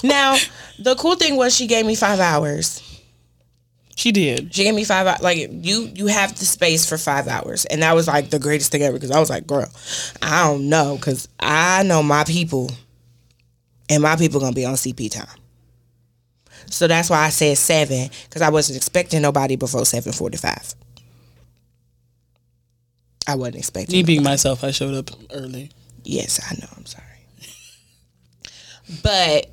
Now 0.03 0.37
the 0.79 0.95
cool 0.95 1.15
thing 1.15 1.35
was 1.37 1.55
she 1.55 1.67
gave 1.67 1.85
me 1.85 1.95
five 1.95 2.19
hours. 2.19 2.81
She 4.01 4.11
did. 4.11 4.53
She 4.53 4.63
gave 4.63 4.73
me 4.73 4.83
five 4.83 5.05
hours. 5.05 5.21
Like 5.21 5.37
you, 5.51 5.91
you 5.93 6.07
have 6.07 6.37
the 6.37 6.45
space 6.45 6.89
for 6.89 6.97
five 6.97 7.27
hours, 7.27 7.65
and 7.65 7.83
that 7.83 7.93
was 7.93 8.07
like 8.07 8.31
the 8.31 8.39
greatest 8.39 8.71
thing 8.71 8.81
ever. 8.81 8.93
Because 8.93 9.11
I 9.11 9.19
was 9.19 9.29
like, 9.29 9.45
girl, 9.45 9.71
I 10.23 10.47
don't 10.47 10.69
know, 10.69 10.95
because 10.95 11.27
I 11.39 11.83
know 11.83 12.01
my 12.01 12.23
people, 12.23 12.71
and 13.89 14.01
my 14.01 14.15
people 14.15 14.39
gonna 14.39 14.55
be 14.55 14.65
on 14.65 14.73
CP 14.73 15.11
time. 15.11 15.27
So 16.65 16.87
that's 16.87 17.11
why 17.11 17.19
I 17.19 17.29
said 17.29 17.59
seven, 17.59 18.09
because 18.23 18.41
I 18.41 18.49
wasn't 18.49 18.77
expecting 18.77 19.21
nobody 19.21 19.55
before 19.55 19.85
seven 19.85 20.13
forty-five. 20.13 20.73
I 23.27 23.35
wasn't 23.35 23.57
expecting. 23.57 23.97
Me 23.97 24.01
being 24.01 24.23
myself, 24.23 24.63
I 24.63 24.71
showed 24.71 24.95
up 24.95 25.11
early. 25.31 25.69
Yes, 26.03 26.39
I 26.49 26.55
know. 26.59 26.67
I'm 26.75 26.87
sorry. 26.87 27.05
But 29.03 29.51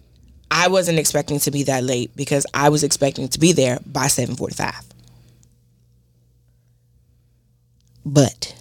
I 0.51 0.69
wasn't 0.69 0.99
expecting 0.99 1.39
to 1.41 1.51
be 1.51 1.65
that 1.65 1.85
late 1.85 2.15
because 2.17 2.47
I 2.55 2.69
was 2.71 2.83
expecting 2.83 3.29
to 3.29 3.39
be 3.39 3.53
there 3.53 3.79
by 3.87 4.07
7:45. 4.07 4.85
But 8.05 8.55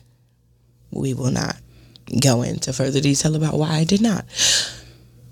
we 0.91 1.13
will 1.13 1.31
not 1.31 1.55
go 2.21 2.41
into 2.41 2.73
further 2.73 2.99
detail 2.99 3.35
about 3.35 3.53
why 3.57 3.69
I 3.75 3.83
did 3.83 4.01
not. 4.01 4.25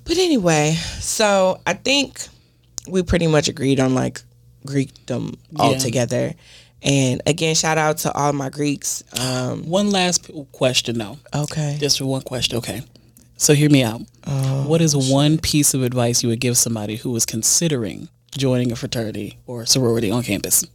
But 0.06 0.18
anyway, 0.18 0.74
so 1.00 1.60
I 1.66 1.74
think 1.74 2.28
we 2.88 3.02
pretty 3.04 3.28
much 3.28 3.48
agreed 3.48 3.80
on 3.80 3.96
like 3.96 4.22
Greekdom 4.66 5.38
altogether. 5.58 6.34
And 6.82 7.22
again, 7.26 7.56
shout 7.56 7.78
out 7.78 7.98
to 8.00 8.12
all 8.14 8.32
my 8.34 8.50
Greeks. 8.50 9.04
Um, 9.20 9.68
One 9.68 9.90
last 9.90 10.30
question, 10.52 11.00
though. 11.00 11.18
okay. 11.34 11.78
Just 11.80 11.98
for 11.98 12.06
one 12.06 12.22
question. 12.22 12.58
Okay. 12.60 12.84
So 13.38 13.54
hear 13.56 13.70
me 13.72 13.82
out. 13.84 14.02
Oh, 14.28 14.68
what 14.68 14.82
is 14.82 14.96
one 14.96 15.38
piece 15.38 15.74
of 15.74 15.84
advice 15.84 16.24
you 16.24 16.30
would 16.30 16.40
give 16.40 16.58
somebody 16.58 16.96
who 16.96 17.16
is 17.16 17.26
considering 17.26 18.10
joining 18.38 18.72
a 18.72 18.76
fraternity 18.76 19.38
or 19.46 19.66
sorority 19.66 20.12
on 20.12 20.24
campus? 20.24 20.66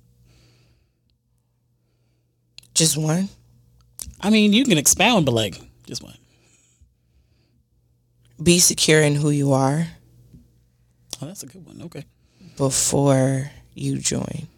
Just 2.74 2.96
one. 2.96 3.28
I 4.20 4.30
mean, 4.30 4.53
you 4.53 4.64
can 4.64 4.78
expound, 4.78 5.26
but 5.26 5.32
like, 5.32 5.61
just 5.86 6.03
one. 6.03 6.16
Be 8.42 8.59
secure 8.59 9.03
in 9.03 9.16
who 9.16 9.30
you 9.30 9.53
are 9.53 9.86
Oh, 11.22 11.26
that's 11.26 11.42
a 11.42 11.46
good 11.46 11.66
one. 11.66 11.82
Okay. 11.82 12.05
before 12.57 13.51
you 13.74 13.98
join. 13.98 14.48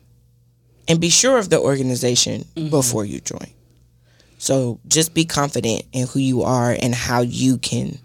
And 0.89 1.01
be 1.01 1.11
sure 1.11 1.39
of 1.39 1.51
the 1.51 1.61
organization 1.61 2.45
mm-hmm. 2.57 2.71
before 2.71 3.05
you 3.05 3.21
join. 3.21 3.51
So 4.39 4.81
just 4.89 5.15
be 5.15 5.25
confident 5.25 5.85
in 5.93 6.09
who 6.09 6.19
you 6.19 6.43
are 6.43 6.77
and 6.81 6.95
how 6.95 7.21
you 7.21 7.59
can 7.59 7.99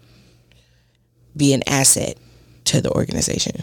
be 1.38 1.54
an 1.54 1.62
asset 1.66 2.18
to 2.64 2.80
the 2.80 2.90
organization. 2.90 3.62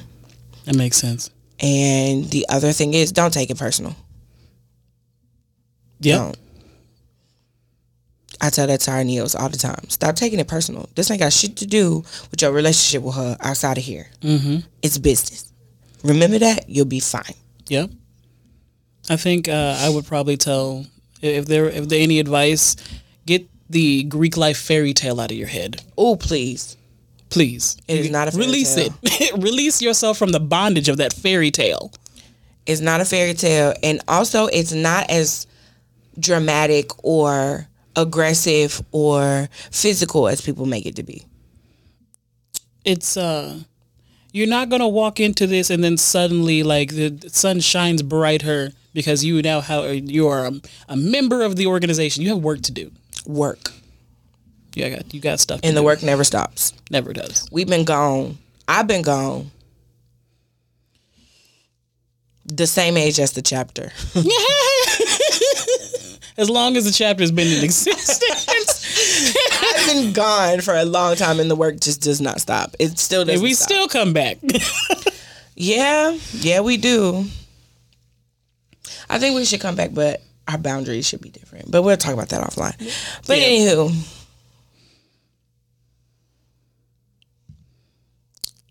That 0.66 0.76
makes 0.76 0.98
sense. 0.98 1.30
And 1.60 2.26
the 2.32 2.46
other 2.50 2.72
thing 2.72 2.94
is 2.94 3.12
don't 3.12 3.34
take 3.34 3.50
it 3.50 3.58
personal. 3.60 3.96
Yeah. 6.00 6.32
I 8.42 8.50
tell 8.50 8.68
that 8.68 8.82
to 8.82 8.92
our 8.92 9.04
neos 9.04 9.40
all 9.40 9.50
the 9.50 9.58
time. 9.58 9.90
Stop 9.90 10.16
taking 10.16 10.40
it 10.40 10.48
personal. 10.48 10.90
This 10.96 11.10
ain't 11.10 11.22
got 11.22 11.32
shit 11.32 11.56
to 11.58 11.66
do 11.66 12.04
with 12.32 12.42
your 12.42 12.52
relationship 12.52 13.04
with 13.04 13.16
her 13.16 13.38
outside 13.40 13.78
of 13.78 13.84
here. 13.84 14.08
Mm-hmm. 14.22 14.68
It's 14.82 14.98
business. 14.98 15.52
Remember 16.04 16.38
that, 16.40 16.70
you'll 16.70 16.86
be 16.86 17.00
fine. 17.00 17.34
Yeah. 17.68 17.88
I 19.10 19.16
think 19.16 19.48
uh, 19.48 19.78
I 19.80 19.90
would 19.90 20.06
probably 20.06 20.38
tell 20.38 20.86
if 21.22 21.46
there 21.46 21.68
if 21.68 21.88
there 21.88 22.02
any 22.02 22.20
advice, 22.20 22.76
get 23.26 23.48
the 23.70 24.04
Greek 24.04 24.38
life 24.38 24.58
fairy 24.58 24.94
tale 24.94 25.20
out 25.20 25.32
of 25.32 25.38
your 25.38 25.48
head, 25.48 25.82
Oh, 25.98 26.16
please. 26.16 26.78
Please. 27.36 27.76
It 27.90 28.00
is 28.00 28.10
not 28.10 28.30
a 28.30 28.32
fairy 28.32 28.46
release 28.46 28.76
tale. 28.76 28.94
it. 29.04 29.34
release 29.44 29.82
yourself 29.82 30.18
from 30.18 30.32
the 30.32 30.40
bondage 30.40 30.88
of 30.88 30.96
that 30.98 31.12
fairy 31.12 31.52
tale. 31.52 31.92
It's 32.66 32.80
not 32.80 33.02
a 33.02 33.06
fairy 33.06 33.34
tale. 33.34 33.74
And 33.84 34.02
also, 34.08 34.48
it's 34.48 34.72
not 34.72 35.10
as 35.10 35.46
dramatic 36.18 36.92
or 37.04 37.68
aggressive 37.98 38.82
or 38.94 39.50
physical 39.70 40.30
as 40.30 40.40
people 40.40 40.66
make 40.66 40.86
it 40.86 40.96
to 40.96 41.04
be. 41.04 41.26
It's 42.86 43.18
uh 43.18 43.60
you're 44.32 44.48
not 44.48 44.70
gonna 44.70 44.88
walk 44.88 45.20
into 45.20 45.46
this 45.46 45.70
and 45.70 45.84
then 45.84 45.98
suddenly 45.98 46.64
like 46.64 46.92
the 46.92 47.30
sun 47.30 47.60
shines 47.60 48.02
brighter 48.02 48.72
because 48.94 49.26
you 49.26 49.42
now 49.42 49.60
have 49.60 49.94
you 49.94 50.28
are 50.28 50.46
a, 50.46 50.54
a 50.88 50.96
member 50.96 51.42
of 51.44 51.58
the 51.58 51.68
organization. 51.68 52.24
You 52.24 52.30
have 52.30 52.40
work 52.44 52.62
to 52.62 52.72
do. 52.72 52.92
Work. 53.26 53.72
You 54.76 54.90
got 54.90 55.14
you 55.14 55.20
got 55.22 55.40
stuff. 55.40 55.60
And 55.64 55.76
the 55.76 55.82
do. 55.82 55.86
work 55.86 56.04
never 56.04 56.24
stops. 56.24 56.74
never 56.92 57.14
does. 57.14 57.48
We've 57.52 57.68
been 57.68 57.86
gone. 57.86 58.38
I've 58.68 58.88
been 58.88 59.02
gone. 59.04 59.52
The 62.46 62.68
same 62.68 62.98
age 62.98 63.20
as 63.20 63.32
the 63.32 63.42
chapter. 63.42 63.92
As 66.38 66.50
long 66.50 66.76
as 66.76 66.84
the 66.84 66.92
chapter's 66.92 67.32
been 67.32 67.48
in 67.48 67.64
existence, 67.64 68.20
I've 69.64 69.88
been 69.88 70.12
gone 70.12 70.60
for 70.60 70.74
a 70.76 70.84
long 70.84 71.16
time 71.16 71.40
and 71.40 71.50
the 71.50 71.56
work 71.56 71.80
just 71.80 72.02
does 72.02 72.20
not 72.20 72.42
stop. 72.42 72.76
It 72.78 73.00
still 73.00 73.24
doesn't 73.24 73.42
we 73.42 73.54
stop. 73.54 73.70
still 73.70 73.88
come 73.88 74.12
back. 74.14 74.38
Yeah, 75.58 76.18
yeah, 76.34 76.60
we 76.60 76.76
do. 76.76 77.24
I 79.10 79.20
think 79.20 79.38
we 79.38 79.46
should 79.46 79.62
come 79.62 79.76
back, 79.78 79.92
but 79.94 80.22
our 80.50 80.58
boundaries 80.58 81.08
should 81.08 81.22
be 81.22 81.30
different. 81.30 81.72
But 81.72 81.84
we'll 81.84 81.96
talk 81.96 82.12
about 82.12 82.28
that 82.28 82.42
offline. 82.44 82.76
But 83.26 83.38
Yeah. 83.40 83.46
anywho, 83.48 84.15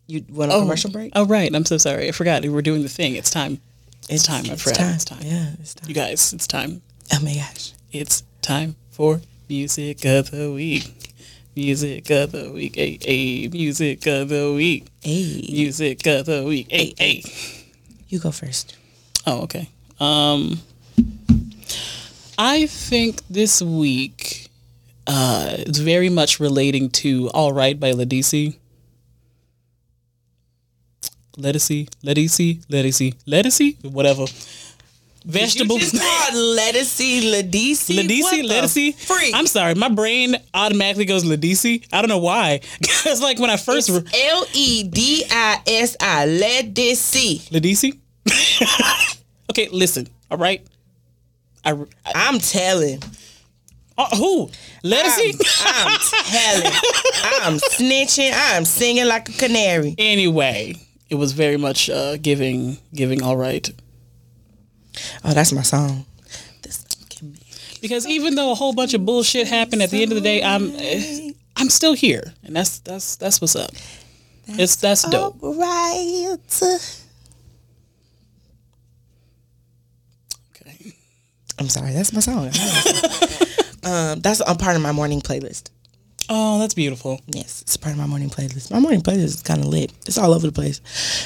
you 0.06 0.24
want 0.28 0.52
a 0.52 0.58
commercial 0.58 0.90
break? 0.90 1.12
Oh 1.14 1.26
right, 1.26 1.54
I'm 1.54 1.64
so 1.64 1.78
sorry. 1.78 2.08
I 2.08 2.12
forgot 2.12 2.42
we 2.42 2.48
were 2.48 2.62
doing 2.62 2.82
the 2.82 2.88
thing. 2.88 3.16
It's 3.16 3.30
time. 3.30 3.60
It's, 4.08 4.26
time, 4.26 4.46
my 4.46 4.56
friend. 4.56 4.94
It's 4.94 5.04
time. 5.04 5.20
Yeah, 5.22 5.52
it's 5.58 5.74
time. 5.74 5.88
You 5.88 5.94
guys, 5.94 6.32
it's 6.32 6.46
time. 6.46 6.82
Oh 7.12 7.20
my 7.22 7.34
gosh. 7.34 7.72
It's 7.90 8.22
time 8.42 8.76
for 8.90 9.20
music 9.48 10.04
of 10.04 10.30
the 10.30 10.52
week. 10.52 11.14
Music 11.56 12.10
of 12.10 12.32
the 12.32 12.50
week. 12.50 12.74
Hey, 12.74 12.98
hey, 13.00 13.48
music 13.48 14.06
of 14.06 14.28
the 14.28 14.52
week. 14.52 14.88
Hey, 15.00 15.46
Music 15.48 16.04
of 16.06 16.26
the 16.26 16.42
week. 16.44 16.66
Hey, 16.70 16.94
hey. 16.98 17.22
you 18.08 18.18
go 18.18 18.30
first. 18.30 18.76
Oh, 19.26 19.42
okay. 19.42 19.68
Um, 20.00 20.60
I 22.36 22.66
think 22.66 23.20
this 23.28 23.62
week 23.62 24.48
uh, 25.06 25.54
is 25.58 25.78
very 25.78 26.08
much 26.08 26.40
relating 26.40 26.90
to 26.90 27.30
"All 27.30 27.52
Right" 27.52 27.78
by 27.78 27.92
Ledisi. 27.92 28.56
Lettucey, 31.36 31.88
lettucey, 32.04 32.64
lettucey, 32.66 33.14
lettucey, 33.26 33.76
whatever. 33.90 34.24
Vegetables. 35.26 35.92
You 35.92 35.98
called 36.00 36.34
lettucey. 36.58 37.22
Ledisi, 37.32 37.96
Ledisi. 38.46 38.94
Freak. 38.94 39.34
I'm 39.34 39.46
sorry, 39.46 39.74
my 39.74 39.88
brain 39.88 40.36
automatically 40.52 41.06
goes 41.06 41.24
Ledisi. 41.24 41.84
I 41.92 42.02
don't 42.02 42.08
know 42.08 42.18
why. 42.18 42.60
It's 43.06 43.20
like 43.22 43.38
when 43.38 43.50
I 43.50 43.56
first 43.56 43.88
L 43.90 44.46
E 44.52 44.84
D 44.84 45.24
I 45.30 45.60
S 45.66 45.96
I 46.00 46.26
ledisi. 46.26 47.40
Ledisi. 47.50 47.98
okay, 49.50 49.68
listen. 49.72 50.06
All 50.30 50.38
right. 50.38 50.62
I, 51.64 51.72
I 51.72 51.76
I'm 52.14 52.38
telling. 52.38 53.02
uh, 53.98 54.06
who 54.16 54.50
Ledisi. 54.84 55.34
I'm 55.64 55.98
telling. 56.26 56.72
I'm 57.42 57.58
snitching. 57.58 58.30
I'm 58.34 58.64
singing 58.66 59.06
like 59.06 59.28
a 59.30 59.32
canary. 59.32 59.94
anyway, 59.98 60.74
it 61.14 61.18
was 61.18 61.30
very 61.32 61.56
much 61.56 61.88
uh, 61.88 62.16
giving, 62.16 62.78
giving. 62.92 63.22
All 63.22 63.36
right. 63.36 63.70
Oh, 65.24 65.32
that's 65.32 65.52
my 65.52 65.62
song. 65.62 66.06
This 66.62 66.84
can 67.08 67.30
be 67.30 67.38
Because 67.80 68.04
even 68.06 68.34
though 68.34 68.50
a 68.50 68.56
whole 68.56 68.72
bunch 68.72 68.94
of 68.94 69.06
bullshit 69.06 69.46
happened, 69.46 69.80
at 69.80 69.90
the 69.90 70.02
end 70.02 70.10
of 70.10 70.16
the 70.16 70.20
day, 70.20 70.42
I'm 70.42 70.74
eh, 70.76 71.30
I'm 71.56 71.70
still 71.70 71.94
here, 71.94 72.34
and 72.42 72.54
that's 72.56 72.80
that's 72.80 73.14
that's 73.14 73.40
what's 73.40 73.54
up. 73.54 73.70
it's 74.48 74.74
that's 74.76 75.08
dope. 75.08 75.38
right. 75.40 76.36
Okay. 80.50 80.92
I'm 81.60 81.68
sorry. 81.68 81.92
That's 81.92 82.12
my 82.12 82.20
song. 82.20 82.46
um, 83.84 84.20
that's 84.20 84.42
a 84.44 84.56
part 84.56 84.74
of 84.74 84.82
my 84.82 84.90
morning 84.90 85.20
playlist. 85.20 85.70
Oh, 86.28 86.58
that's 86.58 86.74
beautiful. 86.74 87.20
Yes, 87.26 87.62
it's 87.62 87.76
part 87.76 87.92
of 87.92 87.98
my 87.98 88.06
morning 88.06 88.30
playlist. 88.30 88.70
My 88.70 88.78
morning 88.78 89.02
playlist 89.02 89.24
is 89.24 89.42
kind 89.42 89.60
of 89.60 89.66
lit. 89.66 89.92
It's 90.06 90.18
all 90.18 90.32
over 90.32 90.46
the 90.46 90.52
place. 90.52 90.80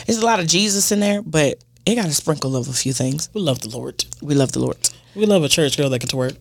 There's 0.07 0.18
a 0.18 0.26
lot 0.26 0.40
of 0.40 0.46
Jesus 0.46 0.90
in 0.90 1.01
there, 1.01 1.22
but 1.22 1.62
it 1.86 1.94
got 1.94 2.07
a 2.07 2.12
sprinkle 2.12 2.57
of 2.57 2.68
a 2.68 2.72
few 2.72 2.92
things. 2.92 3.28
We 3.32 3.40
love 3.40 3.61
the 3.61 3.70
Lord. 3.70 4.05
We 4.20 4.34
love 4.34 4.53
the 4.53 4.59
Lord. 4.61 4.76
We 5.14 5.26
love 5.26 5.44
a 5.44 5.49
church 5.49 5.76
girl 5.76 5.88
that 5.90 6.01
can 6.01 6.09
twerk. 6.09 6.36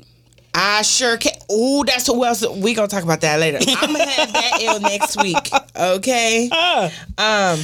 I 0.53 0.81
sure 0.81 1.17
can. 1.17 1.33
Ooh, 1.51 1.83
that's 1.85 2.07
who 2.07 2.25
else. 2.25 2.43
We 2.47 2.73
gonna 2.73 2.87
talk 2.87 3.03
about 3.03 3.21
that 3.21 3.39
later. 3.39 3.59
I'm 3.61 3.91
gonna 3.93 4.05
have 4.09 4.33
that 4.33 4.59
ill 4.61 4.79
next 4.79 5.21
week. 5.21 5.49
Okay. 5.75 6.49
Um. 7.17 7.59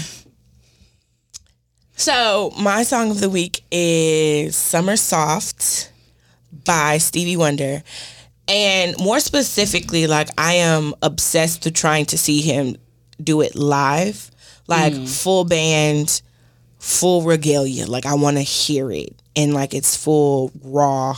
So 1.96 2.52
my 2.60 2.84
song 2.84 3.12
of 3.12 3.20
the 3.20 3.30
week 3.30 3.64
is 3.72 4.56
"Summer 4.56 4.96
Soft" 4.96 5.92
by 6.66 7.00
Stevie 7.00 7.38
Wonder, 7.38 7.84
and 8.48 8.98
more 9.00 9.20
specifically, 9.20 10.08
like 10.08 10.30
I 10.38 10.54
am 10.54 10.94
obsessed 11.02 11.64
to 11.64 11.72
trying 11.72 12.06
to 12.08 12.18
see 12.18 12.42
him 12.42 12.76
do 13.22 13.42
it 13.42 13.56
live, 13.56 14.32
like 14.68 14.94
full 15.08 15.46
band, 15.46 16.22
full 16.80 17.22
regalia. 17.22 17.86
Like 17.86 18.06
I 18.06 18.16
want 18.16 18.38
to 18.38 18.44
hear 18.44 18.92
it 18.92 19.22
and 19.36 19.54
like 19.54 19.74
its 19.74 19.96
full 19.96 20.52
raw 20.62 21.16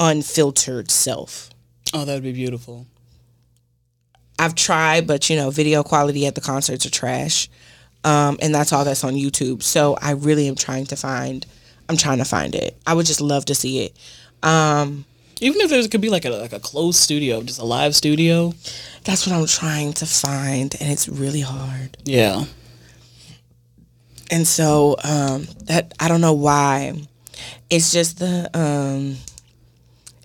unfiltered 0.00 0.90
self. 0.90 1.50
Oh, 1.94 2.04
that 2.04 2.14
would 2.14 2.22
be 2.22 2.32
beautiful. 2.32 2.86
I've 4.38 4.54
tried, 4.54 5.06
but 5.06 5.28
you 5.28 5.36
know, 5.36 5.50
video 5.50 5.82
quality 5.82 6.26
at 6.26 6.34
the 6.34 6.40
concerts 6.40 6.86
are 6.86 6.90
trash. 6.90 7.48
Um, 8.04 8.38
and 8.42 8.52
that's 8.52 8.72
all 8.72 8.84
that's 8.84 9.04
on 9.04 9.14
YouTube. 9.14 9.62
So 9.62 9.96
I 10.00 10.12
really 10.12 10.48
am 10.48 10.56
trying 10.56 10.86
to 10.86 10.96
find 10.96 11.46
I'm 11.88 11.96
trying 11.96 12.18
to 12.18 12.24
find 12.24 12.54
it. 12.54 12.76
I 12.86 12.94
would 12.94 13.06
just 13.06 13.20
love 13.20 13.44
to 13.46 13.54
see 13.54 13.84
it. 13.84 13.96
Um, 14.42 15.04
Even 15.42 15.60
if 15.60 15.70
there 15.70 15.86
could 15.88 16.00
be 16.00 16.08
like 16.08 16.24
a 16.24 16.30
like 16.30 16.52
a 16.52 16.60
closed 16.60 16.98
studio, 16.98 17.42
just 17.42 17.58
a 17.58 17.64
live 17.64 17.96
studio. 17.96 18.54
That's 19.04 19.26
what 19.26 19.34
I'm 19.34 19.46
trying 19.46 19.92
to 19.94 20.06
find, 20.06 20.74
and 20.80 20.90
it's 20.92 21.08
really 21.08 21.40
hard. 21.40 21.96
Yeah. 22.04 22.44
And 24.30 24.46
so 24.46 24.96
um, 25.02 25.48
that 25.64 25.94
I 25.98 26.06
don't 26.08 26.20
know 26.20 26.32
why. 26.32 26.94
It's 27.68 27.90
just 27.90 28.20
the 28.20 28.48
um, 28.54 29.16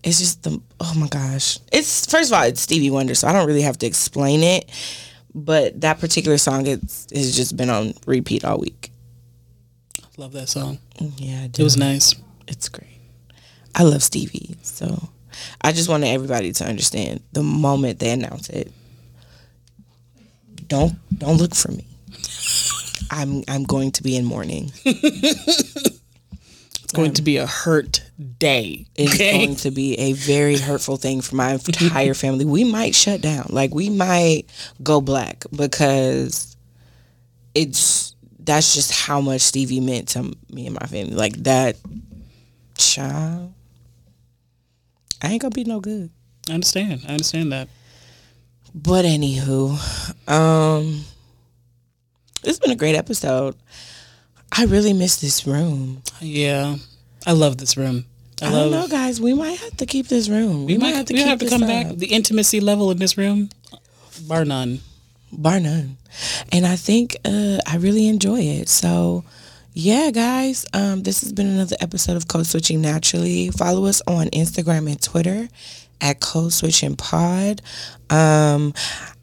it's 0.03 0.20
just 0.20 0.43
the 0.43 0.61
oh 0.80 0.93
my 0.95 1.07
gosh. 1.07 1.57
It's 1.72 2.05
first 2.05 2.32
of 2.32 2.38
all 2.38 2.43
it's 2.43 2.61
Stevie 2.61 2.91
Wonder, 2.91 3.15
so 3.15 3.28
I 3.28 3.34
don't 3.34 3.47
really 3.47 3.63
have 3.63 3.80
to 3.80 3.88
explain 3.88 4.43
it. 4.43 4.70
But 5.34 5.82
that 5.82 5.99
particular 5.99 6.38
song 6.38 6.68
it's 6.68 7.07
has 7.11 7.36
just 7.36 7.57
been 7.57 7.72
on 7.72 7.93
repeat 8.05 8.45
all 8.45 8.59
week. 8.59 8.91
Love 10.18 10.34
that 10.34 10.49
song. 10.49 10.78
Yeah, 11.18 11.43
I 11.43 11.47
do. 11.47 11.61
It 11.61 11.63
was 11.63 11.78
nice. 11.78 12.13
It's 12.47 12.70
great. 12.70 12.96
I 13.78 13.84
love 13.84 14.01
Stevie, 14.01 14.55
so 14.63 15.09
I 15.61 15.71
just 15.71 15.88
wanted 15.88 16.07
everybody 16.07 16.51
to 16.53 16.65
understand 16.65 17.21
the 17.34 17.43
moment 17.43 17.99
they 17.99 18.09
announce 18.11 18.49
it. 18.49 18.71
Don't 20.67 20.95
don't 21.17 21.38
look 21.38 21.53
for 21.55 21.71
me. 21.71 21.86
I'm 23.11 23.43
I'm 23.47 23.63
going 23.63 23.91
to 23.91 24.03
be 24.03 24.15
in 24.17 24.25
mourning. 24.25 24.71
It's 26.84 26.93
going 26.93 27.15
to 27.15 27.21
be 27.21 27.36
a 27.36 27.45
hurt 27.45 28.01
day. 28.39 28.86
It's 28.95 29.13
Okay. 29.15 29.32
going 29.34 29.57
to 29.57 29.71
be 29.71 29.95
a 29.99 30.13
very 30.13 30.57
hurtful 30.57 30.95
thing 30.95 31.19
for 31.19 31.36
my 31.36 31.51
entire 31.51 32.13
family. 32.23 32.45
We 32.45 32.63
might 32.63 32.95
shut 32.95 33.19
down. 33.19 33.47
Like 33.49 33.75
we 33.75 33.89
might 33.89 34.43
go 34.82 35.01
black 35.01 35.43
because 35.53 36.55
it's 37.53 38.15
that's 38.39 38.73
just 38.73 38.93
how 38.93 39.19
much 39.19 39.41
Stevie 39.41 39.82
meant 39.82 40.07
to 40.09 40.34
me 40.49 40.65
and 40.67 40.75
my 40.80 40.88
family. 40.88 41.13
Like 41.13 41.34
that 41.43 41.75
child. 42.78 43.53
I 45.22 45.30
ain't 45.32 45.41
gonna 45.41 45.51
be 45.51 45.63
no 45.63 45.80
good. 45.80 46.09
I 46.49 46.53
understand. 46.53 47.01
I 47.07 47.11
understand 47.11 47.51
that. 47.51 47.68
But 48.74 49.05
anywho, 49.05 49.78
um 50.30 51.03
it's 52.43 52.59
been 52.59 52.72
a 52.72 52.76
great 52.76 52.95
episode. 52.95 53.55
I 54.51 54.65
really 54.65 54.93
miss 54.93 55.18
this 55.18 55.45
room. 55.45 56.01
Yeah. 56.22 56.76
I 57.26 57.34
love 57.34 57.57
this 57.57 57.76
room. 57.76 58.05
I, 58.41 58.45
I 58.45 58.49
love 58.51 58.72
don't 58.72 58.82
know, 58.82 58.88
guys. 58.88 59.20
We 59.20 59.34
might 59.34 59.59
have 59.59 59.76
to 59.78 59.86
keep 59.86 60.07
this 60.07 60.30
room. 60.30 60.65
We, 60.65 60.74
We 60.74 60.78
might 60.78 60.95
have 60.95 61.05
to, 61.07 61.13
we 61.13 61.20
keep 61.20 61.28
have 61.28 61.39
to 61.39 61.49
come 61.49 61.63
up. 61.63 61.68
back. 61.68 61.88
The 61.97 62.07
intimacy 62.07 62.59
level 62.59 62.89
in 62.91 62.97
this 62.99 63.18
room, 63.18 63.49
bar 64.28 64.45
none. 64.45 64.80
bar 65.32 65.59
none. 65.59 65.97
And 66.51 66.65
I 66.65 66.76
think 66.78 67.18
uh, 67.26 67.57
I 67.68 67.78
really 67.78 68.07
enjoy 68.07 68.39
it. 68.41 68.70
So, 68.70 69.26
yeah, 69.80 70.09
guys, 70.09 70.65
um, 70.73 71.03
this 71.03 71.21
has 71.21 71.32
been 71.32 71.45
another 71.45 71.75
episode 71.80 72.17
of 72.17 72.28
Code 72.28 72.47
Switching 72.47 72.82
Naturally. 72.82 73.51
Follow 73.51 73.86
us 73.86 74.01
on 74.07 74.25
Instagram 74.30 74.89
and 74.89 74.99
Twitter 74.99 75.47
at 76.01 76.19
Code 76.19 76.51
Switching 76.51 76.95
Pod. 76.95 77.61
Um, 78.09 78.73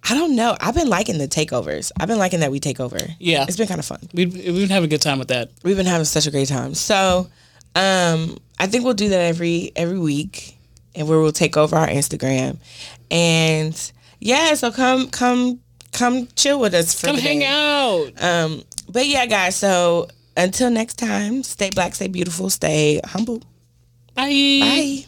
I 0.08 0.14
don't 0.14 0.36
know. 0.36 0.56
I've 0.60 0.76
been 0.76 0.88
liking 0.88 1.18
the 1.18 1.26
takeovers. 1.26 1.90
I've 1.98 2.06
been 2.06 2.18
liking 2.18 2.38
that 2.38 2.52
we 2.52 2.60
take 2.60 2.78
over. 2.78 2.98
Yeah. 3.18 3.46
it's 3.48 3.56
been 3.56 3.66
kind 3.66 3.80
of 3.80 3.84
fun. 3.84 3.98
We've, 4.12 4.32
we've 4.32 4.44
been 4.44 4.68
having 4.68 4.86
a 4.86 4.90
good 4.90 5.02
time 5.02 5.18
with 5.18 5.26
that. 5.26 5.50
We've 5.64 5.76
been 5.76 5.86
having 5.86 6.04
such 6.04 6.28
a 6.28 6.30
great 6.30 6.46
time. 6.46 6.74
So, 6.74 7.26
um, 7.74 8.38
I 8.60 8.68
think 8.68 8.84
we'll 8.84 8.94
do 8.94 9.08
that 9.08 9.22
every 9.22 9.72
every 9.74 9.98
week, 9.98 10.56
and 10.94 11.08
where 11.08 11.18
we'll 11.18 11.32
take 11.32 11.56
over 11.56 11.74
our 11.74 11.88
Instagram, 11.88 12.58
and 13.10 13.92
yeah, 14.20 14.54
so 14.54 14.70
come 14.70 15.10
come 15.10 15.58
come 15.92 16.28
chill 16.36 16.60
with 16.60 16.74
us 16.74 17.00
for 17.00 17.08
Come 17.08 17.16
hang 17.16 17.42
out. 17.42 18.12
Um, 18.22 18.62
but 18.88 19.08
yeah, 19.08 19.26
guys. 19.26 19.56
So 19.56 20.06
until 20.36 20.70
next 20.70 20.98
time, 20.98 21.42
stay 21.42 21.70
black, 21.70 21.94
stay 21.94 22.08
beautiful, 22.08 22.50
stay 22.50 23.00
humble. 23.04 23.42
Bye. 24.14 24.60
Bye. 24.60 25.06